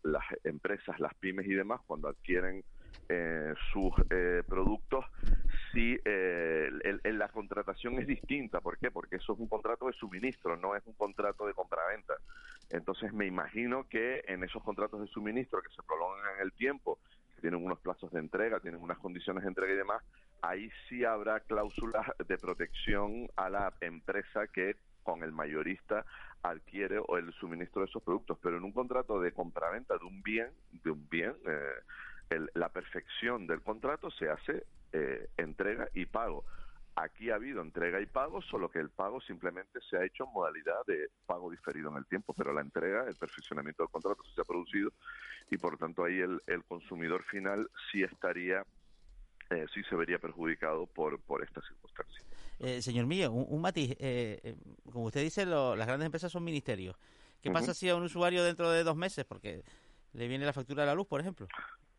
las, 0.04 0.24
empresas, 0.44 1.00
las 1.00 1.14
pymes 1.14 1.48
y 1.48 1.54
demás, 1.54 1.80
cuando 1.84 2.06
adquieren 2.06 2.62
eh, 3.08 3.52
sus 3.72 3.92
eh, 4.10 4.42
productos, 4.46 5.04
sí, 5.72 5.98
eh, 6.04 6.70
el, 7.02 7.18
la 7.18 7.28
contratación 7.28 7.98
es 7.98 8.06
distinta. 8.06 8.60
¿Por 8.60 8.78
qué? 8.78 8.90
Porque 8.90 9.16
eso 9.16 9.32
es 9.32 9.38
un 9.40 9.48
contrato 9.48 9.88
de 9.88 9.92
suministro, 9.94 10.56
no 10.56 10.76
es 10.76 10.86
un 10.86 10.94
contrato 10.94 11.46
de 11.46 11.54
compraventa. 11.54 12.14
Entonces 12.72 13.12
me 13.12 13.26
imagino 13.26 13.86
que 13.88 14.24
en 14.26 14.42
esos 14.42 14.62
contratos 14.62 15.00
de 15.00 15.06
suministro 15.06 15.60
que 15.60 15.68
se 15.74 15.82
prolongan 15.82 16.36
en 16.36 16.42
el 16.42 16.52
tiempo, 16.52 16.98
que 17.34 17.42
tienen 17.42 17.62
unos 17.62 17.78
plazos 17.80 18.10
de 18.12 18.18
entrega, 18.18 18.60
tienen 18.60 18.80
unas 18.80 18.98
condiciones 18.98 19.44
de 19.44 19.48
entrega 19.48 19.74
y 19.74 19.76
demás, 19.76 20.02
ahí 20.40 20.70
sí 20.88 21.04
habrá 21.04 21.40
cláusulas 21.40 22.06
de 22.26 22.38
protección 22.38 23.28
a 23.36 23.50
la 23.50 23.74
empresa 23.82 24.46
que 24.46 24.76
con 25.02 25.22
el 25.22 25.32
mayorista 25.32 26.06
adquiere 26.42 26.98
o 26.98 27.18
el 27.18 27.32
suministro 27.34 27.82
de 27.82 27.88
esos 27.88 28.02
productos, 28.02 28.38
pero 28.42 28.56
en 28.56 28.64
un 28.64 28.72
contrato 28.72 29.20
de 29.20 29.32
compraventa 29.32 29.98
de 29.98 30.04
un 30.06 30.22
bien, 30.22 30.48
de 30.82 30.90
un 30.90 31.08
bien, 31.10 31.34
eh, 31.46 32.46
la 32.54 32.70
perfección 32.70 33.46
del 33.46 33.60
contrato 33.60 34.10
se 34.10 34.30
hace 34.30 34.64
eh, 34.92 35.28
entrega 35.36 35.88
y 35.92 36.06
pago. 36.06 36.44
Aquí 36.94 37.30
ha 37.30 37.36
habido 37.36 37.62
entrega 37.62 38.00
y 38.02 38.06
pago, 38.06 38.42
solo 38.42 38.70
que 38.70 38.78
el 38.78 38.90
pago 38.90 39.20
simplemente 39.22 39.80
se 39.88 39.96
ha 39.96 40.04
hecho 40.04 40.24
en 40.24 40.32
modalidad 40.32 40.84
de 40.86 41.08
pago 41.24 41.50
diferido 41.50 41.90
en 41.90 41.96
el 41.96 42.06
tiempo, 42.06 42.34
pero 42.34 42.52
la 42.52 42.60
entrega, 42.60 43.06
el 43.08 43.16
perfeccionamiento 43.16 43.82
del 43.82 43.90
contrato 43.90 44.22
se 44.34 44.40
ha 44.40 44.44
producido 44.44 44.92
y 45.50 45.56
por 45.56 45.72
lo 45.72 45.78
tanto 45.78 46.04
ahí 46.04 46.18
el, 46.18 46.40
el 46.46 46.62
consumidor 46.64 47.24
final 47.24 47.70
sí 47.90 48.02
estaría, 48.02 48.64
eh, 49.50 49.66
sí 49.72 49.82
se 49.88 49.96
vería 49.96 50.18
perjudicado 50.18 50.86
por, 50.86 51.18
por 51.20 51.42
esta 51.42 51.62
circunstancia. 51.62 52.22
Eh, 52.58 52.82
señor 52.82 53.06
Millo, 53.06 53.32
un, 53.32 53.60
matiz, 53.60 53.92
eh, 53.92 54.38
eh, 54.42 54.56
como 54.92 55.06
usted 55.06 55.22
dice, 55.22 55.46
lo, 55.46 55.74
las 55.74 55.86
grandes 55.86 56.06
empresas 56.06 56.30
son 56.30 56.44
ministerios. 56.44 56.96
¿Qué 57.40 57.50
pasa 57.50 57.74
si 57.74 57.88
a 57.88 57.96
un 57.96 58.04
usuario 58.04 58.44
dentro 58.44 58.70
de 58.70 58.84
dos 58.84 58.96
meses, 58.96 59.24
porque 59.24 59.64
le 60.12 60.28
viene 60.28 60.44
la 60.44 60.52
factura 60.52 60.82
de 60.82 60.86
la 60.86 60.94
luz, 60.94 61.08
por 61.08 61.20
ejemplo? 61.20 61.48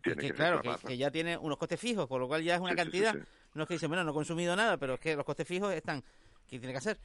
Que, 0.03 0.33
claro, 0.33 0.61
que, 0.85 0.97
ya 0.97 1.09
tiene 1.09 1.37
unos 1.37 1.57
costes 1.57 1.79
fijos, 1.79 2.07
con 2.07 2.19
lo 2.19 2.27
cual 2.27 2.43
ya 2.43 2.55
es 2.55 2.61
una 2.61 2.75
cantidad. 2.75 3.15
no 3.53 3.63
es 3.63 3.67
que 3.67 3.75
dice, 3.75 3.87
bueno, 3.87 4.03
no 4.03 4.11
he 4.11 4.13
consumido 4.13 4.55
nada, 4.55 4.77
pero 4.77 4.95
es 4.95 4.99
que 4.99 5.15
los 5.15 5.25
costes 5.25 5.47
fijos 5.47 5.73
están. 5.73 6.03
¿Qué 6.47 6.59
tiene 6.59 6.73
que 6.73 6.77
hacer? 6.77 6.97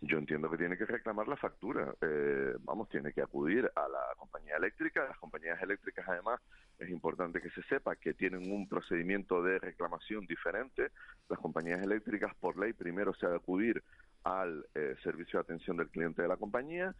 Yo 0.00 0.18
entiendo 0.18 0.50
que 0.50 0.58
tiene 0.58 0.76
que 0.76 0.84
reclamar 0.84 1.26
la 1.28 1.36
factura. 1.36 1.94
Eh, 2.00 2.54
vamos, 2.60 2.88
tiene 2.88 3.12
que 3.12 3.22
acudir 3.22 3.70
a 3.74 3.88
la 3.88 4.14
compañía 4.18 4.56
eléctrica. 4.56 5.04
Las 5.04 5.18
compañías 5.18 5.60
eléctricas, 5.62 6.06
además, 6.06 6.40
es 6.78 6.90
importante 6.90 7.40
que 7.40 7.50
se 7.50 7.62
sepa 7.62 7.96
que 7.96 8.12
tienen 8.12 8.50
un 8.52 8.68
procedimiento 8.68 9.42
de 9.42 9.58
reclamación 9.58 10.26
diferente. 10.26 10.90
Las 11.28 11.38
compañías 11.38 11.82
eléctricas, 11.82 12.34
por 12.36 12.58
ley, 12.58 12.74
primero 12.74 13.14
se 13.14 13.26
ha 13.26 13.30
de 13.30 13.36
acudir 13.36 13.82
al 14.24 14.66
eh, 14.74 14.96
servicio 15.02 15.38
de 15.38 15.42
atención 15.42 15.76
del 15.76 15.88
cliente 15.88 16.22
de 16.22 16.28
la 16.28 16.36
compañía. 16.36 16.94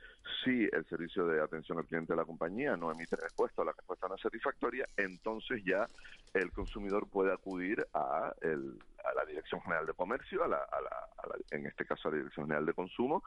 Si 0.45 0.69
el 0.71 0.85
servicio 0.87 1.27
de 1.27 1.43
atención 1.43 1.79
al 1.79 1.87
cliente 1.87 2.13
de 2.13 2.19
la 2.19 2.25
compañía 2.25 2.77
no 2.77 2.93
emite 2.93 3.17
respuesta 3.17 3.63
o 3.63 3.65
la 3.65 3.73
respuesta 3.73 4.09
no 4.09 4.15
es 4.15 4.21
satisfactoria, 4.21 4.87
entonces 4.97 5.63
ya 5.65 5.89
el 6.35 6.53
consumidor 6.53 7.09
puede 7.09 7.33
acudir 7.33 7.87
a, 7.95 8.33
el, 8.43 8.79
a 9.05 9.15
la 9.15 9.25
Dirección 9.25 9.61
General 9.63 9.87
de 9.87 9.95
Comercio, 9.95 10.45
a 10.45 10.49
la, 10.49 10.59
a 10.59 10.81
la, 10.81 11.37
en 11.51 11.67
este 11.67 11.87
caso 11.87 12.09
a 12.09 12.11
la 12.11 12.19
Dirección 12.19 12.47
General 12.47 12.67
de 12.67 12.75
Consumo, 12.75 13.23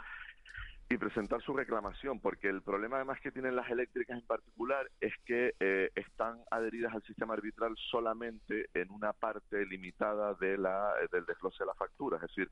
y 0.90 0.98
presentar 0.98 1.42
su 1.42 1.54
reclamación, 1.54 2.22
porque 2.22 2.48
el 2.48 2.62
problema 2.62 2.96
además 2.96 3.20
que 3.20 3.32
tienen 3.32 3.58
las 3.58 3.70
eléctricas 3.70 4.18
en 4.18 4.26
particular 4.26 4.90
es 5.02 5.14
que 5.26 5.54
eh, 5.60 5.92
están 5.96 6.40
adheridas 6.50 6.94
al 6.94 7.04
sistema 7.04 7.34
arbitral 7.34 7.76
solamente 7.92 8.70
en 8.74 8.90
una 8.92 9.12
parte 9.12 9.66
limitada 9.66 10.34
de 10.36 10.58
la, 10.58 10.94
del 11.12 11.26
desglose 11.26 11.58
de 11.60 11.66
la 11.66 11.74
factura, 11.74 12.18
es 12.18 12.22
decir, 12.22 12.50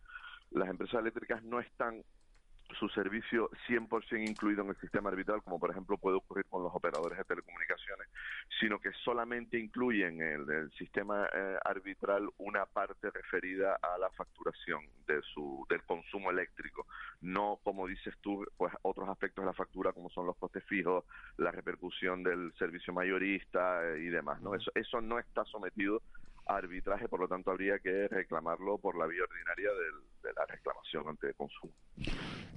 las 0.56 0.70
empresas 0.70 1.02
eléctricas 1.02 1.44
no 1.44 1.60
están 1.60 2.04
su 2.80 2.90
servicio 2.90 3.50
100% 3.68 4.28
incluido 4.28 4.64
en 4.64 4.70
el 4.70 4.76
sistema 4.78 5.10
arbitral, 5.10 5.42
como 5.44 5.60
por 5.60 5.70
ejemplo 5.70 5.98
puede 5.98 6.18
ocurrir 6.18 6.46
con 6.46 6.64
los 6.64 6.74
operadores 6.74 7.18
de 7.18 7.24
telecomunicaciones, 7.24 8.08
sino 8.60 8.80
que 8.80 8.92
solamente 9.04 9.60
incluyen 9.60 10.22
en 10.22 10.50
el, 10.50 10.72
sistema 10.72 11.28
eh, 11.34 11.58
arbitral 11.64 12.28
una 12.38 12.66
parte 12.66 13.12
referida 13.12 13.78
a 13.82 13.98
la 13.98 14.10
facturación 14.12 14.82
de 15.08 15.22
su 15.34 15.66
del 15.70 15.84
consumo 15.84 16.32
eléctrico, 16.32 16.88
no 17.22 17.60
como 17.64 17.88
dices 17.88 18.16
tú, 18.22 18.46
pues 18.58 18.74
otros 18.82 19.08
aspectos 19.10 19.44
de 19.44 19.48
la 19.48 19.54
factura 19.54 19.94
como 19.94 20.10
son 20.10 20.26
los 20.26 20.36
costes 20.38 20.64
fijos, 20.66 21.06
la 21.38 21.52
repercusión 21.52 22.24
del 22.24 22.52
servicio 22.58 22.94
mayorista 22.94 23.86
eh, 23.86 24.00
y 24.02 24.08
demás, 24.08 24.42
¿no? 24.42 24.56
Eso 24.56 24.72
eso 24.74 25.02
no 25.02 25.20
está 25.20 25.46
sometido 25.46 26.02
arbitraje, 26.48 27.08
por 27.08 27.20
lo 27.20 27.28
tanto 27.28 27.52
habría 27.52 27.80
que 27.80 28.08
reclamarlo 28.08 28.78
por 28.78 28.98
la 28.98 29.08
vía 29.08 29.24
ordinaria 29.24 29.70
de 30.26 30.34
la 30.34 30.46
reclamación 30.46 31.08
ante 31.08 31.34
consumo. 31.36 31.74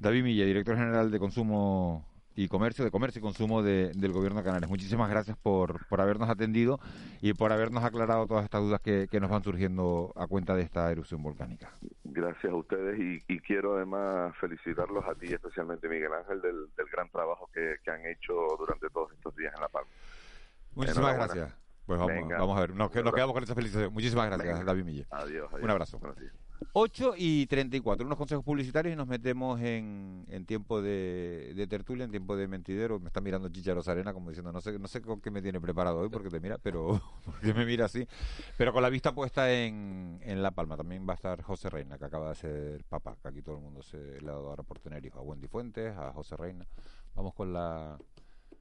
David 0.00 0.22
Milla, 0.22 0.44
director 0.44 0.76
general 0.76 1.10
de 1.10 1.18
consumo 1.18 2.04
y 2.38 2.46
Comercio, 2.46 2.84
de 2.84 2.92
Comercio 2.92 3.18
y 3.18 3.22
Consumo 3.22 3.64
del 3.64 4.12
Gobierno 4.12 4.38
de 4.38 4.44
Canarias. 4.44 4.70
Muchísimas 4.70 5.10
gracias 5.10 5.36
por, 5.36 5.84
por 5.88 6.00
habernos 6.00 6.30
atendido 6.30 6.78
y 7.20 7.32
por 7.32 7.50
habernos 7.50 7.82
aclarado 7.82 8.28
todas 8.28 8.44
estas 8.44 8.60
dudas 8.60 8.80
que, 8.80 9.08
nos 9.20 9.28
van 9.28 9.42
surgiendo 9.42 10.12
a 10.14 10.28
cuenta 10.28 10.54
de 10.54 10.62
esta 10.62 10.88
erupción 10.92 11.20
volcánica. 11.20 11.72
Gracias 12.04 12.52
a 12.52 12.54
ustedes 12.54 12.96
y, 13.26 13.40
quiero 13.40 13.76
además 13.76 14.36
felicitarlos 14.40 15.04
a 15.06 15.16
ti, 15.16 15.26
especialmente 15.32 15.88
Miguel 15.88 16.12
Ángel, 16.12 16.40
del, 16.40 16.68
gran 16.92 17.10
trabajo 17.10 17.50
que, 17.52 17.76
han 17.90 18.06
hecho 18.06 18.34
durante 18.56 18.88
todos 18.90 19.12
estos 19.14 19.34
días 19.34 19.52
en 19.56 19.60
La 19.60 19.68
Palma. 19.68 19.90
Muchísimas 20.74 21.16
gracias. 21.16 21.56
Pues 21.86 21.98
vamos, 21.98 22.56
a 22.56 22.60
ver, 22.60 22.74
nos, 22.74 22.90
quedamos 22.90 23.32
con 23.32 23.42
esta 23.42 23.54
felicitación. 23.56 23.92
Muchísimas 23.92 24.26
gracias, 24.26 24.64
David 24.64 24.84
Mille. 24.84 25.06
Adiós, 25.10 25.50
Un 25.60 25.70
abrazo. 25.70 25.98
8 26.72 27.14
y 27.16 27.46
34, 27.46 28.06
unos 28.06 28.18
consejos 28.18 28.44
publicitarios 28.44 28.92
y 28.92 28.96
nos 28.96 29.06
metemos 29.06 29.61
en, 29.61 30.24
en 30.28 30.44
tiempo 30.44 30.82
de, 30.82 31.66
tertulia, 31.68 32.04
en 32.04 32.11
tiempo 32.11 32.36
de 32.36 32.48
mentidero. 32.48 32.98
Me 33.00 33.09
está 33.09 33.20
mirando 33.20 33.48
Chicha 33.48 33.74
Rosarena 33.74 34.12
como 34.12 34.30
diciendo, 34.30 34.52
no 34.52 34.61
sé, 34.61 34.78
no 34.78 34.88
sé 34.88 35.00
con 35.00 35.20
qué 35.20 35.30
me 35.30 35.42
tiene 35.42 35.61
preparado 35.61 36.00
hoy 36.00 36.09
porque 36.09 36.28
te 36.28 36.40
mira, 36.40 36.59
pero 36.59 37.00
porque 37.24 37.54
me 37.54 37.64
mira 37.64 37.86
así. 37.86 38.06
Pero 38.56 38.72
con 38.72 38.82
la 38.82 38.90
vista 38.90 39.14
puesta 39.14 39.52
en, 39.52 40.18
en 40.22 40.42
La 40.42 40.50
Palma. 40.50 40.76
También 40.76 41.06
va 41.09 41.12
a 41.12 41.16
estar 41.16 41.42
José 41.42 41.70
Reina, 41.70 41.98
que 41.98 42.04
acaba 42.04 42.30
de 42.30 42.34
ser 42.34 42.84
papá, 42.84 43.16
que 43.20 43.28
aquí 43.28 43.42
todo 43.42 43.56
el 43.56 43.62
mundo 43.62 43.82
se 43.82 44.20
le 44.20 44.28
ha 44.28 44.32
dado 44.32 44.48
ahora 44.48 44.62
por 44.62 44.78
tener 44.78 45.04
hijos. 45.04 45.20
A 45.20 45.22
Wendy 45.22 45.48
Fuentes, 45.48 45.96
a 45.96 46.12
José 46.12 46.36
Reina. 46.36 46.66
Vamos 47.14 47.34
con 47.34 47.52
la, 47.52 47.98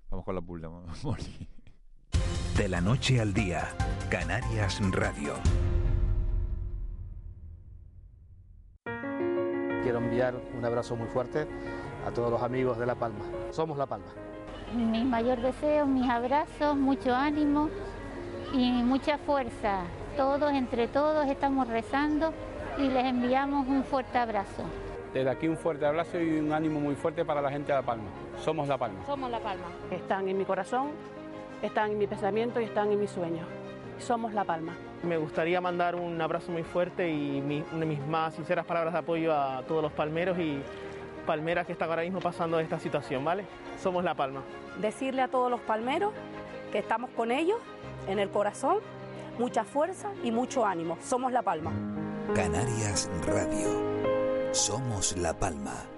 vamos 0.10 0.26
con 0.26 0.36
la 0.36 0.42
pulga, 0.42 0.70
De 2.58 2.68
la 2.68 2.82
noche 2.82 3.22
al 3.22 3.34
día, 3.36 3.68
Canarias 4.10 4.80
Radio. 4.92 5.36
Quiero 9.88 10.00
enviar 10.00 10.34
un 10.54 10.66
abrazo 10.66 10.98
muy 10.98 11.08
fuerte 11.08 11.48
a 12.06 12.12
todos 12.12 12.30
los 12.30 12.44
amigos 12.44 12.78
de 12.78 12.86
La 12.86 12.96
Palma. 12.96 13.24
Somos 13.52 13.78
La 13.78 13.86
Palma. 13.86 14.08
Mi 14.76 15.06
mayor 15.06 15.40
deseo, 15.40 15.86
mis 15.86 16.10
abrazos, 16.10 16.76
mucho 16.76 17.16
ánimo 17.16 17.70
y 18.54 18.70
mucha 18.84 19.18
fuerza. 19.18 19.84
Todos, 20.18 20.52
entre 20.52 20.90
todos, 20.90 21.26
estamos 21.28 21.70
rezando 21.70 22.34
y 22.78 22.90
les 22.90 23.06
enviamos 23.06 23.66
un 23.66 23.86
fuerte 23.86 24.18
abrazo. 24.18 24.64
Desde 25.14 25.30
aquí 25.30 25.48
un 25.48 25.56
fuerte 25.56 25.86
abrazo 25.86 26.20
y 26.20 26.38
un 26.38 26.52
ánimo 26.52 26.82
muy 26.82 26.96
fuerte 26.96 27.24
para 27.24 27.42
la 27.42 27.50
gente 27.50 27.72
de 27.72 27.78
La 27.78 27.86
Palma. 27.86 28.10
Somos 28.44 28.68
La 28.68 28.78
Palma. 28.78 29.06
Somos 29.06 29.32
La 29.32 29.40
Palma. 29.40 29.68
Están 29.90 30.28
en 30.28 30.38
mi 30.38 30.44
corazón, 30.44 30.90
están 31.62 31.92
en 31.92 31.98
mi 31.98 32.08
pensamiento 32.08 32.60
y 32.60 32.66
están 32.66 32.92
en 32.92 33.00
mis 33.00 33.12
sueños. 33.12 33.48
Somos 34.00 34.34
La 34.34 34.44
Palma. 34.44 34.74
Me 35.04 35.18
gustaría 35.18 35.62
mandar 35.62 35.96
un 35.96 36.20
abrazo 36.22 36.52
muy 36.52 36.64
fuerte 36.64 37.10
y 37.10 37.40
una 37.72 37.80
de 37.80 37.86
mis 37.86 38.06
más 38.08 38.36
sinceras 38.36 38.66
palabras 38.66 38.94
de 38.94 39.00
apoyo 39.00 39.34
a 39.34 39.64
todos 39.68 39.82
los 39.82 39.92
palmeros 39.92 40.38
y 40.40 40.62
palmeras 41.26 41.66
que 41.66 41.74
están 41.74 41.90
ahora 41.90 42.04
mismo 42.04 42.20
pasando 42.20 42.60
esta 42.60 42.80
situación, 42.80 43.24
¿vale? 43.24 43.46
Somos 43.82 44.04
La 44.04 44.16
Palma. 44.16 44.42
Decirle 44.80 45.22
a 45.22 45.28
todos 45.28 45.52
los 45.52 45.60
palmeros 45.62 46.14
que 46.72 46.80
estamos 46.80 47.10
con 47.12 47.32
ellos 47.32 47.58
en 48.08 48.20
el 48.20 48.30
corazón, 48.30 48.78
mucha 49.38 49.64
fuerza 49.64 50.10
y 50.24 50.32
mucho 50.32 50.66
ánimo. 50.66 50.98
Somos 51.04 51.32
La 51.32 51.42
Palma. 51.42 51.72
Canarias 52.34 53.10
Radio. 53.26 54.54
Somos 54.54 55.18
La 55.18 55.34
Palma. 55.34 55.97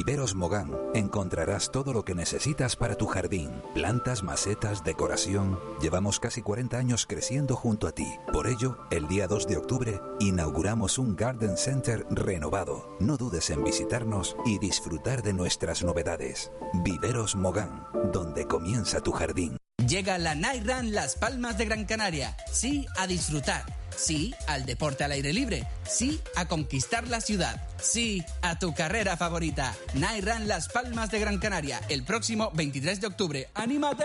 Viveros 0.00 0.34
Mogán 0.34 0.74
encontrarás 0.94 1.70
todo 1.70 1.92
lo 1.92 2.06
que 2.06 2.14
necesitas 2.14 2.74
para 2.74 2.94
tu 2.94 3.04
jardín. 3.04 3.50
Plantas, 3.74 4.22
macetas, 4.22 4.82
decoración. 4.82 5.60
Llevamos 5.82 6.18
casi 6.18 6.40
40 6.40 6.78
años 6.78 7.04
creciendo 7.04 7.54
junto 7.54 7.86
a 7.86 7.92
ti. 7.92 8.06
Por 8.32 8.46
ello, 8.46 8.78
el 8.90 9.08
día 9.08 9.26
2 9.26 9.46
de 9.46 9.58
octubre 9.58 10.00
inauguramos 10.18 10.96
un 10.96 11.16
Garden 11.16 11.58
Center 11.58 12.06
renovado. 12.08 12.96
No 12.98 13.18
dudes 13.18 13.50
en 13.50 13.62
visitarnos 13.62 14.36
y 14.46 14.58
disfrutar 14.58 15.22
de 15.22 15.34
nuestras 15.34 15.84
novedades. 15.84 16.50
Viveros 16.82 17.36
Mogán, 17.36 17.84
donde 18.10 18.46
comienza 18.46 19.02
tu 19.02 19.12
jardín. 19.12 19.58
Llega 19.86 20.16
la 20.16 20.34
Night 20.34 20.66
Run 20.66 20.94
Las 20.94 21.14
Palmas 21.16 21.58
de 21.58 21.66
Gran 21.66 21.84
Canaria. 21.84 22.38
Sí, 22.50 22.86
a 22.96 23.06
disfrutar 23.06 23.79
Sí 23.96 24.34
al 24.46 24.66
deporte 24.66 25.04
al 25.04 25.12
aire 25.12 25.32
libre. 25.32 25.66
Sí 25.88 26.20
a 26.36 26.46
conquistar 26.46 27.08
la 27.08 27.20
ciudad. 27.20 27.60
Sí 27.80 28.24
a 28.42 28.58
tu 28.58 28.74
carrera 28.74 29.16
favorita. 29.16 29.74
Nairan 29.94 30.48
Las 30.48 30.68
Palmas 30.68 31.10
de 31.10 31.20
Gran 31.20 31.38
Canaria. 31.38 31.80
El 31.88 32.04
próximo 32.04 32.50
23 32.54 33.00
de 33.00 33.06
octubre. 33.06 33.48
¡Anímate! 33.54 34.04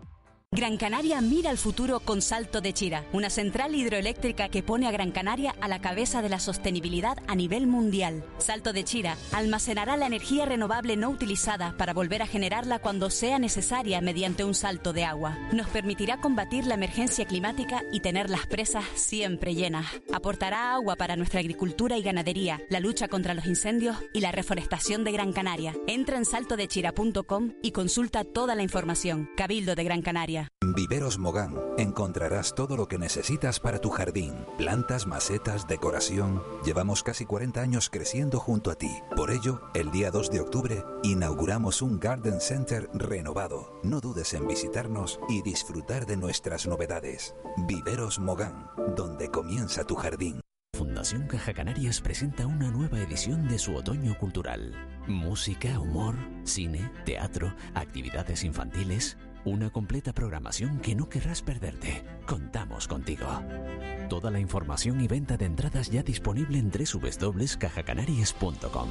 Gran 0.53 0.75
Canaria 0.75 1.21
mira 1.21 1.49
al 1.49 1.57
futuro 1.57 2.01
con 2.01 2.21
Salto 2.21 2.59
de 2.59 2.73
Chira, 2.73 3.05
una 3.13 3.29
central 3.29 3.73
hidroeléctrica 3.73 4.49
que 4.49 4.61
pone 4.61 4.85
a 4.85 4.91
Gran 4.91 5.11
Canaria 5.11 5.55
a 5.61 5.69
la 5.69 5.79
cabeza 5.79 6.21
de 6.21 6.27
la 6.27 6.41
sostenibilidad 6.41 7.17
a 7.27 7.35
nivel 7.35 7.67
mundial. 7.67 8.25
Salto 8.37 8.73
de 8.73 8.83
Chira 8.83 9.15
almacenará 9.31 9.95
la 9.95 10.07
energía 10.07 10.45
renovable 10.45 10.97
no 10.97 11.09
utilizada 11.09 11.73
para 11.77 11.93
volver 11.93 12.21
a 12.21 12.27
generarla 12.27 12.79
cuando 12.79 13.09
sea 13.09 13.39
necesaria 13.39 14.01
mediante 14.01 14.43
un 14.43 14.53
salto 14.53 14.91
de 14.91 15.05
agua. 15.05 15.37
Nos 15.53 15.69
permitirá 15.69 16.19
combatir 16.19 16.65
la 16.65 16.73
emergencia 16.73 17.23
climática 17.23 17.83
y 17.93 18.01
tener 18.01 18.29
las 18.29 18.45
presas 18.45 18.83
siempre 18.95 19.55
llenas. 19.55 19.85
Aportará 20.11 20.73
agua 20.73 20.97
para 20.97 21.15
nuestra 21.15 21.39
agricultura 21.39 21.97
y 21.97 22.01
ganadería, 22.01 22.59
la 22.69 22.81
lucha 22.81 23.07
contra 23.07 23.33
los 23.33 23.45
incendios 23.45 23.95
y 24.13 24.19
la 24.19 24.33
reforestación 24.33 25.05
de 25.05 25.13
Gran 25.13 25.31
Canaria. 25.31 25.73
Entra 25.87 26.17
en 26.17 26.25
saltodechira.com 26.25 27.53
y 27.61 27.71
consulta 27.71 28.25
toda 28.25 28.53
la 28.53 28.63
información. 28.63 29.29
Cabildo 29.37 29.75
de 29.75 29.85
Gran 29.85 30.01
Canaria. 30.01 30.40
Viveros 30.63 31.17
Mogán 31.17 31.59
encontrarás 31.77 32.55
todo 32.55 32.77
lo 32.77 32.87
que 32.87 32.97
necesitas 32.97 33.59
para 33.59 33.79
tu 33.79 33.89
jardín. 33.89 34.33
Plantas, 34.57 35.07
macetas, 35.07 35.67
decoración. 35.67 36.41
Llevamos 36.63 37.03
casi 37.03 37.25
40 37.25 37.61
años 37.61 37.89
creciendo 37.89 38.39
junto 38.39 38.71
a 38.71 38.75
ti. 38.75 38.91
Por 39.15 39.31
ello, 39.31 39.61
el 39.73 39.91
día 39.91 40.11
2 40.11 40.31
de 40.31 40.39
octubre 40.39 40.83
inauguramos 41.03 41.81
un 41.81 41.99
Garden 41.99 42.39
Center 42.39 42.89
renovado. 42.93 43.79
No 43.83 43.99
dudes 43.99 44.33
en 44.33 44.47
visitarnos 44.47 45.19
y 45.27 45.41
disfrutar 45.41 46.05
de 46.05 46.17
nuestras 46.17 46.67
novedades. 46.67 47.35
Viveros 47.67 48.19
Mogán, 48.19 48.67
donde 48.95 49.29
comienza 49.29 49.83
tu 49.83 49.95
jardín. 49.95 50.41
Fundación 50.73 51.27
Caja 51.27 51.53
Canarias 51.53 52.01
presenta 52.01 52.47
una 52.47 52.71
nueva 52.71 52.99
edición 52.99 53.47
de 53.47 53.59
su 53.59 53.75
otoño 53.75 54.17
cultural. 54.17 54.73
Música, 55.07 55.79
humor, 55.79 56.15
cine, 56.43 56.91
teatro, 57.05 57.53
actividades 57.75 58.43
infantiles 58.43 59.17
una 59.45 59.69
completa 59.69 60.11
programación 60.13 60.79
que 60.79 60.95
no 60.95 61.09
querrás 61.09 61.41
perderte. 61.41 62.05
Contamos 62.27 62.87
contigo. 62.87 63.25
Toda 64.09 64.29
la 64.29 64.39
información 64.39 65.01
y 65.01 65.07
venta 65.07 65.37
de 65.37 65.45
entradas 65.45 65.89
ya 65.89 66.03
disponible 66.03 66.59
en 66.59 66.69
www.cajacanarias.com. 66.69 68.89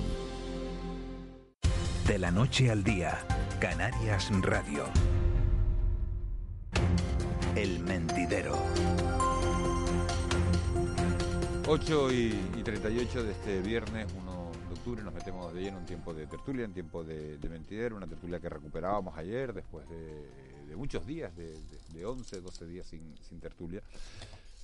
De 2.06 2.18
la 2.18 2.30
noche 2.30 2.70
al 2.70 2.82
día, 2.82 3.18
Canarias 3.60 4.30
Radio. 4.42 4.84
El 7.54 7.80
mentidero. 7.80 8.58
8 11.68 12.12
y, 12.12 12.32
38 12.64 13.22
de 13.22 13.30
este 13.30 13.60
viernes 13.60 14.08
1 14.20 14.50
de 14.68 14.74
octubre 14.74 15.04
nos 15.04 15.14
metemos 15.14 15.54
de 15.54 15.62
lleno 15.62 15.78
en 15.78 15.86
tiempo 15.86 16.12
de 16.12 16.26
tertulia, 16.26 16.64
en 16.64 16.72
tiempo 16.72 17.04
de, 17.04 17.38
de 17.38 17.48
mentidero, 17.48 17.96
una 17.96 18.08
tertulia 18.08 18.40
que 18.40 18.48
recuperábamos 18.48 19.16
ayer 19.16 19.52
después 19.52 19.88
de, 19.88 20.39
muchos 20.76 21.06
días, 21.06 21.34
de, 21.36 21.56
de, 21.92 22.04
11, 22.04 22.40
12 22.40 22.66
días 22.66 22.86
sin, 22.86 23.14
sin 23.28 23.40
tertulia. 23.40 23.82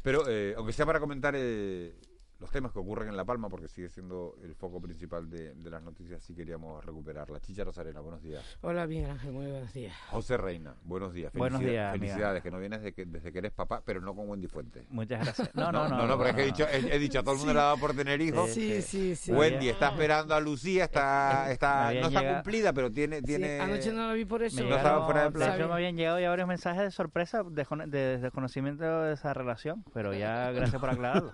Pero 0.03 0.29
eh, 0.29 0.55
aunque 0.57 0.73
sea 0.73 0.87
para 0.87 1.01
comentar 1.01 1.35
eh, 1.37 1.93
los 2.39 2.51
temas 2.51 2.73
que 2.73 2.79
ocurren 2.79 3.09
en 3.09 3.17
La 3.17 3.25
Palma, 3.25 3.49
porque 3.49 3.69
sigue 3.69 3.89
siendo 3.89 4.37
el 4.43 4.55
foco 4.55 4.81
principal 4.81 5.31
de, 5.31 5.55
las 5.71 5.83
noticias, 5.83 6.23
sí 6.23 6.35
queríamos 6.35 6.85
recuperarla. 6.85 7.41
Chicha 7.41 7.65
Rosarena, 7.65 8.01
buenos 8.01 8.23
días. 8.23 8.45
Hola, 8.61 8.87
bien 8.87 9.11
Ángel, 9.11 9.33
muy 9.33 9.47
buenos 9.47 9.73
días. 9.73 9.95
José 10.11 10.37
Reina, 10.37 10.75
buenos 10.85 11.13
días. 11.13 11.33
buenos 11.33 11.61
días. 11.61 11.93
Felicidades, 11.93 12.43
que 12.43 12.51
no 12.51 12.59
vienes 12.59 12.83
desde 12.83 13.33
que 13.33 13.39
eres 13.39 13.53
papá, 13.53 13.83
pero 13.85 14.01
no 14.01 14.15
con 14.15 14.29
Wendy 14.29 14.49
Fuentes. 14.49 14.85
Muchas 14.91 15.25
gracias. 15.25 15.55
No, 15.55 15.73
no, 15.73 15.89
no. 15.89 15.97
No, 15.97 16.07
no, 16.07 16.17
porque 16.17 16.43
he, 16.43 16.47
dicho, 16.47 16.67
he, 16.69 16.99
dicho 16.99 17.21
a 17.21 17.23
todo 17.23 17.33
el 17.33 17.39
mundo 17.39 17.55
le 17.55 17.61
ha 17.61 17.65
dado 17.65 17.79
por 17.79 17.95
tener 17.95 18.21
hijos. 18.21 18.51
Sí, 18.51 18.83
sí, 18.83 19.17
sí. 19.17 19.33
Wendy 19.33 19.69
está 19.69 19.89
esperando 19.89 20.35
a 20.35 20.41
Lucía, 20.41 20.85
está, 20.85 21.51
está 21.51 21.93
no 21.95 22.09
está 22.09 22.35
cumplida, 22.35 22.73
pero 22.73 22.91
tiene... 22.91 23.23
tiene 23.23 23.61
anoche 23.61 23.93
no 23.93 24.09
la 24.09 24.15
vi 24.15 24.25
por 24.25 24.43
eso. 24.43 24.63
no 24.63 24.77
estaba 24.77 25.05
fuera 25.05 25.25
de 25.25 25.31
plan. 25.31 25.57
me 25.57 25.75
habían 25.75 25.97
llegado 25.97 26.21
ya 26.21 26.29
varios 26.29 26.49
mensajes 26.49 26.83
de 26.83 26.91
sorpresa, 26.91 27.43
de, 27.45 28.19
desconocimiento 28.19 29.03
de 29.03 29.15
esa 29.15 29.33
relación, 29.33 29.85
pero 29.93 30.13
ya 30.13 30.51
gracias 30.53 30.81
por 30.81 30.91
aclararlo. 30.91 31.33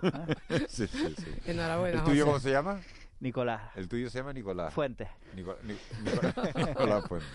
¿eh? 0.49 0.65
sí, 0.69 0.87
sí, 0.93 1.15
sí. 1.17 1.51
¿Y 1.51 2.05
tuyo 2.05 2.25
cómo 2.25 2.39
se 2.39 2.51
llama? 2.51 2.79
Nicolás. 3.19 3.71
El 3.75 3.87
tuyo 3.87 4.09
se 4.09 4.19
llama 4.19 4.33
Nicolás. 4.33 4.73
Fuentes. 4.73 5.07
Nicolás 5.35 5.57
Fuentes. 7.07 7.29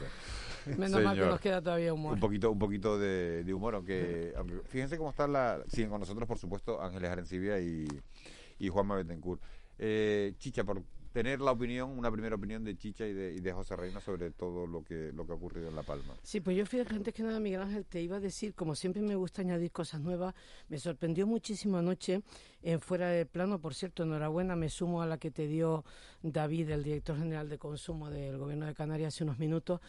Menos 0.77 1.03
mal 1.03 1.17
que 1.17 1.25
nos 1.25 1.41
queda 1.41 1.63
todavía 1.63 1.95
humor. 1.95 2.15
Un 2.15 2.21
poquito, 2.21 2.51
un 2.51 2.59
poquito 2.59 2.99
de, 2.99 3.53
humor, 3.55 3.75
aunque, 3.75 4.35
fíjense 4.67 4.99
cómo 4.99 5.11
está 5.11 5.27
la... 5.27 5.63
Siguen 5.69 5.89
con 5.89 6.01
nosotros, 6.01 6.29
por 6.29 6.39
supuesto, 6.39 6.83
Ángeles 6.83 7.11
Arencibia 7.11 7.59
y, 7.59 7.89
y 8.59 8.69
Juanma 8.69 8.97
Betancourt. 8.97 9.41
Eh, 9.79 10.35
Chicha, 10.39 10.65
por 10.65 10.83
tener 11.13 11.41
la 11.41 11.53
opinión, 11.53 11.99
una 11.99 12.11
primera 12.11 12.37
opinión 12.37 12.65
de 12.65 12.77
Chicha 12.77 13.07
y 13.07 13.13
de, 13.13 13.33
y 13.35 13.41
de, 13.41 13.53
José 13.53 13.77
Reina 13.77 14.01
sobre 14.01 14.31
todo 14.31 14.67
lo 14.67 14.85
que, 14.85 15.13
lo 15.13 15.27
que 15.27 15.33
ha 15.33 15.35
ocurrido 15.35 15.69
en 15.69 15.77
La 15.77 15.83
Palma. 15.83 16.15
Sí, 16.23 16.41
pues 16.41 16.57
yo 16.57 16.67
fíjate, 16.67 16.95
antes 16.95 17.15
que 17.15 17.23
nada, 17.23 17.41
Miguel 17.41 17.63
Ángel, 17.63 17.85
te 17.85 18.01
iba 18.01 18.17
a 18.17 18.21
decir, 18.21 18.55
como 18.55 18.75
siempre 18.75 19.03
me 19.03 19.17
gusta 19.17 19.43
añadir 19.43 19.71
cosas 19.73 20.01
nuevas, 20.01 20.35
me 20.69 20.79
sorprendió 20.79 21.27
muchísimo 21.27 21.79
anoche 21.79 22.23
en 22.63 22.81
Fuera 22.81 23.09
de 23.09 23.27
Plano, 23.27 23.61
por 23.61 23.75
cierto, 23.75 24.03
enhorabuena, 24.03 24.57
me 24.57 24.69
sumo 24.69 25.03
a 25.03 25.07
la 25.07 25.19
que 25.19 25.31
te 25.31 25.47
dio 25.47 25.85
David, 26.23 26.71
el 26.71 26.83
director 26.83 27.19
general 27.19 27.49
de 27.49 27.59
consumo 27.59 28.11
del 28.11 28.39
Gobierno 28.39 28.67
de 28.67 28.75
Canarias, 28.75 29.15
hace 29.15 29.25
unos 29.25 29.39
minutos, 29.39 29.81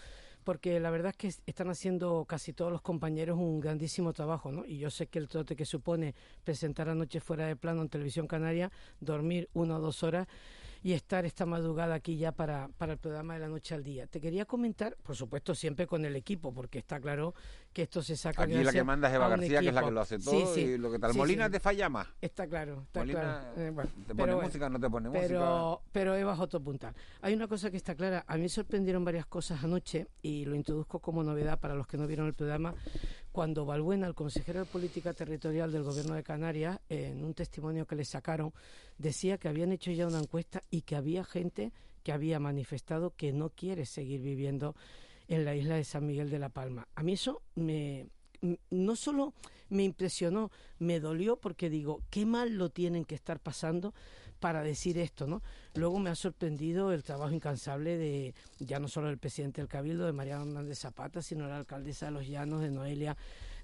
porque 0.44 0.80
la 0.80 0.90
verdad 0.90 1.12
es 1.12 1.18
que 1.18 1.28
están 1.46 1.70
haciendo 1.70 2.26
casi 2.26 2.54
todos 2.54 2.72
los 2.72 2.82
compañeros 2.82 3.38
un 3.38 3.60
grandísimo 3.60 4.14
trabajo, 4.14 4.52
¿no? 4.52 4.66
Y 4.66 4.80
yo 4.80 4.90
sé 4.90 5.08
que 5.08 5.20
el 5.20 5.28
trote 5.28 5.56
que 5.56 5.66
supone 5.66 6.16
presentar 6.44 6.90
anoche 6.90 7.20
fuera 7.20 7.46
de 7.46 7.56
plano 7.56 7.82
en 7.82 7.90
Televisión 7.90 8.28
Canaria, 8.28 8.72
dormir 9.00 9.50
una 9.54 9.78
o 9.78 9.80
dos 9.80 10.02
horas, 10.04 10.28
y 10.82 10.94
estar 10.94 11.26
esta 11.26 11.46
madrugada 11.46 11.96
aquí 11.96 12.18
ya 12.18 12.32
para, 12.32 12.70
para 12.78 12.94
el 12.94 12.98
programa 13.00 13.34
de 13.34 13.42
la 13.42 13.48
noche 13.48 13.76
al 13.76 13.84
día. 13.84 14.08
Te 14.08 14.22
quería 14.22 14.46
comentar, 14.46 14.96
por 15.04 15.16
supuesto, 15.16 15.54
siempre 15.54 15.88
con 15.88 16.06
el 16.06 16.16
equipo, 16.16 16.54
porque 16.54 16.80
está 16.80 17.00
claro 17.00 17.34
que 17.74 17.84
esto 17.84 18.02
se 18.02 18.16
saca. 18.16 18.44
Aquí 18.44 18.64
la 18.64 18.72
que 18.72 18.84
manda 18.84 19.10
es 19.10 19.16
Eva 19.16 19.30
García, 19.30 19.60
que 19.60 19.68
es 19.68 19.74
la 19.74 19.84
que 19.84 19.92
lo 19.92 20.02
hace 20.02 20.20
todo. 20.20 20.58
Y 20.58 20.78
lo 20.78 20.92
que 20.92 21.00
tal, 21.00 21.14
Molina 21.14 21.50
te 21.50 21.60
falla 21.60 21.90
más. 21.90 22.08
Está 22.22 22.48
claro, 22.48 22.84
está 22.84 23.04
claro. 23.04 23.48
Eh, 23.58 23.74
te 24.08 24.16
pone 24.16 24.36
música, 24.36 24.70
no 24.70 24.80
te 24.80 24.90
pone 24.90 25.10
pero, 25.10 25.40
música. 25.40 25.90
Pero 25.92 26.16
Eva 26.16 26.34
es 26.34 26.40
otro 26.40 26.62
puntal. 26.62 26.94
Hay 27.22 27.34
una 27.34 27.48
cosa 27.48 27.70
que 27.70 27.78
está 27.78 27.96
clara. 27.96 28.24
A 28.28 28.36
mí 28.36 28.44
me 28.44 28.50
sorprendieron 28.50 29.04
varias 29.04 29.26
cosas 29.26 29.64
anoche 29.64 30.08
y 30.22 30.46
lo 30.46 30.56
introduzco 30.56 31.00
como 31.00 31.24
novedad 31.24 31.60
para 31.60 31.76
los 31.76 31.88
que 31.88 31.98
no 31.98 32.08
vieron 32.08 32.28
el 32.28 32.34
programa 32.34 32.74
cuando 33.40 33.66
Balbuena, 33.66 34.06
el 34.06 34.16
consejero 34.16 34.60
de 34.60 34.66
Política 34.66 35.14
Territorial 35.14 35.72
del 35.72 35.84
Gobierno 35.84 36.14
de 36.14 36.24
Canarias, 36.24 36.82
en 36.90 37.24
un 37.24 37.34
testimonio 37.34 37.88
que 37.88 37.96
le 37.96 38.04
sacaron, 38.04 38.52
decía 38.98 39.38
que 39.38 39.48
habían 39.48 39.72
hecho 39.72 39.92
ya 39.92 40.08
una 40.08 40.20
encuesta 40.20 40.62
y 40.70 40.82
que 40.82 40.98
había 40.98 41.24
gente 41.24 41.72
que 42.04 42.12
había 42.12 42.38
manifestado 42.42 43.16
que 43.16 43.32
no 43.32 43.52
quiere 43.52 43.86
seguir 43.86 44.20
viviendo 44.20 44.76
en 45.30 45.46
la 45.46 45.56
isla 45.56 45.76
de 45.76 45.86
San 45.86 46.06
Miguel 46.06 46.30
de 46.30 46.38
la 46.38 46.50
Palma. 46.50 46.90
A 46.96 47.02
mí 47.02 47.14
eso 47.14 47.42
me 47.56 48.08
no 48.72 48.98
solo 48.98 49.34
me 49.70 49.84
impresionó, 49.84 50.52
me 50.78 51.00
dolió 51.00 51.38
porque 51.38 51.70
digo, 51.70 52.02
qué 52.10 52.26
mal 52.26 52.56
lo 52.56 52.70
tienen 52.70 53.06
que 53.06 53.16
estar 53.16 53.40
pasando 53.40 53.94
para 54.40 54.64
decir 54.64 54.98
esto, 54.98 55.28
¿no? 55.28 55.42
Luego 55.76 56.00
me 56.00 56.10
ha 56.10 56.16
sorprendido 56.16 56.92
el 56.92 57.04
trabajo 57.04 57.34
incansable 57.34 57.98
de 57.98 58.34
ya 58.60 58.80
no 58.80 58.88
solo 58.88 59.10
el 59.10 59.18
presidente 59.18 59.62
del 59.62 59.68
Cabildo, 59.68 60.06
de 60.06 60.14
María 60.14 60.36
Hernández 60.36 60.80
Zapata, 60.80 61.22
sino 61.22 61.48
la 61.48 61.58
alcaldesa 61.58 62.08
de 62.08 62.12
Los 62.12 62.28
Llanos, 62.28 62.62
de 62.62 62.72
Noelia 62.72 63.18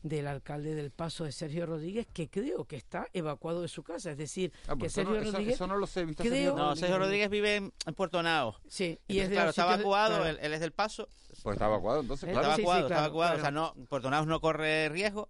del 0.06 0.28
alcalde 0.28 0.76
del 0.76 0.92
Paso 0.92 1.24
de 1.24 1.32
Sergio 1.32 1.66
Rodríguez, 1.66 2.08
que 2.14 2.30
creo 2.30 2.66
que 2.66 2.76
está 2.76 3.08
evacuado 3.12 3.64
de 3.64 3.68
su 3.68 3.84
casa. 3.84 4.12
Es 4.12 4.18
decir, 4.18 4.54
ah, 4.68 4.76
pues 4.76 4.94
que 4.94 5.02
Sergio 5.02 5.20
Rodríguez. 5.20 5.56
Eso, 5.56 5.66
no 5.66 5.78
lo 5.78 5.88
sé, 5.88 6.06
No, 6.06 6.76
Sergio 6.76 7.00
Rodríguez 7.00 7.30
vive 7.30 7.56
en, 7.56 7.72
Puerto 7.96 8.22
Nao. 8.22 8.56
Sí, 8.68 9.00
y 9.08 9.20
es 9.20 9.30
claro, 9.30 9.50
está 9.50 9.74
evacuado, 9.74 10.26
él, 10.26 10.38
es 10.40 10.60
del 10.60 10.72
Paso. 10.72 11.10
Pues 11.42 11.56
está 11.56 11.66
evacuado, 11.66 12.02
entonces, 12.02 12.30
claro. 12.30 12.50
Está 12.50 12.62
evacuado, 12.62 12.88
está 12.88 13.00
evacuado. 13.00 13.38
O 13.38 13.42
sea, 13.42 13.52
no, 13.52 13.74
Puerto 13.90 14.10
Nao 14.12 14.26
no 14.26 14.40
corre 14.40 14.90
riesgo. 14.90 15.30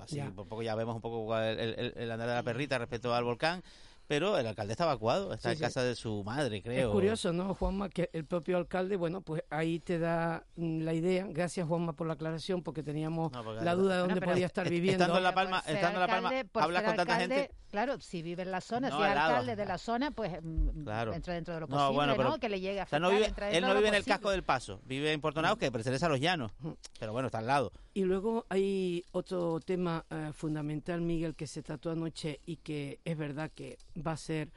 así, 0.00 0.20
un 0.20 0.34
poco 0.34 0.62
ya 0.62 0.76
vemos 0.76 0.94
un 0.94 1.02
poco 1.02 1.36
el, 1.36 1.58
el, 1.58 1.94
el 1.96 2.10
andar 2.12 2.28
de 2.28 2.34
la 2.34 2.42
perrita 2.44 2.78
respecto 2.78 3.12
al 3.12 3.24
volcán 3.24 3.64
pero 4.06 4.38
el 4.38 4.46
alcalde 4.46 4.72
está 4.72 4.84
evacuado, 4.84 5.32
está 5.32 5.52
en 5.52 5.58
casa 5.58 5.82
de 5.82 5.94
su 5.94 6.22
madre, 6.24 6.62
creo. 6.62 6.88
Es 6.88 6.92
curioso, 6.92 7.32
¿no, 7.32 7.54
Juanma? 7.54 7.88
Que 7.88 8.10
el 8.12 8.24
propio 8.24 8.58
alcalde, 8.58 8.96
bueno, 8.96 9.22
pues 9.22 9.42
ahí 9.50 9.80
te 9.80 9.98
da 9.98 10.44
mm, 10.56 10.80
la 10.80 10.92
idea. 10.92 11.26
Gracias, 11.28 11.66
Juanma, 11.66 11.94
por 11.94 12.06
la 12.06 12.14
aclaración, 12.14 12.62
porque 12.62 12.82
teníamos 12.82 13.32
la 13.62 13.74
duda 13.74 13.94
de 13.94 14.00
dónde 14.00 14.20
podía 14.20 14.46
estar 14.46 14.68
viviendo. 14.68 15.04
Estando 15.04 15.18
en 15.18 15.24
La 15.24 15.34
Palma, 15.34 15.62
estando 15.66 16.00
en 16.00 16.00
la 16.00 16.06
Palma 16.06 16.30
hablas 16.54 16.82
con 16.82 16.96
tanta 16.96 17.16
gente. 17.16 17.50
Claro, 17.70 18.00
si 18.00 18.22
vive 18.22 18.42
en 18.42 18.52
la 18.52 18.60
zona, 18.60 18.88
si 18.88 18.96
es 18.96 19.02
alcalde 19.02 19.56
de 19.56 19.66
la 19.66 19.78
zona, 19.78 20.10
pues 20.10 20.32
mm, 20.42 20.88
entra 21.12 21.34
dentro 21.34 21.54
de 21.54 21.60
lo 21.60 21.66
posible, 21.66 21.86
no, 21.86 21.92
bueno, 21.92 22.14
pero, 22.16 22.38
Que 22.38 22.48
le 22.48 22.60
llegue 22.60 22.80
a 22.80 22.98
no 22.98 23.10
vive, 23.10 23.32
Él 23.50 23.62
no 23.62 23.74
vive 23.74 23.88
en 23.88 23.94
el 23.94 24.04
casco 24.04 24.30
del 24.30 24.42
Paso, 24.42 24.80
vive 24.84 25.12
en 25.12 25.20
Puerto 25.20 25.42
que 25.58 25.70
pertenece 25.70 26.04
a 26.04 26.08
los 26.08 26.20
llanos, 26.20 26.52
pero 26.98 27.12
bueno, 27.12 27.26
está 27.26 27.38
al 27.38 27.46
lado. 27.46 27.72
Y 27.96 28.02
luego 28.02 28.44
hay 28.48 29.04
otro 29.12 29.60
tema 29.60 30.04
eh, 30.10 30.32
fundamental, 30.34 31.00
Miguel, 31.00 31.36
que 31.36 31.46
se 31.46 31.62
trató 31.62 31.92
anoche 31.92 32.40
y 32.44 32.56
que 32.56 32.98
es 33.04 33.16
verdad 33.16 33.52
que 33.54 33.78
va 34.04 34.12
a 34.12 34.16
ser 34.16 34.50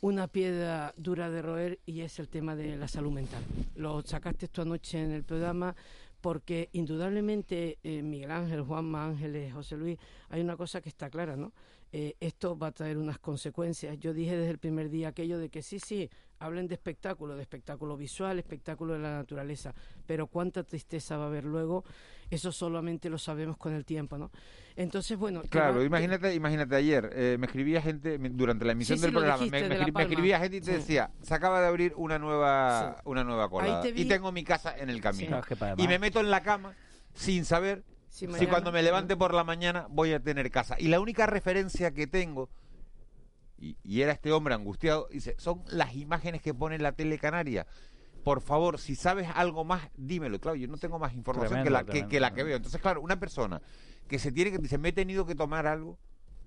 una 0.00 0.28
piedra 0.28 0.94
dura 0.96 1.28
de 1.28 1.42
roer 1.42 1.80
y 1.86 2.02
es 2.02 2.20
el 2.20 2.28
tema 2.28 2.54
de 2.54 2.76
la 2.76 2.86
salud 2.86 3.10
mental. 3.10 3.42
Lo 3.74 4.00
sacaste 4.02 4.46
tú 4.46 4.62
anoche 4.62 5.02
en 5.02 5.10
el 5.10 5.24
programa 5.24 5.74
porque 6.20 6.68
indudablemente 6.72 7.78
eh, 7.82 8.00
Miguel 8.02 8.30
Ángel, 8.30 8.62
Juanma 8.62 9.06
Ángeles, 9.06 9.52
José 9.52 9.76
Luis, 9.76 9.98
hay 10.28 10.40
una 10.40 10.56
cosa 10.56 10.80
que 10.80 10.88
está 10.88 11.10
clara, 11.10 11.36
¿no? 11.36 11.52
Eh, 11.90 12.14
esto 12.20 12.56
va 12.56 12.68
a 12.68 12.72
traer 12.72 12.96
unas 12.96 13.18
consecuencias. 13.18 13.98
Yo 13.98 14.12
dije 14.12 14.36
desde 14.36 14.50
el 14.50 14.58
primer 14.58 14.88
día 14.88 15.08
aquello 15.08 15.38
de 15.38 15.48
que 15.48 15.62
sí, 15.62 15.80
sí, 15.80 16.10
hablen 16.38 16.68
de 16.68 16.74
espectáculo, 16.74 17.34
de 17.36 17.42
espectáculo 17.42 17.96
visual, 17.96 18.38
espectáculo 18.38 18.94
de 18.94 19.00
la 19.00 19.16
naturaleza, 19.16 19.74
pero 20.06 20.26
cuánta 20.26 20.62
tristeza 20.64 21.16
va 21.16 21.24
a 21.24 21.26
haber 21.28 21.44
luego, 21.44 21.84
eso 22.30 22.52
solamente 22.52 23.10
lo 23.10 23.18
sabemos 23.18 23.56
con 23.56 23.72
el 23.72 23.84
tiempo, 23.84 24.18
¿no? 24.18 24.30
Entonces, 24.76 25.18
bueno... 25.18 25.42
Claro, 25.48 25.82
imagínate, 25.82 26.34
imagínate 26.34 26.76
ayer, 26.76 27.10
eh, 27.14 27.36
me 27.38 27.46
escribía 27.46 27.82
gente, 27.82 28.18
durante 28.18 28.64
la 28.64 28.72
emisión 28.72 29.00
del 29.00 29.12
programa, 29.12 29.44
me, 29.46 30.02
escribía 30.02 30.38
gente 30.38 30.58
y 30.58 30.60
te 30.60 30.72
decía, 30.72 31.10
se 31.22 31.34
acaba 31.34 31.60
de 31.60 31.66
abrir 31.66 31.92
una 31.96 32.18
nueva, 32.18 33.00
una 33.04 33.24
nueva 33.24 33.48
colada 33.48 33.88
y 33.88 34.04
tengo 34.04 34.30
mi 34.32 34.44
casa 34.44 34.76
en 34.76 34.90
el 34.90 35.00
camino. 35.00 35.40
Y 35.76 35.88
me 35.88 35.98
meto 35.98 36.20
en 36.20 36.30
la 36.30 36.42
cama 36.42 36.74
sin 37.14 37.44
saber 37.44 37.82
si 38.08 38.26
cuando 38.46 38.72
me 38.72 38.82
levante 38.82 39.16
por 39.16 39.34
la 39.34 39.44
mañana 39.44 39.86
voy 39.90 40.12
a 40.12 40.20
tener 40.20 40.50
casa. 40.50 40.76
Y 40.78 40.88
la 40.88 41.00
única 41.00 41.26
referencia 41.26 41.92
que 41.92 42.06
tengo 42.06 42.48
y, 43.58 44.02
era 44.02 44.12
este 44.12 44.32
hombre 44.32 44.54
angustiado, 44.54 45.08
dice, 45.10 45.34
son 45.38 45.62
las 45.68 45.94
imágenes 45.94 46.42
que 46.42 46.54
pone 46.54 46.78
la 46.78 46.92
tele 46.92 47.18
canaria. 47.18 47.66
Por 48.24 48.40
favor, 48.40 48.78
si 48.78 48.94
sabes 48.94 49.28
algo 49.34 49.64
más, 49.64 49.88
dímelo. 49.96 50.38
Claro, 50.40 50.56
yo 50.56 50.68
no 50.68 50.76
tengo 50.76 50.98
más 50.98 51.14
información 51.14 51.62
que, 51.62 51.70
la, 51.70 51.84
que, 51.84 52.20
la 52.20 52.32
que 52.34 52.42
veo. 52.42 52.56
Entonces, 52.56 52.80
claro, 52.80 53.00
una 53.00 53.18
persona 53.18 53.62
que 54.06 54.18
se 54.18 54.32
tiene 54.32 54.50
que, 54.50 54.58
dice, 54.58 54.78
me 54.78 54.90
he 54.90 54.92
tenido 54.92 55.26
que 55.26 55.34
tomar 55.34 55.66
algo 55.66 55.98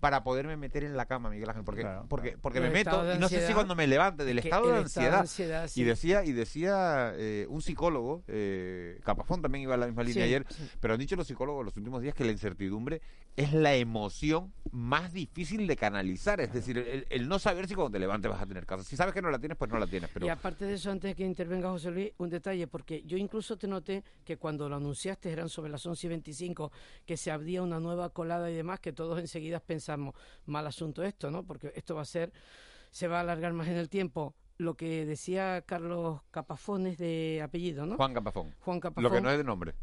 para 0.02 0.24
poderme 0.24 0.58
meter 0.58 0.84
en 0.84 0.98
la 0.98 1.06
cama, 1.06 1.30
Miguel 1.30 1.50
Ángel, 1.50 1.64
porque 1.64 1.88
porque 2.10 2.38
porque 2.42 2.60
me 2.60 2.72
meto 2.72 3.16
y 3.16 3.20
no 3.20 3.30
sé 3.30 3.48
si 3.48 3.54
cuando 3.54 3.76
me 3.76 3.86
levante 3.88 4.26
del 4.26 4.40
estado 4.40 4.68
de 4.68 4.80
ansiedad, 4.80 5.70
y 5.76 5.84
decía 5.84 6.26
y 6.26 6.34
decía 6.34 7.14
eh, 7.16 7.46
un 7.48 7.62
psicólogo, 7.62 8.24
eh, 8.28 9.00
Capafón 9.06 9.42
también 9.42 9.64
iba 9.64 9.76
a 9.76 9.78
la 9.78 9.86
misma 9.86 10.04
línea 10.04 10.26
ayer, 10.26 10.46
pero 10.80 10.96
han 10.96 11.00
dicho 11.00 11.16
los 11.16 11.28
psicólogos 11.28 11.64
los 11.64 11.78
últimos 11.78 12.02
días 12.02 12.16
que 12.16 12.26
la 12.26 12.32
incertidumbre 12.32 13.02
es 13.36 13.54
la 13.54 13.76
emoción 13.76 14.52
más 14.72 15.14
difícil 15.14 15.68
de 15.68 15.78
canalizar, 15.78 16.42
es 16.42 16.52
decir, 16.52 17.06
el, 17.10 17.28
no 17.30 17.40
saber 17.40 17.68
si 17.68 17.76
cuando 17.76 17.92
te 17.92 18.00
levantes 18.00 18.30
vas 18.30 18.42
a 18.42 18.46
tener 18.46 18.66
casa. 18.66 18.84
Si 18.84 18.96
sabes 18.96 19.14
que 19.14 19.22
no 19.22 19.30
la 19.30 19.40
tienes, 19.40 19.58
pues 19.58 19.72
no 19.72 19.80
la 19.80 19.88
tienes. 19.88 20.10
Pero... 20.14 20.26
Y 20.26 20.30
aparte 20.30 20.66
de 20.66 20.74
eso, 20.74 20.92
antes 20.92 21.12
de 21.12 21.16
que 21.16 21.24
intervenga 21.24 21.70
José 21.70 21.92
Luis, 21.92 22.12
un 22.18 22.30
detalle, 22.30 22.68
porque 22.68 23.04
yo 23.04 23.18
incluso 23.18 23.58
te 23.58 23.68
noté 23.68 24.04
que 24.26 24.38
cuando 24.38 24.68
lo 24.68 24.76
anunciaste 24.76 25.32
eran 25.32 25.50
sobre 25.50 25.72
las 25.72 25.86
11 25.86 26.08
y 26.08 26.10
25, 26.10 26.72
que 27.06 27.18
se 27.18 27.32
abría 27.32 27.62
una 27.62 27.80
nueva 27.80 28.10
colada 28.10 28.52
y 28.52 28.56
demás, 28.56 28.80
que 28.80 28.92
todos 28.92 29.20
enseguida 29.20 29.58
pensamos 29.92 30.16
mal 30.46 30.66
asunto 30.68 31.04
esto, 31.04 31.30
¿no? 31.32 31.44
Porque 31.44 31.72
esto 31.76 31.96
va 31.96 32.02
a 32.02 32.06
ser, 32.06 32.32
se 32.92 33.08
va 33.08 33.18
a 33.18 33.22
alargar 33.22 33.54
más 33.54 33.68
en 33.68 33.78
el 33.78 33.90
tiempo. 33.90 34.34
Lo 34.58 34.76
que 34.76 35.06
decía 35.06 35.64
Carlos 35.66 36.22
Capafones 36.32 36.98
de 36.98 37.42
apellido, 37.44 37.86
¿no? 37.86 37.98
Juan 37.98 38.14
Capafón. 38.14 38.54
Juan 38.60 38.80
Capafón. 38.80 39.04
Lo 39.04 39.12
que 39.12 39.22
no 39.22 39.32
es 39.32 39.38
de 39.38 39.44
nombre. 39.44 39.74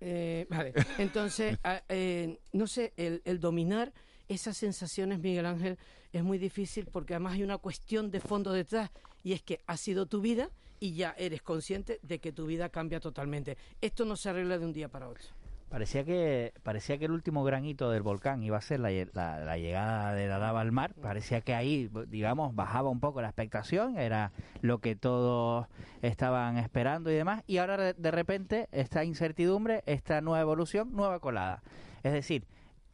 Eh, 0.00 0.46
vale. 0.50 0.74
Entonces, 0.98 1.58
eh, 1.88 2.38
no 2.52 2.66
sé, 2.66 2.92
el, 2.96 3.22
el 3.24 3.40
dominar 3.40 3.92
esas 4.28 4.56
sensaciones, 4.56 5.20
Miguel 5.20 5.46
Ángel, 5.46 5.78
es 6.12 6.22
muy 6.22 6.38
difícil 6.38 6.86
porque 6.90 7.14
además 7.14 7.34
hay 7.34 7.42
una 7.42 7.58
cuestión 7.58 8.10
de 8.10 8.20
fondo 8.20 8.52
detrás 8.52 8.90
y 9.22 9.32
es 9.32 9.42
que 9.42 9.60
ha 9.66 9.76
sido 9.76 10.06
tu 10.06 10.20
vida 10.20 10.50
y 10.80 10.94
ya 10.94 11.14
eres 11.16 11.42
consciente 11.42 12.00
de 12.02 12.18
que 12.18 12.32
tu 12.32 12.46
vida 12.46 12.68
cambia 12.68 13.00
totalmente. 13.00 13.56
Esto 13.80 14.04
no 14.04 14.16
se 14.16 14.28
arregla 14.28 14.58
de 14.58 14.66
un 14.66 14.72
día 14.72 14.88
para 14.88 15.08
otro. 15.08 15.28
Parecía 15.68 16.04
que, 16.04 16.52
parecía 16.62 16.98
que 16.98 17.06
el 17.06 17.10
último 17.10 17.42
granito 17.42 17.90
del 17.90 18.02
volcán 18.02 18.42
iba 18.44 18.56
a 18.56 18.60
ser 18.60 18.78
la, 18.78 18.90
la, 18.90 19.58
llegada 19.58 20.14
de 20.14 20.28
la 20.28 20.38
lava 20.38 20.60
al 20.60 20.70
mar. 20.70 20.94
Parecía 20.94 21.40
que 21.40 21.54
ahí, 21.54 21.90
digamos, 22.08 22.54
bajaba 22.54 22.90
un 22.90 23.00
poco 23.00 23.20
la 23.22 23.28
expectación, 23.28 23.98
era 23.98 24.30
lo 24.60 24.78
que 24.78 24.94
todos 24.94 25.66
estaban 26.02 26.58
esperando 26.58 27.10
y 27.10 27.14
demás. 27.14 27.42
Y 27.46 27.58
ahora 27.58 27.92
de, 27.92 28.10
repente, 28.12 28.68
esta 28.70 29.04
incertidumbre, 29.04 29.82
esta 29.86 30.20
nueva 30.20 30.40
evolución, 30.40 30.92
nueva 30.92 31.18
colada. 31.18 31.62
Es 32.04 32.12
decir, 32.12 32.46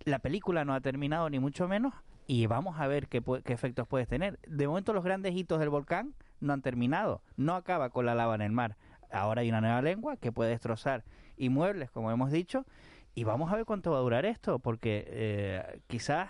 la 0.04 0.18
película 0.18 0.64
no 0.64 0.72
ha 0.72 0.80
terminado 0.80 1.28
ni 1.28 1.38
mucho 1.38 1.68
menos 1.68 1.92
y 2.26 2.46
vamos 2.46 2.80
a 2.80 2.86
ver 2.86 3.08
qué, 3.08 3.22
qué 3.44 3.52
efectos 3.52 3.86
puede 3.88 4.06
tener. 4.06 4.38
De 4.46 4.66
momento 4.66 4.94
los 4.94 5.04
grandes 5.04 5.34
hitos 5.34 5.60
del 5.60 5.68
volcán 5.68 6.14
no 6.40 6.54
han 6.54 6.62
terminado, 6.62 7.20
no 7.36 7.56
acaba 7.56 7.90
con 7.90 8.06
la 8.06 8.14
lava 8.14 8.34
en 8.36 8.42
el 8.42 8.52
mar. 8.52 8.76
Ahora 9.12 9.42
hay 9.42 9.48
una 9.48 9.60
nueva 9.60 9.82
lengua 9.82 10.16
que 10.16 10.32
puede 10.32 10.50
destrozar 10.50 11.04
inmuebles, 11.40 11.90
como 11.90 12.10
hemos 12.10 12.30
dicho, 12.30 12.64
y 13.14 13.24
vamos 13.24 13.52
a 13.52 13.56
ver 13.56 13.64
cuánto 13.64 13.90
va 13.90 13.98
a 13.98 14.02
durar 14.02 14.24
esto, 14.24 14.58
porque 14.58 15.04
eh, 15.08 15.80
quizás 15.88 16.28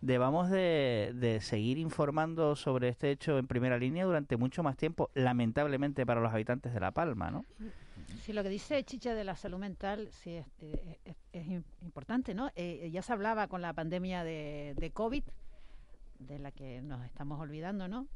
debamos 0.00 0.50
de, 0.50 1.12
de, 1.14 1.40
seguir 1.40 1.78
informando 1.78 2.54
sobre 2.54 2.88
este 2.88 3.10
hecho 3.10 3.38
en 3.38 3.46
primera 3.46 3.78
línea 3.78 4.04
durante 4.04 4.36
mucho 4.36 4.62
más 4.62 4.76
tiempo, 4.76 5.10
lamentablemente 5.14 6.06
para 6.06 6.20
los 6.20 6.32
habitantes 6.32 6.72
de 6.72 6.80
La 6.80 6.92
Palma, 6.92 7.30
¿no? 7.30 7.44
Sí, 8.22 8.32
lo 8.32 8.42
que 8.42 8.48
dice 8.48 8.82
Chicha 8.84 9.14
de 9.14 9.24
la 9.24 9.36
salud 9.36 9.58
mental 9.58 10.08
sí 10.12 10.34
es, 10.34 10.46
es, 11.32 11.46
importante, 11.82 12.34
¿no? 12.34 12.50
Eh, 12.54 12.88
ya 12.92 13.02
se 13.02 13.12
hablaba 13.12 13.48
con 13.48 13.60
la 13.60 13.72
pandemia 13.72 14.22
de, 14.22 14.74
de 14.76 14.90
COVID, 14.90 15.24
de 16.18 16.38
la 16.38 16.52
que 16.52 16.80
nos 16.82 17.04
estamos 17.04 17.40
olvidando, 17.40 17.88
¿no? 17.88 18.06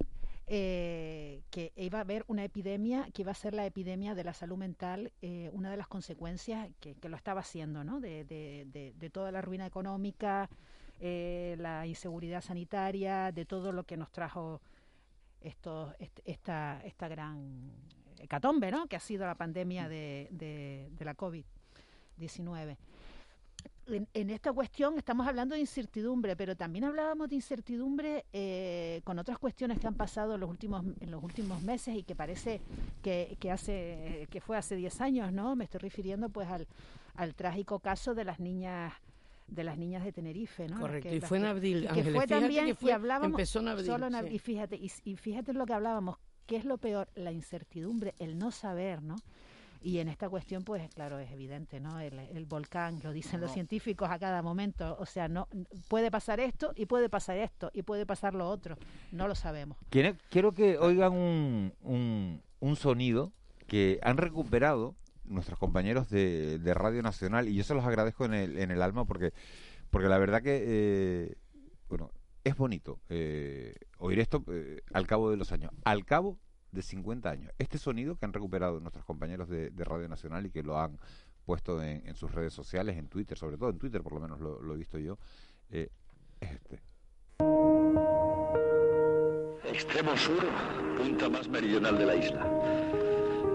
Eh, 0.55 1.41
que 1.49 1.73
iba 1.77 1.97
a 1.97 2.03
haber 2.03 2.27
una 2.29 2.45
epidemia, 2.45 3.09
que 3.15 3.23
iba 3.23 3.33
a 3.33 3.35
ser 3.35 3.55
la 3.55 3.65
epidemia 3.65 4.15
de 4.15 4.23
la 4.23 4.35
salud 4.35 4.59
mental, 4.59 5.11
eh, 5.23 5.49
una 5.55 5.71
de 5.71 5.79
las 5.79 5.89
consecuencias 5.89 6.69
que, 6.79 6.95
lo 7.09 7.17
estaba 7.17 7.41
haciendo, 7.41 7.85
¿no? 7.85 8.01
De, 8.01 8.25
de, 8.27 9.11
toda 9.11 9.33
la 9.33 9.41
ruina 9.41 9.65
económica, 9.65 10.51
eh, 11.01 11.57
la 11.59 11.87
inseguridad 11.87 12.43
sanitaria, 12.43 13.33
de 13.33 13.47
todo 13.47 13.73
lo 13.73 13.85
que 13.85 13.97
nos 13.97 14.13
trajo 14.13 14.61
esto, 15.41 15.95
esta, 16.27 16.83
esta 16.85 17.09
gran 17.09 17.73
hecatombe, 18.19 18.71
¿no? 18.71 18.87
Que 18.89 18.97
ha 18.97 19.01
sido 19.01 19.25
la 19.25 19.37
pandemia 19.37 19.89
de, 19.89 20.29
de 20.31 21.05
la 21.07 21.17
COVID-19 21.17 22.77
en, 23.89 24.31
esta 24.31 24.53
cuestión 24.53 24.97
estamos 24.97 25.27
hablando 25.27 25.55
de 25.55 25.61
incertidumbre, 25.61 26.37
pero 26.37 26.57
también 26.57 26.85
hablábamos 26.85 27.29
de 27.29 27.37
incertidumbre 27.37 28.25
eh, 28.33 29.01
con 29.05 29.19
otras 29.19 29.39
cuestiones 29.39 29.79
que 29.79 29.87
han 29.87 29.95
pasado 29.95 30.35
en 30.35 30.41
los 30.41 30.51
últimos 30.51 30.85
en 31.01 31.11
los 31.11 31.23
últimos 31.23 31.63
meses 31.63 31.97
y 31.97 32.03
que 32.03 32.15
parece 32.15 32.61
que, 33.03 33.37
que 33.41 33.51
hace 33.51 34.29
que 34.31 34.41
fue 34.41 34.57
hace 34.57 34.77
10 34.77 35.01
años, 35.01 35.33
¿no? 35.33 35.57
Me 35.57 35.65
estoy 35.65 35.81
refiriendo 35.81 36.29
pues 36.29 36.49
al, 36.49 36.67
al 37.15 37.35
trágico 37.35 37.81
caso 37.81 38.15
de 38.15 38.25
las 38.25 38.41
niñas 38.41 38.93
de 39.49 39.65
las 39.65 39.77
niñas 39.77 40.05
de 40.05 40.13
Tenerife, 40.13 40.67
¿no? 40.69 40.81
Correcto, 40.81 41.15
y 41.15 41.21
fue 41.21 41.39
en 41.39 41.45
abril. 41.45 41.85
Y 41.91 41.95
que 41.95 42.05
fue 42.05 42.27
también, 42.27 42.75
y 42.81 42.91
hablábamos, 42.91 43.39
empezó 43.39 43.61
en 43.61 43.69
abril, 43.69 43.87
solo 43.87 44.07
en 44.07 44.33
y 44.33 44.39
fíjate, 44.39 44.77
y, 44.77 44.91
y 45.05 45.17
fíjate 45.17 45.51
en 45.51 45.59
lo 45.59 45.67
que 45.67 45.75
hablábamos, 45.75 46.17
¿qué 46.47 46.57
es 46.57 46.65
lo 46.65 46.79
peor? 46.79 47.09
La 47.15 47.33
incertidumbre, 47.33 48.15
el 48.19 48.39
no 48.39 48.51
saber, 48.51 49.03
¿no? 49.03 49.17
Y 49.83 49.99
en 49.99 50.09
esta 50.09 50.29
cuestión, 50.29 50.65
pues 50.65 50.89
claro, 50.95 51.19
es 51.19 51.31
evidente, 51.33 51.81
¿no? 51.81 51.99
El, 51.99 52.47
volcán, 52.47 53.01
lo 53.03 53.13
dicen 53.13 53.41
los 53.41 53.53
científicos 53.53 54.09
a 54.11 54.19
cada 54.19 54.43
momento, 54.43 54.97
o 54.99 55.07
sea, 55.07 55.29
no 55.29 55.49
puede 55.89 56.11
pasar 56.11 56.41
esto 56.41 56.73
y 56.77 56.87
puede 56.87 57.09
pasar 57.09 57.39
esto 57.39 57.71
y 57.75 57.83
puede 57.83 58.07
pasar 58.07 58.35
lo 58.35 58.49
otro, 58.49 58.77
no 59.11 59.27
lo 59.27 59.35
sabemos. 59.35 59.79
Quiero, 59.91 60.53
que 60.53 60.79
oigan 60.79 61.13
un, 61.13 62.43
un, 62.61 62.77
sonido 62.77 63.33
que 63.67 63.99
han 64.03 64.19
recuperado 64.19 64.95
nuestros 65.25 65.59
compañeros 65.59 66.09
de, 66.11 66.61
Radio 66.75 67.03
Nacional 67.03 67.49
y 67.49 67.55
yo 67.55 67.65
se 67.65 67.75
los 67.75 67.85
agradezco 67.85 68.25
en 68.25 68.35
el, 68.35 68.59
en 68.59 68.71
el 68.71 68.83
alma 68.83 69.05
porque, 69.05 69.33
porque 69.91 70.09
la 70.09 70.19
verdad 70.19 70.43
que, 70.43 70.63
eh, 70.65 71.37
bueno, 71.89 72.11
es 72.45 72.57
bonito 72.57 73.01
eh, 73.09 73.75
oír 73.99 74.19
esto 74.21 74.45
eh, 74.49 74.83
al 74.93 75.07
cabo 75.07 75.31
de 75.31 75.37
los 75.37 75.53
años. 75.53 75.71
Al 75.85 76.05
cabo 76.05 76.39
de 76.73 76.83
50 76.83 77.31
años. 77.31 77.53
Este 77.59 77.79
sonido 77.79 78.17
que 78.17 78.25
han 78.25 78.33
recuperado 78.33 78.81
nuestros 78.81 79.05
compañeros 79.05 79.49
de, 79.49 79.71
Radio 79.77 80.09
Nacional 80.09 80.47
y 80.47 80.51
que 80.51 80.63
lo 80.63 80.79
han 80.79 80.99
puesto 81.45 81.83
en, 81.83 82.15
sus 82.15 82.33
redes 82.33 82.53
sociales, 82.53 82.97
en 82.97 83.09
Twitter, 83.09 83.37
sobre 83.37 83.57
todo 83.57 83.71
en 83.71 83.79
Twitter, 83.79 84.03
por 84.03 84.15
lo 84.15 84.21
menos 84.21 84.41
lo, 84.41 84.75
he 84.75 84.77
visto 84.77 84.99
yo, 84.99 85.19
eh, 85.71 85.91
es 86.41 86.51
este. 86.51 86.81
Extremo 89.65 90.17
sur, 90.17 90.45
punta 90.97 91.29
más 91.29 91.49
meridional 91.49 91.99
de 91.99 92.07
la 92.07 92.17
isla. 92.17 92.47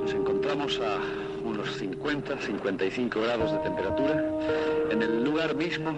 Nos 0.01 0.13
encontramos 0.13 0.79
a 0.79 0.99
unos 1.43 1.81
50-55 1.81 3.21
grados 3.21 3.51
de 3.51 3.57
temperatura 3.59 4.23
en 4.91 5.01
el 5.01 5.23
lugar 5.23 5.55
mismo 5.55 5.95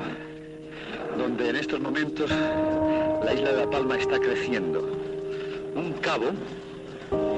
donde 1.18 1.50
en 1.50 1.56
estos 1.58 1.80
momentos 1.80 2.30
la 2.30 3.34
isla 3.34 3.52
de 3.52 3.58
La 3.58 3.70
Palma 3.70 3.98
está 3.98 4.20
creciendo. 4.20 4.82
Un 5.76 5.94
cabo 6.02 6.32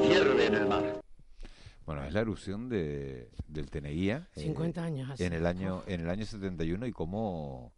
hierve 0.01 0.45
en 0.47 0.55
el 0.55 0.67
mar. 0.67 1.01
Bueno, 1.85 2.03
es 2.03 2.13
la 2.13 2.21
erupción 2.21 2.69
de, 2.69 3.29
del 3.47 3.69
Teneguía. 3.69 4.27
50 4.35 4.81
eh, 4.81 4.83
años 4.83 5.19
En 5.19 5.33
el 5.33 5.45
año, 5.45 5.83
en 5.87 6.01
el 6.01 6.09
año 6.09 6.25
71 6.25 6.85
y 6.85 6.91
cómo 6.91 7.73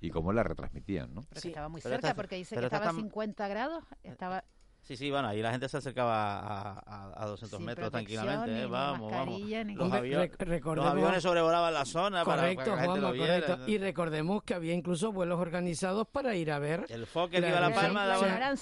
y 0.00 0.10
cómo 0.10 0.32
la 0.32 0.42
retransmitían, 0.42 1.14
¿no? 1.14 1.22
Pero 1.30 1.48
estaba 1.48 1.68
muy 1.68 1.80
cerca 1.80 2.14
porque 2.14 2.36
dice 2.36 2.56
que 2.56 2.64
estaba 2.64 2.90
a 2.90 2.92
50 2.92 3.48
grados, 3.48 3.84
estaba 4.02 4.44
Sí, 4.86 4.96
sí, 4.96 5.10
bueno, 5.10 5.26
ahí 5.26 5.42
la 5.42 5.50
gente 5.50 5.68
se 5.68 5.78
acercaba 5.78 6.78
a, 6.78 7.24
a, 7.24 7.26
200 7.26 7.58
metros 7.58 7.90
tranquilamente, 7.90 8.62
¿eh? 8.62 8.66
vamos, 8.66 9.10
vamos. 9.10 9.40
Los, 9.40 9.92
aviones 9.92 11.24
sobrevolaban 11.24 11.74
la 11.74 11.84
zona 11.84 12.22
correcto, 12.22 12.70
para, 12.70 12.82
que 12.82 13.00
la 13.00 13.10
gente 13.10 13.18
correcto. 13.18 13.58
Y 13.66 13.78
recordemos 13.78 14.44
que 14.44 14.54
había 14.54 14.74
incluso 14.74 15.10
vuelos 15.10 15.40
organizados 15.40 16.06
para 16.06 16.36
ir 16.36 16.52
a 16.52 16.60
ver. 16.60 16.86
El 16.88 17.04
Fokker 17.06 17.42
que 17.42 17.48
iba 17.48 17.58
a 17.58 17.68
La 17.68 17.74
Palma 17.74 18.06
daba 18.06 18.26
una, 18.26 18.54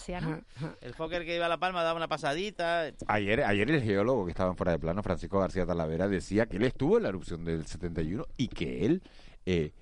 El 0.80 0.94
Fokker 0.94 1.26
que 1.26 1.36
iba 1.36 1.44
a 1.44 1.48
La 1.50 1.58
Palma 1.58 1.82
daba 1.82 1.98
una 1.98 2.08
pasadita. 2.08 2.90
Ayer, 3.06 3.44
ayer 3.44 3.70
el 3.70 3.82
geólogo 3.82 4.24
que 4.24 4.30
estaba 4.30 4.48
en 4.48 4.56
fuera 4.56 4.72
de 4.72 4.78
plano, 4.78 5.02
Francisco 5.02 5.38
García 5.38 5.66
Talavera, 5.66 6.08
decía 6.08 6.46
que 6.46 6.56
él 6.56 6.64
estuvo 6.64 6.96
en 6.96 7.02
la 7.02 7.10
erupción 7.10 7.44
del 7.44 7.66
71 7.66 8.24
y 8.38 8.48
que 8.48 8.86
él... 8.86 9.02
Eh, 9.44 9.72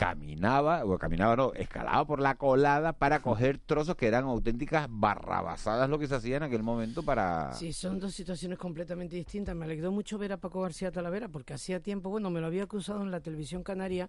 caminaba, 0.00 0.82
o 0.86 0.96
caminaba 0.96 1.36
no, 1.36 1.52
escalaba 1.52 2.06
por 2.06 2.20
la 2.20 2.36
colada 2.36 2.94
para 2.94 3.20
coger 3.20 3.58
trozos 3.58 3.96
que 3.96 4.06
eran 4.06 4.24
auténticas 4.24 4.86
barrabasadas 4.88 5.90
lo 5.90 5.98
que 5.98 6.06
se 6.06 6.14
hacía 6.14 6.38
en 6.38 6.42
aquel 6.42 6.62
momento 6.62 7.02
para... 7.02 7.52
Sí, 7.52 7.74
son 7.74 8.00
dos 8.00 8.14
situaciones 8.14 8.58
completamente 8.58 9.14
distintas. 9.14 9.54
Me 9.54 9.66
alegró 9.66 9.92
mucho 9.92 10.16
ver 10.16 10.32
a 10.32 10.38
Paco 10.38 10.62
García 10.62 10.90
Talavera 10.90 11.28
porque 11.28 11.52
hacía 11.52 11.80
tiempo, 11.80 12.08
bueno, 12.08 12.30
me 12.30 12.40
lo 12.40 12.46
había 12.46 12.62
acusado 12.62 13.02
en 13.02 13.10
la 13.10 13.20
televisión 13.20 13.62
canaria 13.62 14.08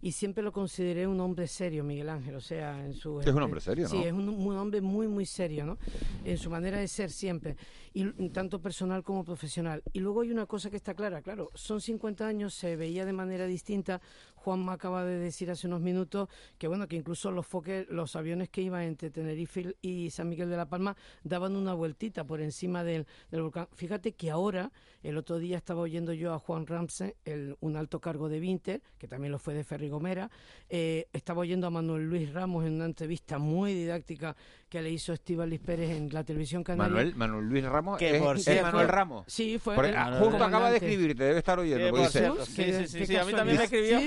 y 0.00 0.12
siempre 0.12 0.42
lo 0.42 0.52
consideré 0.52 1.06
un 1.06 1.20
hombre 1.20 1.46
serio, 1.46 1.82
Miguel 1.82 2.08
Ángel, 2.08 2.34
o 2.36 2.40
sea, 2.40 2.84
en 2.84 2.94
su... 2.94 3.20
Es 3.20 3.26
un 3.28 3.42
hombre 3.42 3.60
serio, 3.60 3.84
¿no? 3.84 3.90
Sí, 3.90 4.04
es 4.04 4.12
un, 4.12 4.28
un, 4.28 4.56
hombre 4.56 4.80
muy, 4.80 5.08
muy 5.08 5.26
serio, 5.26 5.66
¿no? 5.66 5.78
En 6.24 6.38
su 6.38 6.50
manera 6.50 6.78
de 6.78 6.86
ser 6.86 7.10
siempre, 7.10 7.56
y 7.92 8.28
tanto 8.30 8.60
personal 8.60 9.02
como 9.02 9.24
profesional. 9.24 9.82
Y 9.92 9.98
luego 9.98 10.20
hay 10.20 10.30
una 10.30 10.46
cosa 10.46 10.70
que 10.70 10.76
está 10.76 10.94
clara, 10.94 11.20
claro, 11.20 11.50
son 11.54 11.80
50 11.80 12.26
años, 12.26 12.54
se 12.54 12.76
veía 12.76 13.04
de 13.04 13.12
manera 13.12 13.46
distinta, 13.46 14.00
Juan 14.48 14.64
me 14.64 14.72
acaba 14.72 15.04
de 15.04 15.18
decir 15.18 15.50
hace 15.50 15.66
unos 15.66 15.82
minutos 15.82 16.30
que 16.56 16.68
bueno 16.68 16.88
que 16.88 16.96
incluso 16.96 17.30
los 17.30 17.46
foques, 17.46 17.86
los 17.90 18.16
aviones 18.16 18.48
que 18.48 18.62
iban 18.62 18.80
entre 18.80 19.10
Tenerife 19.10 19.76
y 19.82 20.08
San 20.08 20.30
Miguel 20.30 20.48
de 20.48 20.56
la 20.56 20.70
Palma 20.70 20.96
daban 21.22 21.54
una 21.54 21.74
vueltita 21.74 22.24
por 22.24 22.40
encima 22.40 22.82
del, 22.82 23.06
volcán. 23.30 23.68
Fíjate 23.74 24.12
que 24.12 24.30
ahora, 24.30 24.72
el 25.02 25.16
otro 25.16 25.38
día 25.38 25.56
estaba 25.56 25.80
oyendo 25.80 26.12
yo 26.12 26.32
a 26.32 26.38
Juan 26.38 26.66
Ramsey, 26.66 27.14
el, 27.24 27.56
un 27.60 27.76
alto 27.76 28.00
cargo 28.00 28.28
de 28.28 28.40
Vinter, 28.40 28.82
que 28.98 29.08
también 29.08 29.32
lo 29.32 29.38
fue 29.38 29.54
de 29.54 29.64
Ferri 29.64 29.88
Gomera, 29.88 30.30
eh, 30.68 31.08
estaba 31.12 31.40
oyendo 31.40 31.66
a 31.66 31.70
Manuel 31.70 32.08
Luis 32.08 32.32
Ramos 32.32 32.66
en 32.66 32.74
una 32.74 32.86
entrevista 32.86 33.38
muy 33.38 33.74
didáctica 33.74 34.36
que 34.68 34.82
le 34.82 34.90
hizo 34.90 35.12
Estíbaliz 35.12 35.60
Pérez 35.60 35.90
en 35.90 36.12
la 36.12 36.24
televisión 36.24 36.62
canaria. 36.62 36.88
Manuel, 36.88 37.14
Manuel 37.14 37.48
Luis 37.48 37.64
Ramos, 37.64 37.98
que 37.98 38.16
es, 38.16 38.62
Manuel 38.62 38.88
Ramos. 38.88 39.24
Sí, 39.26 39.58
fue. 39.58 39.74
justo 39.76 40.44
acaba 40.44 40.70
de 40.70 40.76
escribirte, 40.76 41.24
debe 41.24 41.38
estar 41.38 41.58
oyendo. 41.58 42.04
sí, 42.06 42.86
sí, 42.86 43.06
sí, 43.06 43.16
a 43.16 43.24
mí 43.24 43.32
también 43.32 43.58
me 43.58 43.64
escribió. 43.64 44.00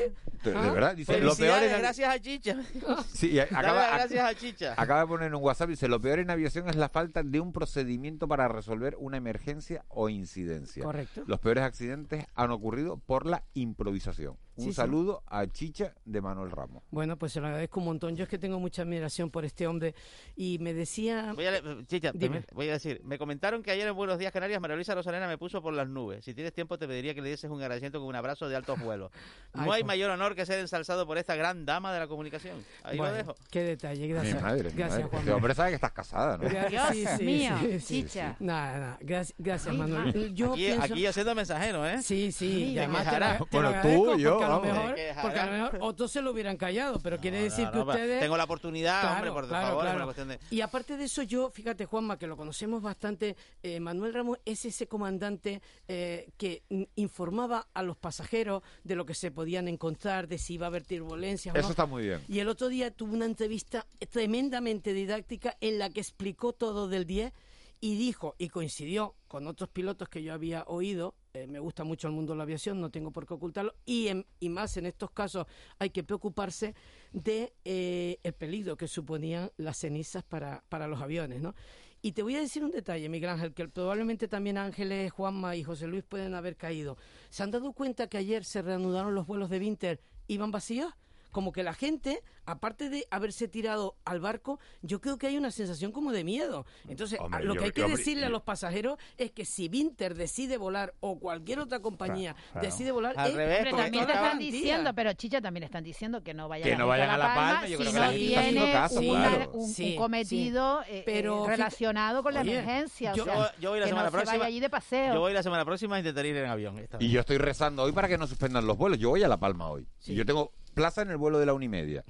De 0.44 0.56
ah, 0.56 0.72
verdad, 0.72 0.96
dice, 0.96 1.20
lo 1.20 1.36
peor 1.36 1.62
es 1.62 1.78
gracias 1.78 2.16
a 2.16 2.20
Chicha. 2.20 2.58
Sí, 3.14 3.40
acaba, 3.40 3.88
gracias 3.94 4.26
a 4.26 4.34
Chicha. 4.34 4.74
Acaba 4.76 5.02
de 5.02 5.08
poner 5.08 5.28
en 5.28 5.36
un 5.36 5.44
WhatsApp 5.44 5.70
dice, 5.70 5.88
lo 5.88 6.02
peor 6.02 6.18
en 6.18 6.32
aviación 6.32 6.68
es 6.68 6.76
la 6.76 6.90
falta 6.90 7.22
de 7.22 7.40
un 7.40 7.54
procedimiento 7.54 8.28
para 8.28 8.48
resolver 8.48 8.96
una 8.98 9.18
emergencia 9.18 9.86
o 9.88 10.10
incidencia. 10.10 10.84
Correcto. 10.92 11.24
Los 11.26 11.40
peores 11.40 11.64
accidentes 11.64 12.26
han 12.36 12.52
ocurrido 12.52 12.98
por 12.98 13.26
la 13.26 13.46
improvisación. 13.54 14.36
Un 14.56 14.74
saludo 14.74 15.24
a 15.28 15.48
Chicha 15.48 15.94
de 16.06 16.22
Manuel 16.22 16.52
Ramos. 16.52 16.84
Bueno, 16.92 17.18
pues 17.18 17.32
se 17.32 17.40
lo 17.40 17.48
agradezco 17.48 17.80
un 17.80 17.86
montón. 17.86 18.16
Yo 18.16 18.24
es 18.24 18.30
que 18.30 18.38
tengo 18.38 18.60
mucha 18.60 18.82
admiración 18.82 19.30
por 19.30 19.46
este 19.46 19.66
hombre 19.68 19.96
y 20.36 20.60
me 20.60 20.74
decía... 20.74 21.34
Voy 21.34 21.46
a, 21.48 21.62
Chicha, 21.86 22.12
voy 22.54 22.70
a 22.70 22.74
decir, 22.74 23.02
me 23.04 23.18
comentaron 23.18 23.64
que 23.64 23.72
ayer 23.72 23.88
en 23.88 23.96
Buenos 23.96 24.20
Días 24.20 24.32
Canarias 24.32 24.62
María 24.62 24.76
Luisa 24.76 24.94
Rosalena 24.94 25.28
me 25.28 25.38
puso 25.38 25.62
por 25.62 25.74
las 25.74 25.88
nubes. 25.88 26.26
Si 26.26 26.34
tienes 26.34 26.54
tiempo 26.54 26.78
te 26.78 26.88
pediría 26.88 27.14
que 27.14 27.22
le 27.22 27.30
dieses 27.30 27.50
un 27.50 27.62
agradecimiento 27.62 28.00
con 28.00 28.08
un 28.08 28.16
abrazo 28.16 28.50
de 28.50 28.56
altos 28.56 28.80
vuelos. 28.80 29.12
No 29.54 29.74
hay 29.74 29.82
pues. 29.82 29.88
mayor 29.88 30.12
honor 30.12 30.34
que 30.34 30.46
ser 30.46 30.60
ensalzado 30.60 31.06
por 31.06 31.18
esta 31.18 31.36
gran 31.36 31.66
dama 31.66 31.92
de 31.92 32.00
la 32.00 32.08
comunicación. 32.08 32.64
Ahí 32.84 32.98
lo 32.98 33.12
dejo. 33.12 33.36
Qué 33.50 33.64
detalle, 33.64 34.08
gracias. 34.08 34.42
gracias, 34.74 35.10
Juan. 35.10 35.20
Este 35.20 35.32
hombre 35.34 35.54
sabe 35.54 35.70
que 35.70 35.76
estás 35.76 35.92
casada, 35.92 36.38
¿no? 36.38 36.48
Dios 36.48 37.22
mío, 37.22 37.54
Chicha. 37.80 38.38
Nada, 38.40 38.80
nada. 38.80 38.98
Gracias, 39.02 39.36
gracias 39.38 39.76
Manuel. 39.76 40.34
Yo 40.34 40.54
aquí, 40.54 40.66
pienso... 40.66 40.84
aquí 40.84 41.06
haciendo 41.06 41.36
mensajero, 41.36 41.86
¿eh? 41.86 42.02
Sí, 42.02 42.32
sí. 42.32 42.78
además 42.78 43.06
bueno, 43.52 43.74
tú 43.82 44.16
y 44.16 44.22
yo, 44.22 44.40
a 44.52 44.60
lo 44.60 44.62
mejor 44.62 44.96
porque 45.22 45.40
a 45.40 45.46
lo 45.46 45.52
mejor 45.52 45.78
otros 45.82 46.12
se 46.12 46.22
lo 46.22 46.32
hubieran 46.32 46.58
callado, 46.58 47.00
pero 47.00 47.20
quiere 47.20 47.42
decir 47.42 47.70
que 47.70 47.80
ustedes... 47.80 48.20
Tengo 48.20 48.38
la 48.38 48.44
oportunidad, 48.44 49.16
hombre, 49.16 49.32
por 49.32 49.48
favor. 49.48 50.16
de... 50.16 50.40
Y 50.50 50.62
aparte 50.62 50.98
de 50.98 51.06
eso, 51.06 51.24
yo, 51.24 51.50
fíjate, 51.50 51.86
Juanma, 51.86 52.18
que 52.18 52.28
lo 52.28 52.38
conocemos 52.38 52.82
bastante, 52.82 53.36
eh, 53.64 53.80
Manuel 53.80 54.14
Ramos 54.14 54.40
es 54.46 54.66
ese 54.66 54.88
comandante 54.88 55.62
eh, 55.88 56.30
que 56.38 56.64
informaba 56.96 57.68
a 57.74 57.84
los 57.84 57.98
pasajeros 57.98 58.64
de 58.84 58.96
lo 58.96 59.06
que 59.06 59.14
se 59.14 59.32
podían 59.32 59.68
encontrar, 59.68 60.28
de 60.28 60.38
si 60.38 60.56
iba 60.56 60.66
a 60.66 60.70
haber 60.70 60.86
turbulencias. 60.86 61.56
Eso 61.56 61.70
está 61.70 61.86
muy 61.86 62.04
bien. 62.04 62.22
Y 62.28 62.40
el 62.40 62.50
otro 62.50 62.70
día 62.70 62.92
tuvo 62.92 63.14
una 63.14 63.26
entrevista 63.26 63.86
tremendamente 64.10 64.94
didáctica 64.94 65.58
en 65.62 65.80
la 65.80 65.90
que 65.90 66.02
explicó 66.02 66.54
todo 66.54 66.88
del 66.88 67.06
10 67.06 67.34
y 67.80 67.96
dijo, 67.96 68.36
y 68.38 68.50
coincidió 68.50 69.16
con 69.28 69.48
otros 69.48 69.70
pilotos 69.70 70.08
que 70.08 70.22
yo 70.22 70.34
había 70.34 70.64
oído, 70.68 71.16
eh, 71.34 71.48
me 71.48 71.60
gusta 71.60 71.84
mucho 71.84 72.08
el 72.08 72.14
mundo 72.14 72.34
de 72.34 72.38
la 72.38 72.44
aviación, 72.44 72.82
no 72.82 72.90
tengo 72.90 73.12
por 73.12 73.26
qué 73.26 73.34
ocultarlo, 73.34 73.74
y, 73.86 74.10
y 74.40 74.50
más 74.50 74.76
en 74.78 74.86
estos 74.86 75.12
casos 75.12 75.48
hay 75.80 75.90
que 75.90 76.04
preocuparse 76.04 76.76
de 77.14 77.54
eh, 77.64 78.20
el 78.24 78.34
peligro 78.34 78.76
que 78.76 78.88
suponían 78.88 79.52
las 79.58 79.78
cenizas 79.78 80.24
para, 80.24 80.64
para 80.68 80.88
los 80.88 81.02
aviones, 81.02 81.42
¿no? 81.42 81.56
Y 82.02 82.14
te 82.14 82.24
voy 82.24 82.36
a 82.36 82.40
decir 82.40 82.64
un 82.64 82.72
detalle, 82.72 83.08
Miguel 83.10 83.30
Ángel, 83.30 83.54
que 83.54 83.68
probablemente 83.68 84.28
también 84.28 84.58
Ángeles, 84.58 85.12
Juanma 85.12 85.56
y 85.56 85.64
José 85.64 85.86
Luis 85.86 86.04
pueden 86.04 86.34
haber 86.34 86.58
caído. 86.58 86.98
¿Se 87.30 87.44
han 87.44 87.52
dado 87.52 87.74
cuenta 87.74 88.08
que 88.08 88.18
ayer 88.18 88.44
se 88.44 88.64
reanudaron 88.64 89.14
los 89.14 89.28
vuelos 89.28 89.52
de 89.52 89.60
Winter? 89.60 90.02
¿Iban 90.28 90.50
vacíos? 90.50 90.92
Como 91.32 91.52
que 91.52 91.64
la 91.64 91.74
gente, 91.74 92.24
aparte 92.46 92.90
de 92.90 93.08
haberse 93.10 93.48
tirado 93.48 93.96
al 94.06 94.20
barco, 94.20 94.60
yo 94.82 95.02
creo 95.02 95.18
que 95.18 95.28
hay 95.28 95.38
una 95.38 95.52
sensación 95.52 95.92
como 95.92 96.12
de 96.12 96.24
miedo. 96.24 96.66
Entonces, 96.88 97.20
lo 97.42 97.56
que 97.56 97.66
hay 97.66 97.72
que 97.72 97.86
decirle 97.86 98.26
a 98.26 98.30
los 98.30 98.44
pasajeros 98.44 98.98
es 99.18 99.32
que 99.32 99.46
si 99.46 99.68
Winter 99.68 100.16
decide 100.16 100.58
volar 100.58 100.94
o 101.00 101.20
cualquier 101.20 101.60
otra 101.60 101.80
compañía 101.80 102.36
decide 102.62 102.92
volar, 102.92 103.16
al 103.18 103.34
revés, 103.34 103.70
también 103.70 104.10
están 104.10 104.40
diciendo, 104.40 104.94
pero 104.94 105.14
Chicha 105.14 105.42
también 105.42 105.64
están 105.64 105.84
diciendo 105.84 106.24
que 106.24 106.34
no 106.34 106.48
vayan, 106.48 106.82
a, 106.82 107.18
la 107.18 107.36
Palma, 107.36 107.68
yo 107.68 107.78
creo 107.78 107.92
que 107.92 108.00
la 108.00 108.12
tiene 108.12 108.72
caso, 108.72 109.00
un, 109.00 109.96
cometido 109.96 110.82
eh, 110.88 111.04
pero, 111.06 111.46
relacionado 111.48 112.24
con 112.24 112.34
la 112.34 112.42
emergencia. 112.42 113.14
Yo, 113.14 113.26
voy 113.62 113.80
la 113.80 113.88
semana 113.88 114.12
próxima. 114.12 114.46
allí 114.46 114.60
de 114.60 114.70
paseo. 114.70 115.14
Yo 115.14 115.20
voy 115.20 115.34
la 115.34 115.44
semana 115.44 115.66
próxima 115.66 115.96
a 115.96 116.00
intentar 116.00 116.26
ir 116.26 116.36
en 116.36 116.50
avión. 116.50 116.82
Y 117.00 117.10
yo 117.10 117.22
estoy 117.22 117.38
rezando 117.38 117.84
hoy 117.84 117.92
para 117.92 118.08
que 118.08 118.18
no 118.18 118.28
suspendan 118.28 118.66
los 118.66 118.78
vuelos. 118.78 119.00
Yo 119.00 119.10
voy 119.10 119.24
a 119.24 119.28
La 119.28 119.38
Palma 119.38 119.70
hoy. 119.70 119.88
Y 120.06 120.16
yo 120.16 120.26
tengo 120.26 120.52
plaza 120.74 121.02
en 121.02 121.10
el 121.12 121.18
vuelo 121.18 121.40
de 121.40 121.46
la 121.46 121.54
una 121.54 121.66
y 121.66 121.70
media. 121.70 122.04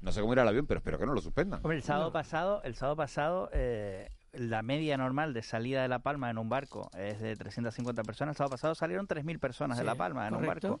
No 0.00 0.12
sé 0.12 0.20
cómo 0.20 0.32
irá 0.32 0.42
el 0.42 0.48
avión, 0.48 0.66
pero 0.66 0.78
espero 0.78 0.98
que 0.98 1.06
no 1.06 1.12
lo 1.12 1.20
suspendan. 1.20 1.60
Hombre, 1.62 1.76
el 1.76 1.82
sábado 1.82 2.10
pasado, 2.12 2.62
el 2.64 2.74
sábado 2.74 2.96
pasado 2.96 3.50
eh, 3.52 4.08
la 4.32 4.62
media 4.62 4.96
normal 4.96 5.34
de 5.34 5.42
salida 5.42 5.82
de 5.82 5.88
La 5.88 6.00
Palma 6.00 6.30
en 6.30 6.38
un 6.38 6.48
barco 6.48 6.90
es 6.96 7.20
de 7.20 7.34
350 7.34 8.02
personas. 8.04 8.34
El 8.34 8.36
sábado 8.38 8.52
pasado 8.52 8.74
salieron 8.74 9.08
3.000 9.08 9.38
personas 9.38 9.78
de 9.78 9.84
La 9.84 9.94
Palma 9.94 10.28
en 10.28 10.34
un 10.34 10.46
barco. 10.46 10.80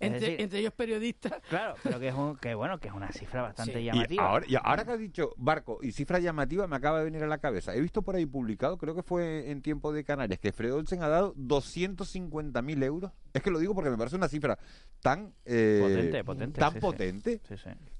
Entre, 0.00 0.42
ellos 0.58 0.72
periodistas. 0.72 1.34
Claro, 1.48 1.74
pero 1.82 2.00
que 2.00 2.08
es, 2.08 2.14
un, 2.14 2.36
que 2.36 2.54
bueno, 2.54 2.78
que 2.80 2.88
es 2.88 2.94
una 2.94 3.12
cifra 3.12 3.42
bastante 3.42 3.82
llamativa. 3.82 4.22
Y 4.22 4.26
ahora, 4.26 4.46
y 4.48 4.56
ahora 4.56 4.84
que 4.84 4.92
has 4.92 4.98
dicho 4.98 5.34
barco 5.36 5.78
y 5.82 5.92
cifra 5.92 6.18
llamativa, 6.18 6.66
me 6.66 6.76
acaba 6.76 6.98
de 6.98 7.04
venir 7.04 7.22
a 7.22 7.26
la 7.26 7.38
cabeza. 7.38 7.74
He 7.74 7.80
visto 7.80 8.02
por 8.02 8.16
ahí 8.16 8.26
publicado, 8.26 8.78
creo 8.78 8.94
que 8.94 9.02
fue 9.02 9.50
en 9.50 9.62
tiempo 9.62 9.92
de 9.92 10.04
Canarias, 10.04 10.40
que 10.40 10.52
Fredo 10.52 10.76
Olsen 10.76 11.02
ha 11.02 11.08
dado 11.08 11.34
250.000 11.36 12.84
euros. 12.84 13.12
Es 13.32 13.42
que 13.42 13.50
lo 13.50 13.58
digo 13.58 13.74
porque 13.74 13.90
me 13.90 13.96
parece 13.96 14.16
una 14.16 14.28
cifra 14.28 14.58
tan 15.00 15.32
eh, 15.44 15.80
potente, 15.82 16.24
potente, 16.24 16.60
tan 16.60 16.74
potente 16.74 17.40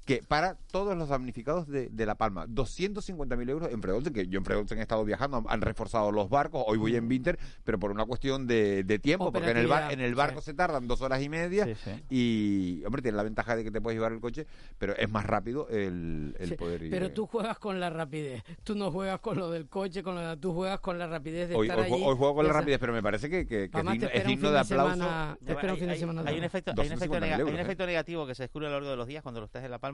que 0.04 0.22
para 0.26 0.56
todos 0.70 0.96
los 0.96 1.08
damnificados 1.08 1.68
de, 1.68 1.90
La 2.06 2.16
Palma, 2.16 2.46
250.000 2.46 3.50
euros 3.50 3.70
en 3.70 3.80
Freolsen, 3.80 4.12
que 4.12 4.26
yo 4.26 4.38
en 4.38 4.44
Freolsen 4.44 4.78
he 4.78 4.82
estado 4.82 5.04
viajando, 5.04 5.44
han 5.46 5.60
reforzado 5.60 6.10
los 6.10 6.28
barcos, 6.28 6.64
hoy 6.66 6.78
voy 6.78 6.96
en 6.96 7.08
Winter, 7.08 7.38
pero 7.64 7.78
por 7.78 7.90
una 7.90 8.04
cuestión 8.04 8.46
de, 8.46 8.82
tiempo, 9.02 9.32
porque 9.32 9.50
en 9.50 9.56
el, 9.56 9.66
bar, 9.66 9.92
en 9.92 10.00
el 10.00 10.14
barco 10.14 10.40
se 10.40 10.54
tardan 10.54 10.86
dos 10.86 11.00
horas 11.02 11.22
y 11.22 11.28
media 11.28 11.66
y, 12.10 12.82
hombre, 12.84 13.02
tiene 13.02 13.16
la 13.16 13.22
ventaja 13.22 13.56
de 13.56 13.64
que 13.64 13.70
te 13.70 13.80
puedes 13.80 13.96
llevar 13.96 14.12
el 14.12 14.20
coche, 14.20 14.46
pero 14.78 14.96
es 14.96 15.10
más 15.10 15.24
rápido 15.24 15.68
el, 15.68 16.34
poder 16.58 16.82
ir. 16.82 16.90
Pero 16.90 17.12
tú 17.12 17.26
juegas 17.26 17.58
con 17.58 17.80
la 17.80 17.90
rapidez, 17.90 18.42
tú 18.64 18.74
no 18.74 18.90
juegas 18.90 19.20
con 19.20 19.38
lo 19.38 19.50
del 19.50 19.68
coche, 19.68 20.02
con 20.02 20.16
lo 20.16 20.38
tú 20.38 20.52
juegas 20.52 20.80
con 20.80 20.98
la 20.98 21.06
rapidez 21.06 21.48
de 21.48 21.54
hoy, 21.54 21.68
estar 21.68 21.84
hoy, 21.84 21.92
hoy 21.92 22.16
juego 22.16 22.34
con 22.34 22.46
la 22.46 22.52
rapidez, 22.52 22.78
pero 22.78 22.92
me 22.92 23.02
parece 23.02 23.28
que, 23.28 23.46
que, 23.46 23.64
es 23.64 24.26
digno, 24.26 24.50
de 24.50 24.58
aplauso. 24.58 25.04
hay, 25.04 26.38
un 26.38 26.44
efecto, 26.44 26.72
hay, 26.76 26.86
un 26.86 27.58
efecto, 27.58 27.86
negativo 27.86 28.26
que 28.26 28.34
se 28.34 28.44
descubre 28.44 28.66
a 28.66 28.70
lo 28.70 28.76
largo 28.76 28.90
de 28.90 28.96
los 28.96 29.06
días 29.06 29.22
cuando 29.22 29.40
lo 29.40 29.46
estás 29.46 29.64
en 29.64 29.70
La 29.70 29.78
Palma, 29.78 29.91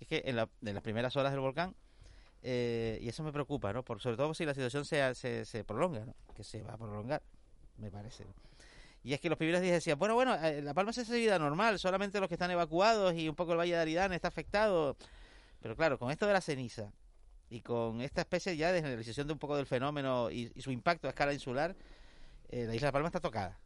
es 0.00 0.08
que 0.08 0.22
en, 0.26 0.36
las 0.36 0.82
primeras 0.82 1.16
horas 1.16 1.32
del 1.32 1.40
volcán, 1.40 1.74
eh, 2.42 2.98
y 3.00 3.08
eso 3.08 3.22
me 3.22 3.32
preocupa, 3.32 3.72
¿no? 3.72 3.82
Por, 3.82 4.00
sobre 4.00 4.16
todo 4.16 4.34
si 4.34 4.44
la 4.44 4.54
situación 4.54 4.84
se, 4.84 5.14
se, 5.44 5.64
prolonga. 5.64 6.06
Que 6.36 6.44
se 6.44 6.62
va 6.62 6.74
a 6.74 6.76
prolongar, 6.76 7.22
me 7.78 7.90
parece. 7.90 8.26
Y 9.02 9.14
es 9.14 9.20
que 9.20 9.28
los 9.28 9.38
primeros 9.38 9.60
días 9.60 9.74
decían, 9.74 9.98
bueno, 9.98 10.14
bueno, 10.14 10.34
eh, 10.34 10.62
La 10.62 10.74
Palma 10.74 10.90
es 10.90 11.10
vida 11.10 11.38
normal, 11.38 11.78
solamente 11.78 12.20
los 12.20 12.28
que 12.28 12.34
están 12.34 12.50
evacuados 12.50 13.14
y 13.14 13.28
un 13.28 13.34
poco 13.34 13.52
el 13.52 13.58
Valle 13.58 13.74
de 13.74 13.80
Aridán 13.80 14.12
está 14.12 14.28
afectado. 14.28 14.96
Pero 15.60 15.76
claro, 15.76 15.98
con 15.98 16.10
esto 16.10 16.26
de 16.26 16.32
la 16.32 16.40
ceniza 16.40 16.92
y 17.48 17.60
con 17.60 18.00
esta 18.00 18.22
especie 18.22 18.56
ya 18.56 18.72
de 18.72 18.80
generalización 18.80 19.26
de 19.26 19.32
un 19.32 19.38
poco 19.38 19.56
del 19.56 19.66
fenómeno 19.66 20.30
y, 20.30 20.52
su 20.60 20.70
impacto 20.70 21.06
a 21.06 21.10
escala 21.10 21.32
insular, 21.32 21.76
eh, 22.48 22.64
la 22.66 22.74
isla 22.74 22.86
de 22.86 22.88
La 22.88 22.92
Palma 22.92 23.08
está 23.08 23.20
tocada. 23.20 23.58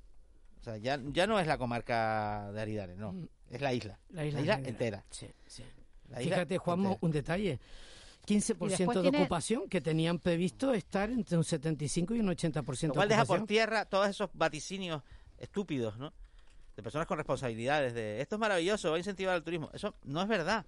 O 0.61 0.63
sea, 0.63 0.77
ya, 0.77 1.01
ya 1.07 1.27
no 1.27 1.39
es 1.41 1.47
la 1.47 1.59
comarca 1.59 2.51
de 2.53 2.61
Aridane, 2.61 2.97
no. 2.97 3.15
Es 3.51 3.61
la 3.61 3.73
isla. 3.73 3.99
La 4.11 4.25
isla, 4.25 4.61
entera. 4.65 5.05
Sí, 5.11 5.27
sí. 5.47 5.63
Fíjate, 6.17 6.59
Juan, 6.59 6.97
un 7.01 7.11
detalle. 7.11 7.59
15% 8.27 9.01
de 9.01 9.09
ocupación 9.09 9.69
que 9.69 9.81
tenían 9.81 10.19
previsto 10.19 10.75
estar 10.75 11.09
entre 11.11 11.39
un 11.39 11.45
75 11.45 12.15
y 12.15 12.21
un 12.21 12.29
80% 12.29 12.89
Lo 12.89 12.95
cual 12.95 13.09
deja 13.09 13.25
por 13.25 13.47
tierra 13.47 13.87
todos 13.87 14.07
esos 14.09 14.29
vaticinios 14.35 15.03
estúpidos, 15.39 15.97
¿no? 15.97 16.13
De 16.77 16.83
personas 16.83 17.07
con 17.09 17.17
responsabilidades, 17.17 17.95
de 17.95 18.21
esto 18.21 18.37
es 18.37 18.39
maravilloso, 18.39 18.91
va 18.91 18.97
a 18.97 18.99
incentivar 18.99 19.35
el 19.35 19.43
turismo. 19.43 19.71
Eso 19.73 19.95
no 20.05 20.23
es 20.23 20.29
verdad. 20.29 20.65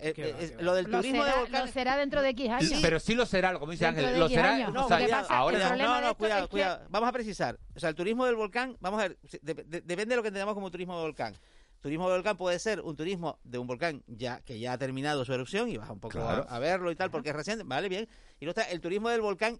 Eh, 0.00 0.14
eh, 0.16 0.56
lo 0.60 0.74
del 0.74 0.86
turismo 0.86 1.22
será, 1.22 1.34
de 1.34 1.40
volcanes... 1.40 1.66
Lo 1.66 1.72
será 1.72 1.96
dentro 1.96 2.22
de 2.22 2.28
X 2.30 2.50
años. 2.50 2.78
Pero 2.82 3.00
sí 3.00 3.14
lo 3.14 3.24
será, 3.24 3.58
como 3.58 3.72
dice 3.72 3.86
Ángel. 3.86 4.18
Lo 4.18 4.28
será. 4.28 4.68
No, 4.68 4.86
ahora 5.28 5.76
no, 5.76 6.00
no, 6.00 6.14
cuidado, 6.16 6.48
cuidado. 6.48 6.86
Vamos 6.90 7.08
a 7.08 7.12
precisar. 7.12 7.58
O 7.74 7.80
sea, 7.80 7.88
el 7.88 7.94
turismo 7.94 8.26
del 8.26 8.34
volcán, 8.34 8.76
vamos 8.80 9.00
a 9.00 9.08
ver, 9.08 9.18
depende 9.42 10.06
de 10.06 10.16
lo 10.16 10.22
que 10.22 10.28
entendamos 10.28 10.54
como 10.54 10.70
turismo 10.70 10.96
de 10.96 11.02
volcán. 11.02 11.34
Turismo 11.80 12.08
de 12.08 12.16
volcán 12.16 12.36
puede 12.36 12.58
ser 12.58 12.80
un 12.82 12.94
turismo 12.94 13.38
de 13.42 13.58
un 13.58 13.66
volcán 13.66 14.02
ya 14.06 14.40
que 14.40 14.58
ya 14.58 14.74
ha 14.74 14.78
terminado 14.78 15.24
su 15.24 15.32
erupción 15.32 15.68
y 15.68 15.78
vas 15.78 15.88
un 15.88 15.98
poco 15.98 16.20
a, 16.20 16.58
verlo 16.58 16.90
y 16.90 16.96
tal, 16.96 17.10
porque 17.10 17.30
es 17.30 17.36
reciente, 17.36 17.64
vale, 17.64 17.88
bien. 17.88 18.06
Y 18.38 18.44
luego 18.44 18.60
está 18.60 18.70
el 18.70 18.80
turismo 18.80 19.08
del 19.08 19.22
volcán, 19.22 19.58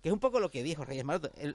que 0.00 0.08
es 0.08 0.12
un 0.12 0.18
poco 0.18 0.40
lo 0.40 0.50
que 0.50 0.62
dijo 0.62 0.84
Reyes 0.84 1.04
Maroto, 1.04 1.30
en, 1.36 1.54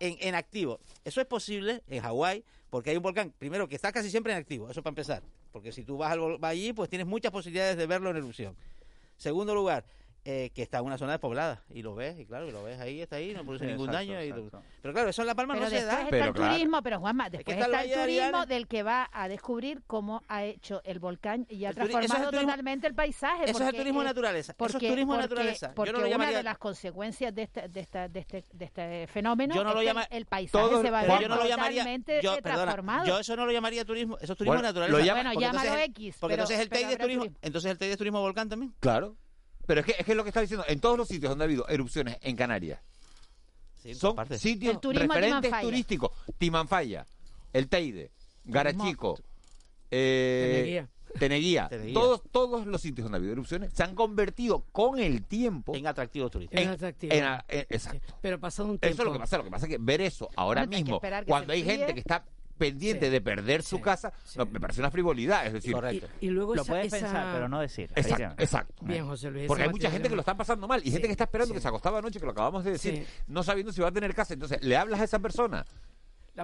en 0.00 0.34
activo. 0.34 0.80
Eso 1.04 1.20
es 1.20 1.26
posible 1.26 1.82
en 1.86 2.02
Hawái, 2.02 2.44
porque 2.68 2.90
hay 2.90 2.96
un 2.96 3.02
volcán, 3.02 3.32
primero, 3.38 3.68
que 3.68 3.76
está 3.76 3.92
casi 3.92 4.10
siempre 4.10 4.32
en 4.32 4.38
activo, 4.38 4.70
eso 4.70 4.82
para 4.82 4.90
empezar. 4.90 5.22
Porque 5.52 5.70
si 5.72 5.84
tú 5.84 5.96
vas, 5.96 6.12
al, 6.12 6.38
allí, 6.42 6.72
pues 6.72 6.90
tienes 6.90 7.06
muchas 7.06 7.30
posibilidades 7.30 7.76
de 7.76 7.86
verlo 7.86 8.10
en 8.10 8.16
erupción. 8.16 8.56
Segundo 9.16 9.54
lugar, 9.54 9.84
eh, 10.24 10.50
que 10.54 10.62
está 10.62 10.78
en 10.78 10.84
una 10.84 10.98
zona 10.98 11.12
despoblada 11.12 11.62
y 11.72 11.82
lo 11.82 11.94
ves 11.94 12.18
y 12.18 12.26
claro 12.26 12.46
y 12.46 12.50
lo 12.50 12.62
ves 12.62 12.78
ahí 12.80 13.00
está 13.00 13.16
ahí 13.16 13.32
no 13.32 13.44
produce 13.44 13.66
ningún 13.66 13.90
daño 13.90 14.18
pero 14.82 14.92
claro 14.92 15.08
eso 15.08 15.22
en 15.22 15.26
la 15.26 15.34
Palma 15.34 15.56
no 15.56 15.68
se 15.70 15.82
da. 15.84 16.06
pero 16.10 16.26
está 16.26 16.44
el 16.44 16.50
turismo 16.50 16.82
pero 16.82 17.00
Juanma 17.00 17.30
después 17.30 17.56
está, 17.56 17.82
el 17.82 17.92
turismo 17.92 18.46
del 18.46 18.66
que 18.66 18.82
va 18.82 19.08
a 19.12 19.28
descubrir 19.28 19.82
cómo 19.86 20.22
ha 20.28 20.44
hecho 20.44 20.82
el 20.84 20.98
volcán 20.98 21.46
y 21.48 21.64
ha 21.64 21.72
transformado 21.72 22.30
totalmente 22.30 22.86
el 22.86 22.94
paisaje 22.94 23.44
eso 23.44 23.62
es 23.62 23.68
el 23.68 23.76
turismo 23.76 24.02
naturaleza 24.02 24.54
porque, 24.54 24.76
eso 24.76 24.86
es 24.86 24.92
turismo 24.92 25.16
naturaleza. 25.16 25.72
Porque 25.74 25.92
yo 25.92 25.96
no 25.96 26.04
lo 26.04 26.10
llamaría... 26.10 26.30
una 26.30 26.38
de 26.38 26.44
las 26.44 26.58
consecuencias 26.58 27.34
de 27.34 27.42
este, 27.42 27.68
de, 27.68 27.80
esta, 27.80 28.08
de, 28.08 28.20
este, 28.20 28.44
de 28.52 28.64
este 28.64 29.06
fenómeno 29.06 29.54
yo 29.54 29.64
no 29.64 29.74
lo 29.74 29.82
llama... 29.82 30.02
el 30.10 30.26
paisaje 30.26 30.82
se 30.82 30.90
va 30.90 31.00
a 31.00 31.02
ver 31.04 31.22
yo 31.22 31.28
no 31.28 31.36
lo 31.36 31.46
llamaría 31.46 31.84
yo, 32.22 32.36
transformado. 32.42 33.06
yo 33.06 33.18
eso 33.18 33.36
no 33.36 33.46
lo 33.46 33.52
llamaría 33.52 33.84
turismo 33.84 34.18
eso 34.20 34.32
es 34.32 34.38
turismo 34.38 34.60
naturaleza. 34.60 35.14
bueno 35.14 35.32
llámalo 35.32 35.78
X 35.78 36.16
porque 36.20 36.34
entonces 36.34 36.58
el 36.58 36.68
TEI 36.68 36.84
de 36.84 36.96
turismo 36.96 37.24
entonces 37.40 37.70
el 37.70 37.78
TEI 37.78 37.88
de 37.90 37.96
turismo 37.96 38.20
volcán 38.20 38.48
también. 38.48 38.74
Claro 38.80 39.16
pero 39.68 39.80
es 39.80 39.86
que, 39.86 39.96
es 39.98 40.06
que 40.06 40.14
lo 40.14 40.24
que 40.24 40.30
está 40.30 40.40
diciendo, 40.40 40.64
en 40.66 40.80
todos 40.80 40.96
los 40.96 41.06
sitios 41.06 41.28
donde 41.28 41.44
ha 41.44 41.46
habido 41.46 41.68
erupciones 41.68 42.16
en 42.22 42.36
Canarias, 42.36 42.80
son 43.92 44.16
sitios 44.38 44.78
referentes 44.82 45.52
turísticos. 45.60 46.10
Timanfaya, 46.38 47.04
El 47.52 47.68
Teide, 47.68 48.10
Garachico, 48.46 49.20
eh, 49.90 50.86
Teneguía. 51.18 51.68
Todos, 51.92 52.22
todos 52.32 52.66
los 52.66 52.80
sitios 52.80 53.04
donde 53.04 53.16
ha 53.16 53.18
habido 53.18 53.34
erupciones 53.34 53.70
se 53.74 53.82
han 53.82 53.94
convertido 53.94 54.64
con 54.72 54.98
el 54.98 55.26
tiempo 55.26 55.74
en 55.74 55.86
atractivos 55.86 56.30
turísticos. 56.30 56.64
exacto. 57.68 58.14
Pero 58.22 58.40
pasado 58.40 58.70
un 58.70 58.78
tiempo. 58.78 58.94
Eso 58.94 59.02
es 59.02 59.06
lo 59.06 59.12
que 59.12 59.18
pasa. 59.18 59.36
Lo 59.36 59.44
que 59.44 59.50
pasa 59.50 59.66
es 59.66 59.70
que 59.70 59.78
ver 59.78 60.00
eso 60.00 60.30
ahora 60.34 60.64
mismo, 60.64 60.98
cuando 61.26 61.52
hay 61.52 61.62
gente 61.62 61.92
que 61.92 62.00
está 62.00 62.24
pendiente 62.58 63.10
de 63.10 63.20
perder 63.20 63.62
su 63.62 63.80
casa, 63.80 64.12
me 64.50 64.60
parece 64.60 64.80
una 64.80 64.90
frivolidad. 64.90 65.46
Es 65.46 65.52
decir, 65.54 65.74
Y, 66.20 66.28
luego 66.28 66.54
lo 66.54 66.64
puedes 66.64 66.92
pensar, 66.92 67.32
pero 67.34 67.48
no 67.48 67.60
decir. 67.60 67.90
Exacto. 67.94 68.74
Bien, 68.84 69.06
José 69.06 69.30
Luis. 69.30 69.46
Porque 69.46 69.62
hay 69.62 69.70
mucha 69.70 69.90
gente 69.90 70.08
que 70.08 70.14
lo 70.14 70.20
está 70.20 70.36
pasando 70.36 70.68
mal 70.68 70.82
y 70.84 70.90
gente 70.90 71.06
que 71.06 71.12
está 71.12 71.24
esperando 71.24 71.54
que 71.54 71.60
se 71.60 71.68
acostaba 71.68 71.98
anoche, 71.98 72.18
que 72.18 72.26
lo 72.26 72.32
acabamos 72.32 72.64
de 72.64 72.72
decir, 72.72 73.06
no 73.26 73.42
sabiendo 73.42 73.72
si 73.72 73.80
va 73.80 73.88
a 73.88 73.92
tener 73.92 74.14
casa. 74.14 74.34
Entonces, 74.34 74.62
le 74.62 74.76
hablas 74.76 75.00
a 75.00 75.04
esa 75.04 75.18
persona 75.18 75.64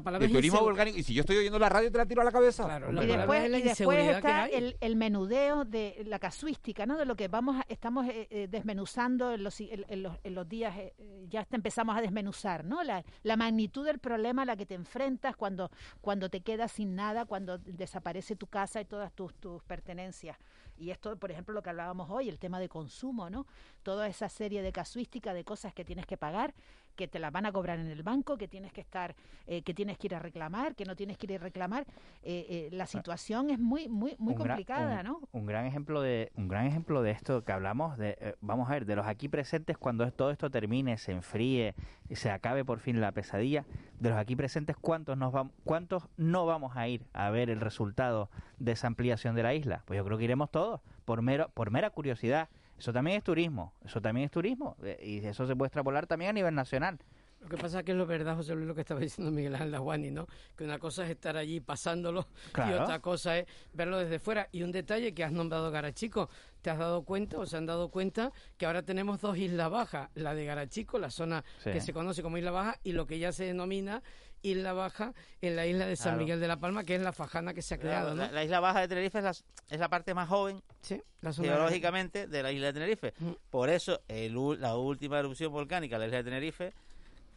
de 0.01 0.29
turismo 0.29 0.61
volcánico. 0.61 0.99
Y 0.99 1.03
si 1.03 1.15
yo 1.15 1.21
estoy 1.21 1.37
oyendo 1.37 1.59
la 1.59 1.69
radio, 1.69 1.91
te 1.91 1.99
la 1.99 2.07
tiro 2.07 2.23
a 2.23 2.25
la 2.25 2.33
cabeza. 2.33 2.81
y 2.91 3.07
después, 3.07 3.49
y 3.49 3.63
después 3.63 4.17
está 4.17 4.47
el, 4.47 4.77
el, 4.81 4.97
menudeo 4.97 5.65
de 5.65 6.03
la 6.07 6.19
casuística, 6.19 6.87
¿no? 6.87 6.97
De 6.97 7.05
lo 7.05 7.17
que 7.17 7.29
vamos 7.29 7.63
estamos 7.69 8.07
eh, 8.07 8.27
eh, 8.31 8.49
desmenuzando 8.51 9.33
en 9.33 9.45
los, 9.45 9.61
en, 9.61 10.03
los, 10.03 10.17
en 10.23 10.35
los 10.35 10.49
días, 10.49 10.77
eh, 10.77 10.95
ya 11.29 11.47
empezamos 11.51 11.97
a 11.97 12.01
desmenuzar, 12.01 12.65
¿no? 12.65 12.83
La, 12.83 13.05
la 13.23 13.37
magnitud 13.37 13.85
del 13.85 13.99
problema 13.99 14.43
a 14.43 14.45
la 14.45 14.57
que 14.57 14.67
te 14.67 14.75
enfrentas 14.75 15.37
cuando, 15.37 15.71
cuando 16.01 16.29
te 16.29 16.41
quedas 16.41 16.73
sin 16.73 16.95
nada, 16.95 17.25
cuando 17.25 17.59
desaparece 17.59 18.37
tu 18.37 18.47
casa 18.47 18.81
y 18.81 18.85
todas 18.85 19.13
tus, 19.13 19.35
tus 19.35 19.63
pertenencias. 19.63 20.37
Y 20.77 20.91
esto, 20.91 21.17
por 21.17 21.31
ejemplo, 21.31 21.55
lo 21.55 21.63
que 21.63 21.71
hablábamos 21.71 22.11
hoy, 22.11 22.29
el 22.29 22.39
tema 22.39 22.59
de 22.59 22.69
consumo, 22.69 23.31
¿no? 23.31 23.47
Toda 23.83 24.09
esa 24.09 24.29
serie 24.29 24.63
de 24.63 24.73
casuística 24.73 25.33
de 25.33 25.45
cosas 25.45 25.73
que 25.73 25.85
tienes 25.85 26.07
que 26.07 26.17
pagar, 26.17 26.55
que 26.95 27.09
te 27.09 27.19
las 27.19 27.33
van 27.33 27.47
a 27.47 27.53
cobrar 27.53 27.79
en 27.79 27.89
el 27.89 28.03
banco, 28.03 28.37
que 28.37 28.49
tienes 28.49 28.73
que 28.73 28.81
estar, 28.81 29.15
eh, 29.47 29.63
que 29.63 29.75
tienes 29.75 29.99
que 29.99 30.07
ir 30.09 30.15
a 30.15 30.19
reclamar, 30.19 30.75
que 30.75 30.85
no 30.85 30.97
tienes 30.97 31.19
que 31.19 31.27
ir 31.27 31.35
a 31.35 31.39
reclamar. 31.39 31.87
Eh, 32.23 32.47
eh, 32.49 32.69
la 32.73 32.87
situación 32.87 33.51
es 33.51 33.59
muy, 33.59 33.89
muy, 33.89 34.15
muy 34.19 34.35
complicada, 34.35 35.03
¿no? 35.03 35.21
Un 35.33 35.47
gran 35.47 35.67
ejemplo 35.67 36.01
de, 36.01 36.31
un 36.37 36.49
gran 36.49 36.67
ejemplo 36.67 37.03
de 37.03 37.11
esto 37.11 37.45
que 37.45 37.53
hablamos 37.53 37.99
de, 37.99 38.37
vamos 38.41 38.69
a 38.69 38.73
ver, 38.73 38.87
de 38.87 38.97
los 38.97 39.07
aquí 39.07 39.29
presentes 39.29 39.77
cuando 39.77 40.11
todo 40.13 40.31
esto 40.31 40.51
termine, 40.51 40.97
se 40.99 41.13
enfríe, 41.13 41.75
se 42.11 42.31
acabe 42.31 42.65
por 42.65 42.79
fin 42.79 43.01
la 43.01 43.13
pesadilla, 43.13 43.65
de 43.99 44.11
los 44.11 44.19
aquí 44.19 44.37
presentes, 44.37 44.77
¿cuántos 44.77 45.17
nos 45.17 45.33
vamos, 45.33 45.53
cuántos 45.65 46.09
no 46.17 46.47
vamos 46.47 46.77
a 46.77 46.89
ir 46.89 47.05
a 47.13 47.31
ver 47.31 47.51
el 47.51 47.61
resultado 47.61 48.31
de 48.59 48.73
esa 48.73 48.87
ampliación 48.87 49.35
de 49.35 49.43
la 49.43 49.55
isla? 49.55 49.83
Pues 49.87 49.97
yo 49.97 50.05
creo 50.05 50.19
que 50.19 50.25
iremos 50.25 50.51
todos 50.51 50.81
por 51.05 51.23
mero, 51.23 51.51
por 51.55 51.71
mera 51.71 51.91
curiosidad 51.91 52.49
eso 52.79 52.93
también 52.93 53.19
es 53.19 53.25
turismo, 53.25 53.75
eso 53.85 54.01
también 54.01 54.27
es 54.27 54.31
turismo 54.31 54.77
eh, 54.83 54.99
y 55.03 55.27
eso 55.27 55.47
se 55.47 55.57
puede 55.57 55.69
extrapolar 55.69 56.07
también 56.07 56.31
a 56.31 56.33
nivel 56.33 56.55
nacional. 56.55 56.99
Lo 57.45 57.51
que 57.51 57.59
pasa 57.59 57.81
es 57.81 57.85
que 57.85 57.93
es 57.93 57.99
lo 57.99 58.07
verdad, 58.07 58.37
José 58.37 58.55
Luis, 58.55 58.67
lo 58.67 58.75
que 58.75 58.81
estaba 58.81 59.01
diciendo 59.01 59.31
Miguel 59.31 59.55
Ángel 59.55 59.71
Laguani, 59.71 60.11
¿no? 60.11 60.27
Que 60.57 60.65
una 60.65 60.79
cosa 60.79 61.05
es 61.05 61.11
estar 61.11 61.37
allí 61.37 61.61
pasándolo 61.61 62.27
y 62.57 62.73
otra 62.73 63.01
cosa 63.01 63.39
es 63.39 63.47
verlo 63.75 63.99
desde 63.99 64.19
fuera. 64.19 64.49
Y 64.51 64.63
un 64.63 64.73
detalle 64.73 65.13
que 65.13 65.25
has 65.25 65.33
nombrado 65.33 65.71
Garachico, 65.71 66.31
te 66.63 66.71
has 66.71 66.79
dado 66.79 67.03
cuenta 67.03 67.39
o 67.39 67.45
se 67.45 67.59
han 67.59 67.67
dado 67.67 67.91
cuenta 67.91 68.33
que 68.57 68.65
ahora 68.65 68.83
tenemos 68.83 69.21
dos 69.21 69.37
islas 69.37 69.71
bajas, 69.71 70.09
la 70.15 70.35
de 70.35 70.47
Garachico, 70.47 70.99
la 70.99 71.11
zona 71.11 71.45
que 71.63 71.83
se 71.83 71.93
conoce 71.93 72.23
como 72.23 72.39
Isla 72.39 72.51
Baja, 72.51 72.81
y 72.83 72.93
lo 72.93 73.07
que 73.07 73.19
ya 73.19 73.31
se 73.31 73.45
denomina 73.45 74.03
Isla 74.45 74.75
Baja 74.75 75.15
en 75.41 75.57
la 75.57 75.67
isla 75.67 75.87
de 75.87 75.97
San 75.97 76.19
Miguel 76.19 76.39
de 76.39 76.47
la 76.47 76.59
Palma, 76.59 76.85
que 76.85 76.95
es 76.95 77.03
la 77.03 77.13
fajana 77.13 77.55
que 77.55 77.63
se 77.63 77.75
ha 77.75 77.79
creado. 77.79 78.15
la, 78.15 78.45
Isla 78.45 78.61
Baja 78.61 78.81
de 78.81 78.89
Tenerife 78.89 79.19
es 79.19 79.25
la, 79.25 79.31
es 79.31 79.81
la 79.81 79.89
parte 79.89 80.15
más 80.15 80.29
joven 80.29 80.63
sí, 80.83 81.03
geológicamente 81.35 82.27
de 82.27 82.43
la 82.43 82.53
isla 82.53 82.67
de 82.67 82.73
Tenerife. 82.75 83.15
Mm. 83.19 83.31
Por 83.51 83.71
eso 83.71 84.01
la 84.09 84.77
última 84.77 85.19
erupción 85.19 85.51
volcánica 85.51 85.97
de 85.97 86.01
la 86.01 86.07
isla 86.07 86.19
de 86.19 86.25
Tenerife 86.25 86.73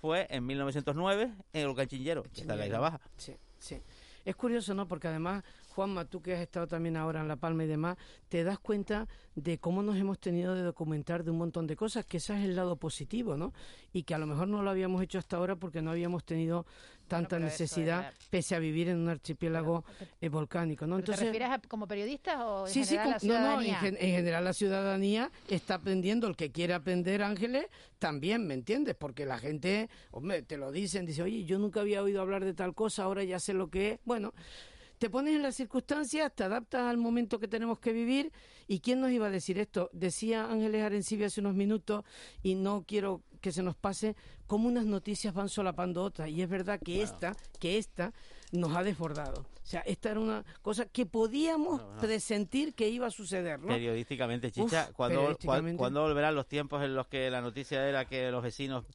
fue 0.01 0.27
en 0.29 0.45
1909 0.45 1.33
en 1.53 1.61
el 1.61 1.67
volcán 1.67 1.87
que 1.87 2.41
está 2.41 2.53
en 2.53 2.59
la 2.59 2.65
Isla 2.65 2.79
Baja. 2.79 3.01
Sí, 3.17 3.35
sí. 3.57 3.81
Es 4.25 4.35
curioso, 4.35 4.73
¿no? 4.73 4.87
Porque 4.87 5.07
además 5.07 5.43
Juanma, 5.77 6.05
tú 6.05 6.23
que 6.23 6.33
has 6.33 6.41
estado 6.41 6.65
también 6.65 6.97
ahora 6.97 7.21
en 7.21 7.27
La 7.27 7.35
Palma 7.35 7.63
y 7.63 7.67
demás, 7.67 7.97
te 8.29 8.43
das 8.43 8.57
cuenta 8.57 9.07
de 9.35 9.59
cómo 9.59 9.83
nos 9.83 9.95
hemos 9.95 10.17
tenido 10.17 10.55
de 10.55 10.63
documentar 10.63 11.23
de 11.23 11.29
un 11.29 11.37
montón 11.37 11.67
de 11.67 11.75
cosas, 11.75 12.03
que 12.03 12.17
ese 12.17 12.33
es 12.33 12.45
el 12.45 12.55
lado 12.55 12.77
positivo, 12.77 13.37
¿no? 13.37 13.53
Y 13.93 14.01
que 14.01 14.15
a 14.15 14.17
lo 14.17 14.25
mejor 14.25 14.47
no 14.47 14.63
lo 14.63 14.71
habíamos 14.71 15.03
hecho 15.03 15.19
hasta 15.19 15.37
ahora 15.37 15.55
porque 15.55 15.83
no 15.83 15.91
habíamos 15.91 16.23
tenido 16.23 16.65
tanta 17.07 17.37
necesidad, 17.37 18.11
pese 18.31 18.55
a 18.55 18.59
vivir 18.59 18.89
en 18.89 18.97
un 18.97 19.09
archipiélago 19.09 19.85
eh, 20.19 20.29
volcánico, 20.29 20.87
¿no? 20.87 20.97
Entonces, 20.97 21.19
¿Te 21.19 21.25
refieres 21.25 21.51
a, 21.51 21.59
como 21.59 21.87
periodista 21.87 22.47
o 22.47 22.65
en 22.65 22.73
sí, 22.73 22.83
general 22.83 23.05
sí, 23.05 23.11
la 23.11 23.19
ciudadanía? 23.19 23.75
No, 23.75 23.81
no, 23.81 23.87
en, 23.87 23.97
general 23.97 24.43
la 24.45 24.53
ciudadanía 24.53 25.31
está 25.47 25.75
aprendiendo, 25.75 26.27
el 26.27 26.35
que 26.35 26.51
quiere 26.51 26.73
aprender, 26.73 27.21
Ángeles, 27.21 27.67
también, 27.99 28.47
¿me 28.47 28.55
entiendes? 28.55 28.95
Porque 28.95 29.27
la 29.27 29.37
gente, 29.37 29.91
hombre, 30.09 30.41
te 30.41 30.57
lo 30.57 30.71
dicen, 30.71 31.05
dice, 31.05 31.21
oye, 31.21 31.45
yo 31.45 31.59
nunca 31.59 31.81
había 31.81 32.01
oído 32.01 32.19
hablar 32.19 32.43
de 32.43 32.55
tal 32.55 32.73
cosa, 32.73 33.03
ahora 33.03 33.23
ya 33.23 33.39
sé 33.39 33.53
lo 33.53 33.69
que 33.69 33.91
es. 33.91 33.99
Bueno, 34.05 34.33
te 34.97 35.09
pones 35.09 35.35
en 35.35 35.43
las 35.43 35.55
circunstancias, 35.55 36.31
te 36.33 36.43
adaptas 36.43 36.81
al 36.81 36.97
momento 36.97 37.39
que 37.39 37.47
tenemos 37.47 37.79
que 37.79 37.93
vivir. 37.93 38.31
¿Y 38.67 38.79
quién 38.79 38.99
nos 38.99 39.11
iba 39.11 39.27
a 39.27 39.29
decir 39.29 39.59
esto? 39.59 39.89
Decía 39.93 40.45
Ángeles 40.45 40.83
Arencibia 40.83 41.27
hace 41.27 41.39
unos 41.39 41.53
minutos, 41.53 42.03
y 42.43 42.55
no 42.55 42.83
quiero 42.85 43.21
que 43.39 43.51
se 43.51 43.63
nos 43.63 43.75
pase, 43.75 44.15
cómo 44.47 44.67
unas 44.67 44.85
noticias 44.85 45.33
van 45.33 45.49
solapando 45.49 46.03
otras. 46.03 46.29
Y 46.29 46.41
es 46.41 46.49
verdad 46.49 46.79
que 46.83 47.01
esta, 47.01 47.35
que 47.59 47.77
esta 47.77 48.13
nos 48.51 48.75
ha 48.75 48.83
desbordado. 48.83 49.41
O 49.41 49.69
sea, 49.69 49.81
esta 49.81 50.11
era 50.11 50.19
una 50.19 50.45
cosa 50.61 50.85
que 50.85 51.05
podíamos 51.05 51.81
presentir 51.99 52.73
que 52.73 52.89
iba 52.89 53.07
a 53.07 53.11
suceder, 53.11 53.59
¿no? 53.59 53.67
Periodísticamente, 53.67 54.51
Chicha, 54.51 54.91
cuando, 54.93 55.37
cuando 55.77 56.01
volverán 56.01 56.35
los 56.35 56.47
tiempos 56.47 56.83
en 56.83 56.95
los 56.95 57.07
que 57.07 57.29
la 57.29 57.41
noticia 57.41 57.87
era 57.87 58.05
que 58.05 58.31
los 58.31 58.41
vecinos 58.41 58.85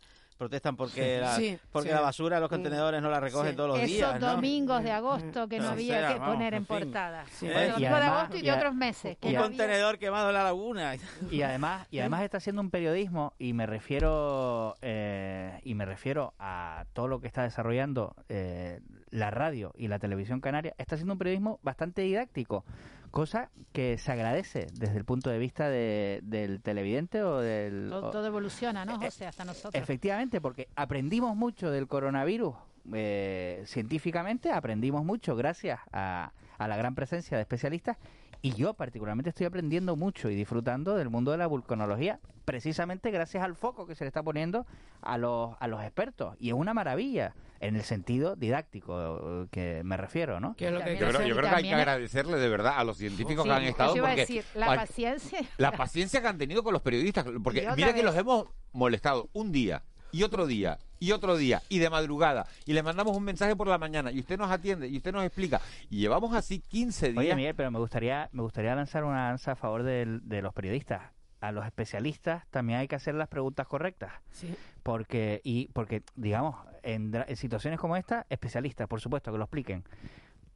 protestan 0.42 0.74
porque 0.74 1.20
la, 1.20 1.38
porque 1.70 1.90
la 1.92 2.00
basura 2.00 2.40
los 2.40 2.48
contenedores 2.48 3.00
no 3.00 3.08
la 3.08 3.20
recogen 3.20 3.54
todos 3.54 3.78
los 3.78 3.86
días. 3.86 4.16
Esos 4.16 4.20
domingos 4.20 4.82
de 4.82 4.90
agosto 4.90 5.46
que 5.46 5.60
no, 5.60 5.68
había 5.68 6.14
que 6.14 6.20
poner 6.20 6.54
en, 6.54 6.64
portada. 6.64 7.24
de 7.40 7.86
agosto 7.86 8.36
y, 8.36 8.42
de 8.42 8.50
otros 8.50 8.74
meses. 8.74 9.16
un 9.22 9.34
contenedor 9.36 9.98
quemado 9.98 10.30
en 10.30 10.34
la 10.34 10.42
laguna. 10.42 10.96
Y 11.30 11.42
además, 11.42 11.86
y 11.92 12.00
además 12.00 12.22
está 12.22 12.38
haciendo 12.38 12.60
un 12.60 12.70
periodismo 12.70 13.34
y 13.38 13.52
me 13.52 13.66
refiero 13.66 14.74
eh, 14.82 15.60
y 15.62 15.74
me 15.76 15.84
refiero 15.84 16.34
a 16.40 16.86
todo 16.92 17.06
lo 17.06 17.20
que 17.20 17.28
está 17.28 17.44
desarrollando 17.44 18.16
eh, 18.28 18.80
la 19.10 19.30
radio 19.30 19.72
y 19.76 19.86
la 19.86 20.00
televisión 20.00 20.40
canaria. 20.40 20.74
Está 20.76 20.96
haciendo 20.96 21.12
un 21.12 21.18
periodismo 21.18 21.60
bastante 21.62 22.02
didáctico 22.02 22.64
cosa 23.12 23.50
que 23.72 23.98
se 23.98 24.10
agradece 24.10 24.66
desde 24.72 24.96
el 24.96 25.04
punto 25.04 25.30
de 25.30 25.38
vista 25.38 25.68
del 25.68 26.60
televidente 26.62 27.22
o 27.22 27.38
del... 27.38 27.88
Todo, 27.90 28.26
evoluciona, 28.26 28.84
¿no, 28.84 28.94
eh, 28.94 29.06
José? 29.06 29.26
Hasta 29.26 29.44
nosotros. 29.44 29.80
Efectivamente, 29.80 30.40
porque 30.40 30.68
aprendimos 30.74 31.36
mucho 31.36 31.70
del 31.70 31.86
coronavirus 31.86 32.56
eh, 32.92 33.62
científicamente, 33.66 34.50
aprendimos 34.50 35.04
mucho 35.04 35.36
gracias 35.36 35.78
a, 35.92 36.32
a 36.64 36.68
la 36.68 36.76
gran 36.76 36.94
presencia 36.94 37.36
de 37.36 37.42
especialistas 37.42 37.96
y 38.44 38.54
yo 38.54 38.74
particularmente 38.74 39.30
estoy 39.30 39.46
aprendiendo 39.46 39.94
mucho 39.94 40.28
y 40.28 40.34
disfrutando 40.34 40.96
del 40.96 41.08
mundo 41.08 41.30
de 41.30 41.38
la 41.38 41.46
vulcanología, 41.46 42.18
precisamente 42.44 43.12
gracias 43.12 43.44
al 43.44 43.54
foco 43.54 43.86
que 43.86 43.94
se 43.94 44.02
le 44.02 44.08
está 44.08 44.20
poniendo 44.22 44.66
a 45.00 45.16
los, 45.16 45.54
a 45.60 45.68
los 45.68 45.80
expertos. 45.82 46.34
Y 46.40 46.48
es 46.48 46.54
una 46.54 46.74
maravilla, 46.74 47.34
en 47.60 47.76
el 47.76 47.84
sentido 47.84 48.34
didáctico 48.34 49.46
que 49.52 49.82
me 49.84 49.96
refiero, 49.96 50.40
¿no? 50.40 50.56
yo, 50.56 50.70
creo, 50.80 51.40
que 51.40 51.48
hay 51.48 51.62
que 51.62 51.74
agradecerle 51.74 52.38
de 52.38 52.48
verdad 52.48 52.74
a 52.76 52.82
los 52.82 52.96
científicos 52.96 53.44
que 53.44 53.52
han 53.52 53.62
estado. 53.62 53.94
Porque, 53.94 54.42
la 54.56 54.66
paciencia. 54.66 55.40
La 55.58 55.70
paciencia 55.70 56.20
que 56.20 56.26
han 56.26 56.38
tenido 56.38 56.64
con 56.64 56.72
los 56.72 56.82
periodistas, 56.82 57.24
porque 57.44 57.68
mira 57.76 57.94
que 57.94 58.02
los 58.02 58.16
hemos 58.16 58.46
molestado 58.72 59.30
un 59.32 59.52
día 59.52 59.84
y 60.10 60.24
otro 60.24 60.48
día 60.48 60.78
y 61.02 61.10
otro 61.10 61.36
día 61.36 61.60
y 61.68 61.80
de 61.80 61.90
madrugada 61.90 62.46
y 62.64 62.74
le 62.74 62.82
mandamos 62.84 63.16
un 63.16 63.24
mensaje 63.24 63.56
por 63.56 63.66
la 63.66 63.76
mañana 63.76 64.12
y 64.12 64.20
usted 64.20 64.38
nos 64.38 64.52
atiende 64.52 64.86
y 64.86 64.98
usted 64.98 65.12
nos 65.12 65.24
explica 65.24 65.60
y 65.90 65.98
llevamos 65.98 66.32
así 66.32 66.60
15 66.60 67.08
días. 67.08 67.18
Oye, 67.18 67.34
Miguel, 67.34 67.56
pero 67.56 67.72
me 67.72 67.80
gustaría 67.80 68.28
me 68.30 68.42
gustaría 68.42 68.72
lanzar 68.76 69.02
una 69.02 69.26
danza 69.26 69.52
a 69.52 69.56
favor 69.56 69.82
de, 69.82 70.20
de 70.22 70.42
los 70.42 70.54
periodistas. 70.54 71.02
A 71.40 71.50
los 71.50 71.66
especialistas 71.66 72.46
también 72.50 72.78
hay 72.78 72.86
que 72.86 72.94
hacer 72.94 73.16
las 73.16 73.26
preguntas 73.26 73.66
correctas. 73.66 74.12
Sí. 74.30 74.54
Porque 74.84 75.40
y 75.42 75.66
porque 75.72 76.04
digamos 76.14 76.54
en, 76.84 77.12
en 77.26 77.36
situaciones 77.36 77.80
como 77.80 77.96
esta, 77.96 78.24
especialistas, 78.30 78.86
por 78.86 79.00
supuesto, 79.00 79.32
que 79.32 79.38
lo 79.38 79.44
expliquen 79.44 79.82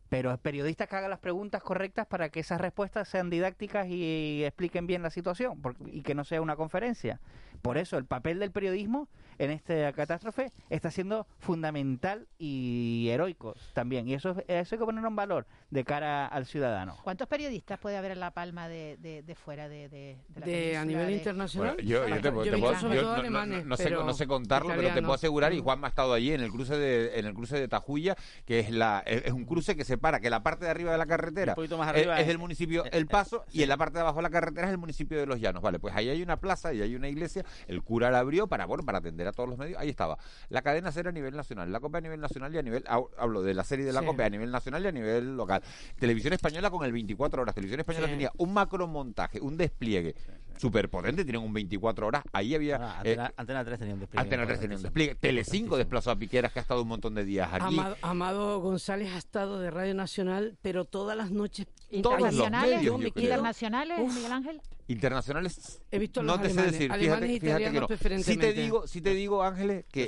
pero 0.09 0.37
periodistas 0.39 0.89
que 0.89 0.97
hagan 0.97 1.11
las 1.11 1.19
preguntas 1.19 1.63
correctas 1.63 2.07
para 2.07 2.29
que 2.29 2.41
esas 2.41 2.61
respuestas 2.61 3.09
sean 3.09 3.31
didácticas 3.31 3.89
y 3.89 4.45
expliquen 4.45 4.87
bien 4.87 5.03
la 5.03 5.11
situación 5.11 5.61
y 5.87 6.03
que 6.03 6.15
no 6.15 6.25
sea 6.25 6.41
una 6.41 6.55
conferencia. 6.55 7.21
Por 7.57 7.79
eso 7.79 7.99
el 7.99 8.05
papel 8.05 8.39
del 8.39 8.51
periodismo 8.51 9.09
en 9.39 9.51
esta 9.51 9.93
catástrofe 9.93 10.53
está 10.71 10.91
siendo 10.91 11.27
fundamental 11.39 12.27
y 12.39 13.09
heroico 13.11 13.55
también. 13.75 14.09
Y 14.09 14.15
eso, 14.15 14.31
eso 14.49 14.75
hay 14.75 14.79
que 14.79 14.85
ponerlo 14.85 15.09
en 15.09 15.17
valor 15.17 15.47
de 15.71 15.85
cara 15.85 16.27
al 16.27 16.47
ciudadano. 16.47 16.97
¿Cuántos 17.03 17.29
periodistas 17.29 17.79
puede 17.79 17.97
haber 17.97 18.13
en 18.13 18.21
La 18.21 18.31
Palma 18.31 18.69
de, 18.69 18.97
de, 18.99 19.35
fuera 19.35 19.69
de, 19.69 19.89
de, 19.89 20.19
de 20.29 20.77
a 20.77 20.85
nivel 20.85 21.11
internacional? 21.11 21.77
yo, 21.79 22.09
yo, 22.09 22.21
te, 22.21 22.33
puedo, 22.33 22.51
no, 22.57 23.77
sé, 23.77 23.91
no, 23.91 24.15
sé, 24.15 24.27
contarlo, 24.27 24.73
pero 24.77 24.95
te 24.95 25.01
puedo 25.01 25.15
asegurar, 25.15 25.53
y 25.53 25.61
Juan 25.61 25.81
me 25.81 25.87
ha 25.87 25.89
estado 25.91 26.13
allí 26.13 26.33
en 26.33 26.41
el 26.41 26.51
cruce 26.51 26.77
de, 26.77 27.19
en 27.19 27.27
el 27.27 27.35
cruce 27.35 27.59
de 27.59 27.69
Tajuya, 27.69 28.17
que 28.45 28.61
es, 28.61 28.71
la, 28.71 29.03
es 29.07 29.33
un 29.33 29.45
cruce 29.45 29.77
que 29.77 29.85
separa 29.85 30.21
que 30.21 30.31
la 30.31 30.43
parte 30.43 30.65
de 30.65 30.71
arriba 30.71 30.93
de 30.93 30.99
la 30.99 31.07
carretera 31.07 31.55
es, 31.95 32.29
el 32.29 32.39
municipio 32.39 32.85
El 32.93 33.07
Paso 33.07 33.45
y 33.53 33.63
en 33.63 33.69
la 33.69 33.77
parte 33.77 33.95
de 33.95 34.01
abajo 34.01 34.17
de 34.17 34.23
la 34.23 34.31
carretera 34.31 34.67
es 34.67 34.73
el 34.73 34.79
municipio 34.79 35.19
de 35.19 35.27
Los 35.27 35.41
Llanos. 35.41 35.63
Vale, 35.63 35.79
pues 35.79 35.95
ahí 35.95 36.09
hay 36.09 36.23
una 36.23 36.37
plaza 36.39 36.73
y 36.73 36.83
hay 36.83 36.95
una 36.95 37.09
iglesia, 37.09 37.45
el 37.67 37.83
cura 37.83 38.11
la 38.11 38.21
abrió 38.21 38.47
para, 38.47 38.67
bueno, 38.67 38.85
para 38.85 38.99
atender 38.99 39.27
a 39.27 39.33
todos 39.33 39.49
los 39.49 39.59
medios, 39.59 39.79
ahí 39.79 39.89
estaba. 39.89 40.19
La 40.49 40.63
cadena 40.63 40.93
cero 40.93 41.11
a 41.11 41.13
nivel 41.13 41.35
nacional, 41.37 41.71
la 41.71 41.81
COPE 41.81 41.99
a 41.99 42.01
nivel 42.01 42.21
nacional 42.21 42.55
y 42.55 42.59
a 42.59 42.63
nivel, 42.63 42.85
hablo 43.19 43.43
de 43.43 43.55
la 43.55 43.65
serie 43.65 43.85
de 43.85 43.93
la 43.93 44.03
COPE 44.03 44.25
a 44.25 44.31
nivel 44.31 44.51
nacional 44.51 44.85
y 44.85 44.89
a 44.89 44.93
nivel 44.93 45.37
local. 45.37 45.63
Televisión 45.99 46.33
Española 46.33 46.71
con 46.71 46.85
el 46.85 46.93
24 46.93 47.43
horas. 47.43 47.55
Televisión 47.55 47.81
Española 47.81 48.07
tenía 48.07 48.33
un 48.39 48.53
macro 48.53 48.87
montaje, 48.87 49.41
un 49.41 49.57
despliegue 49.57 50.15
súper 50.57 50.89
potente, 50.89 51.25
tienen 51.25 51.43
un 51.43 51.53
24 51.53 52.07
horas. 52.07 52.23
Ahí 52.33 52.55
había. 52.55 52.77
Ah, 52.81 53.33
Antena, 53.37 53.65
3 53.65 53.79
tenía 53.79 53.95
un 53.95 54.01
despliegue. 54.01 54.23
Antena 54.23 54.47
3 54.47 54.61
tenía 54.61 54.77
un 54.77 54.83
despliegue. 54.83 55.17
Tele5 55.19 55.77
desplazó 55.77 56.11
a 56.11 56.17
Piqueras, 56.17 56.53
que 56.53 56.59
ha 56.59 56.63
estado 56.63 56.83
un 56.83 56.89
montón 56.89 57.15
de 57.15 57.25
días 57.25 57.49
aquí. 57.53 57.79
Amado, 58.03 58.61
González 58.61 59.13
ha 59.15 59.19
estado 59.19 59.61
de 59.61 59.71
Radio 59.71 59.95
Nacional, 59.95 60.57
pero 60.63 60.85
todas 60.85 61.17
las 61.17 61.31
noches. 61.31 61.67
¿Internacionales? 61.91 62.83
¿Internacionales, 62.83 64.15
Miguel 64.15 64.33
Ángel? 64.33 64.61
internacionales 64.89 65.83
he 65.91 65.99
visto 65.99 66.23
no 66.23 66.41
te 66.41 66.49
sé 66.51 66.63
decir 66.63 66.93
fíjate, 66.93 67.41
fíjate 67.41 67.73
que 67.73 67.81
no. 67.81 68.23
si 68.23 68.37
te 68.37 68.53
digo 68.53 68.87
si 68.87 69.01
te 69.01 69.11
digo 69.11 69.43
Ángeles 69.43 69.85
que 69.91 70.07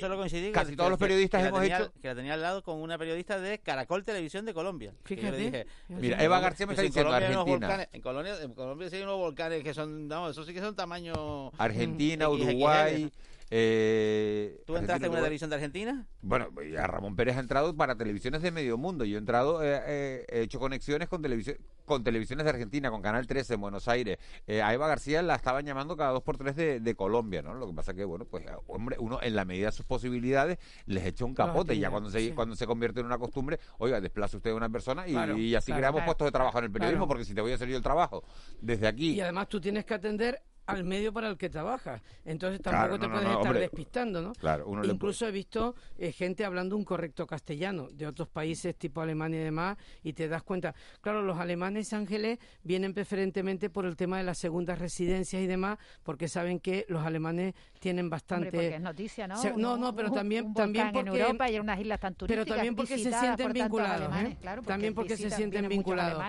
casi 0.52 0.76
todos 0.76 0.90
los 0.90 0.98
periodistas 0.98 1.46
hemos 1.46 1.64
hecho 1.64 1.92
que 2.00 2.08
la 2.08 2.14
tenía 2.14 2.34
al 2.34 2.42
lado 2.42 2.62
con 2.62 2.80
una 2.80 2.96
periodista 2.96 3.40
de 3.40 3.58
Caracol 3.58 4.04
Televisión 4.04 4.44
de 4.44 4.54
Colombia. 4.54 4.94
Fíjate. 5.04 5.66
mira 5.88 6.22
Eva 6.22 6.40
García 6.40 6.66
me 6.66 6.74
está 6.74 6.82
diciendo 6.82 7.12
Argentina. 7.12 7.88
en 7.92 8.00
Colombia 8.00 8.36
en 8.40 8.54
Colombia 8.54 8.88
sí 8.88 8.96
hay 8.96 9.02
unos 9.02 9.18
volcanes 9.18 9.64
que 9.64 9.74
son 9.74 10.06
no, 10.06 10.30
esos 10.30 10.46
sí 10.46 10.54
que 10.54 10.60
son 10.60 10.76
tamaño 10.76 11.50
Argentina 11.58 12.28
Uruguay 12.28 13.10
Eh, 13.50 14.62
¿Tú 14.66 14.76
entraste 14.76 15.06
en 15.06 15.12
una 15.12 15.20
televisión 15.20 15.50
de 15.50 15.56
Argentina? 15.56 16.06
Bueno, 16.20 16.48
a 16.78 16.86
Ramón 16.86 17.16
Pérez 17.16 17.36
ha 17.36 17.40
entrado 17.40 17.74
para 17.74 17.96
televisiones 17.96 18.42
de 18.42 18.50
medio 18.50 18.76
mundo. 18.76 19.04
Yo 19.04 19.16
he 19.16 19.18
entrado, 19.18 19.62
eh, 19.62 19.80
eh, 19.86 20.26
he 20.28 20.40
hecho 20.42 20.58
conexiones 20.58 21.08
con, 21.08 21.22
televisión, 21.22 21.56
con 21.86 22.04
televisiones 22.04 22.44
de 22.44 22.50
Argentina, 22.50 22.90
con 22.90 23.00
Canal 23.00 23.26
13 23.26 23.54
en 23.54 23.60
Buenos 23.60 23.88
Aires. 23.88 24.18
a 24.46 24.74
Eva 24.74 24.88
García 24.88 25.22
la 25.22 25.34
estaban 25.34 25.64
llamando 25.64 25.96
cada 25.96 26.10
dos 26.10 26.22
por 26.22 26.36
tres 26.36 26.56
de, 26.56 26.80
de, 26.80 26.94
Colombia, 26.94 27.40
¿no? 27.40 27.54
Lo 27.54 27.66
que 27.66 27.72
pasa 27.72 27.94
que, 27.94 28.04
bueno, 28.04 28.26
pues, 28.26 28.44
hombre, 28.66 28.96
uno 28.98 29.18
en 29.22 29.34
la 29.34 29.44
medida 29.44 29.66
de 29.66 29.72
sus 29.72 29.86
posibilidades 29.86 30.58
les 30.86 31.06
echa 31.06 31.24
un 31.24 31.34
capote. 31.34 31.74
y 31.74 31.78
ya 31.78 31.90
cuando 31.90 32.10
se, 32.10 32.34
cuando 32.34 32.54
se 32.54 32.66
convierte 32.66 33.00
en 33.00 33.06
una 33.06 33.18
costumbre, 33.18 33.58
oiga, 33.78 34.00
desplaza 34.00 34.36
usted 34.36 34.50
a 34.50 34.54
una 34.54 34.68
persona 34.68 35.06
y, 35.08 35.54
así 35.54 35.72
creamos 35.72 36.02
puestos 36.02 36.26
de 36.26 36.32
trabajo 36.32 36.58
en 36.58 36.64
el 36.64 36.70
periodismo, 36.70 37.08
porque 37.08 37.24
si 37.24 37.34
te 37.34 37.40
voy 37.40 37.52
a 37.52 37.54
hacer 37.54 37.68
yo 37.68 37.76
el 37.76 37.82
trabajo 37.82 38.24
desde 38.60 38.86
aquí. 38.86 39.12
Y 39.12 39.20
además 39.20 39.48
tú 39.48 39.60
tienes 39.60 39.86
que 39.86 39.94
atender 39.94 40.42
al 40.68 40.84
medio 40.84 41.12
para 41.12 41.28
el 41.28 41.38
que 41.38 41.48
trabajas. 41.48 42.02
Entonces 42.24 42.60
tampoco 42.60 42.98
te 42.98 43.08
puedes 43.08 43.30
estar 43.30 43.58
despistando, 43.58 44.20
¿no? 44.20 44.32
Claro, 44.34 44.66
Incluso 44.84 45.26
he 45.26 45.30
visto 45.30 45.74
eh, 45.98 46.12
gente 46.12 46.44
hablando 46.44 46.76
un 46.76 46.84
correcto 46.84 47.26
castellano 47.26 47.88
de 47.90 48.06
otros 48.06 48.28
países 48.28 48.76
tipo 48.76 49.00
Alemania 49.00 49.40
y 49.40 49.44
demás, 49.44 49.78
y 50.02 50.12
te 50.12 50.28
das 50.28 50.42
cuenta. 50.42 50.74
Claro, 51.00 51.22
los 51.22 51.38
alemanes, 51.38 51.92
Ángeles, 51.92 52.38
vienen 52.62 52.92
preferentemente 52.92 53.70
por 53.70 53.86
el 53.86 53.96
tema 53.96 54.18
de 54.18 54.24
las 54.24 54.38
segundas 54.38 54.78
residencias 54.78 55.42
y 55.42 55.46
demás, 55.46 55.78
porque 56.02 56.28
saben 56.28 56.60
que 56.60 56.84
los 56.88 57.04
alemanes 57.04 57.54
tienen 57.78 58.10
bastante. 58.10 58.50
porque 58.50 58.74
es 58.74 58.80
noticia, 58.80 59.26
¿no? 59.26 59.42
no, 59.56 59.76
no, 59.76 59.94
pero 59.94 60.10
también, 60.10 60.52
también 60.52 60.92
porque. 60.92 61.10
En 61.10 61.16
Europa 61.16 61.50
y 61.50 61.58
unas 61.58 61.80
islas 61.80 62.00
tan 62.00 62.14
Pero 62.14 62.44
también 62.44 62.76
porque 62.76 62.98
se 62.98 63.10
sienten 63.12 63.52
vinculados. 63.52 64.14
¿eh? 64.16 64.36
también 64.66 64.94
porque 64.94 65.16
se 65.16 65.30
sienten 65.30 65.68
vinculados. 65.68 66.22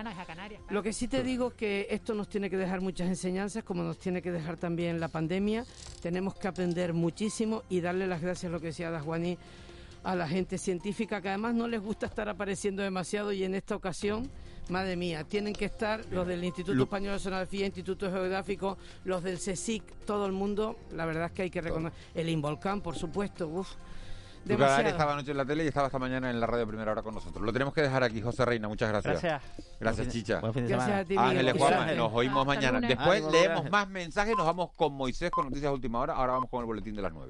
Lo 0.70 0.82
que 0.82 0.92
sí 0.92 1.08
te 1.08 1.22
digo 1.22 1.48
es 1.48 1.54
que 1.54 1.86
esto 1.90 2.14
nos 2.14 2.28
tiene 2.28 2.48
que 2.48 2.56
dejar 2.56 2.80
muchas 2.80 3.08
enseñanzas, 3.08 3.64
como 3.64 3.82
nos 3.82 3.98
tiene 3.98 4.22
que 4.22 4.29
dejar 4.32 4.56
también 4.56 5.00
la 5.00 5.08
pandemia. 5.08 5.64
Tenemos 6.02 6.34
que 6.34 6.48
aprender 6.48 6.92
muchísimo 6.92 7.62
y 7.68 7.80
darle 7.80 8.06
las 8.06 8.20
gracias, 8.20 8.50
lo 8.50 8.60
que 8.60 8.68
decía 8.68 8.90
Dasguani, 8.90 9.38
a 10.02 10.14
la 10.14 10.26
gente 10.26 10.58
científica, 10.58 11.20
que 11.20 11.28
además 11.28 11.54
no 11.54 11.68
les 11.68 11.80
gusta 11.80 12.06
estar 12.06 12.28
apareciendo 12.28 12.82
demasiado 12.82 13.32
y 13.32 13.44
en 13.44 13.54
esta 13.54 13.76
ocasión, 13.76 14.30
madre 14.70 14.96
mía, 14.96 15.24
tienen 15.24 15.52
que 15.52 15.66
estar 15.66 16.04
los 16.10 16.26
del 16.26 16.42
Instituto 16.42 16.82
Español 16.82 17.14
de 17.14 17.18
Sonografía, 17.18 17.66
Instituto 17.66 18.10
Geográfico, 18.10 18.78
los 19.04 19.22
del 19.22 19.38
CSIC, 19.38 19.82
todo 20.06 20.26
el 20.26 20.32
mundo. 20.32 20.76
La 20.92 21.04
verdad 21.04 21.26
es 21.26 21.32
que 21.32 21.42
hay 21.42 21.50
que 21.50 21.60
reconocer. 21.60 21.98
El 22.14 22.28
Involcán, 22.28 22.80
por 22.80 22.96
supuesto, 22.96 23.46
uff 23.48 23.68
Demasiado. 24.44 24.88
estaba 24.88 25.12
anoche 25.12 25.30
en 25.30 25.36
la 25.36 25.44
tele 25.44 25.64
y 25.64 25.68
estaba 25.68 25.86
esta 25.86 25.98
mañana 25.98 26.30
en 26.30 26.40
la 26.40 26.46
radio 26.46 26.66
primera 26.66 26.92
hora 26.92 27.02
con 27.02 27.14
nosotros. 27.14 27.44
Lo 27.44 27.52
tenemos 27.52 27.74
que 27.74 27.82
dejar 27.82 28.02
aquí, 28.02 28.20
José 28.22 28.44
Reina. 28.44 28.68
Muchas 28.68 28.88
gracias. 28.88 29.22
Gracias. 29.22 29.42
Gracias, 29.78 30.08
Chicha. 30.08 30.40
Buen 30.40 30.54
fin 30.54 30.62
de 30.64 30.68
semana. 30.70 30.98
Ángeles 30.98 31.54
Juanma, 31.56 31.92
nos 31.92 32.12
oímos 32.12 32.46
mañana. 32.46 32.80
Después 32.80 33.22
leemos 33.30 33.70
más 33.70 33.88
mensajes. 33.88 34.36
Nos 34.36 34.46
vamos 34.46 34.70
con 34.74 34.94
Moisés 34.94 35.30
con 35.30 35.46
Noticias 35.46 35.72
Última 35.72 36.00
Hora. 36.00 36.14
Ahora 36.14 36.32
vamos 36.32 36.48
con 36.50 36.60
el 36.60 36.66
boletín 36.66 36.94
de 36.94 37.02
las 37.02 37.12
nueve. 37.12 37.28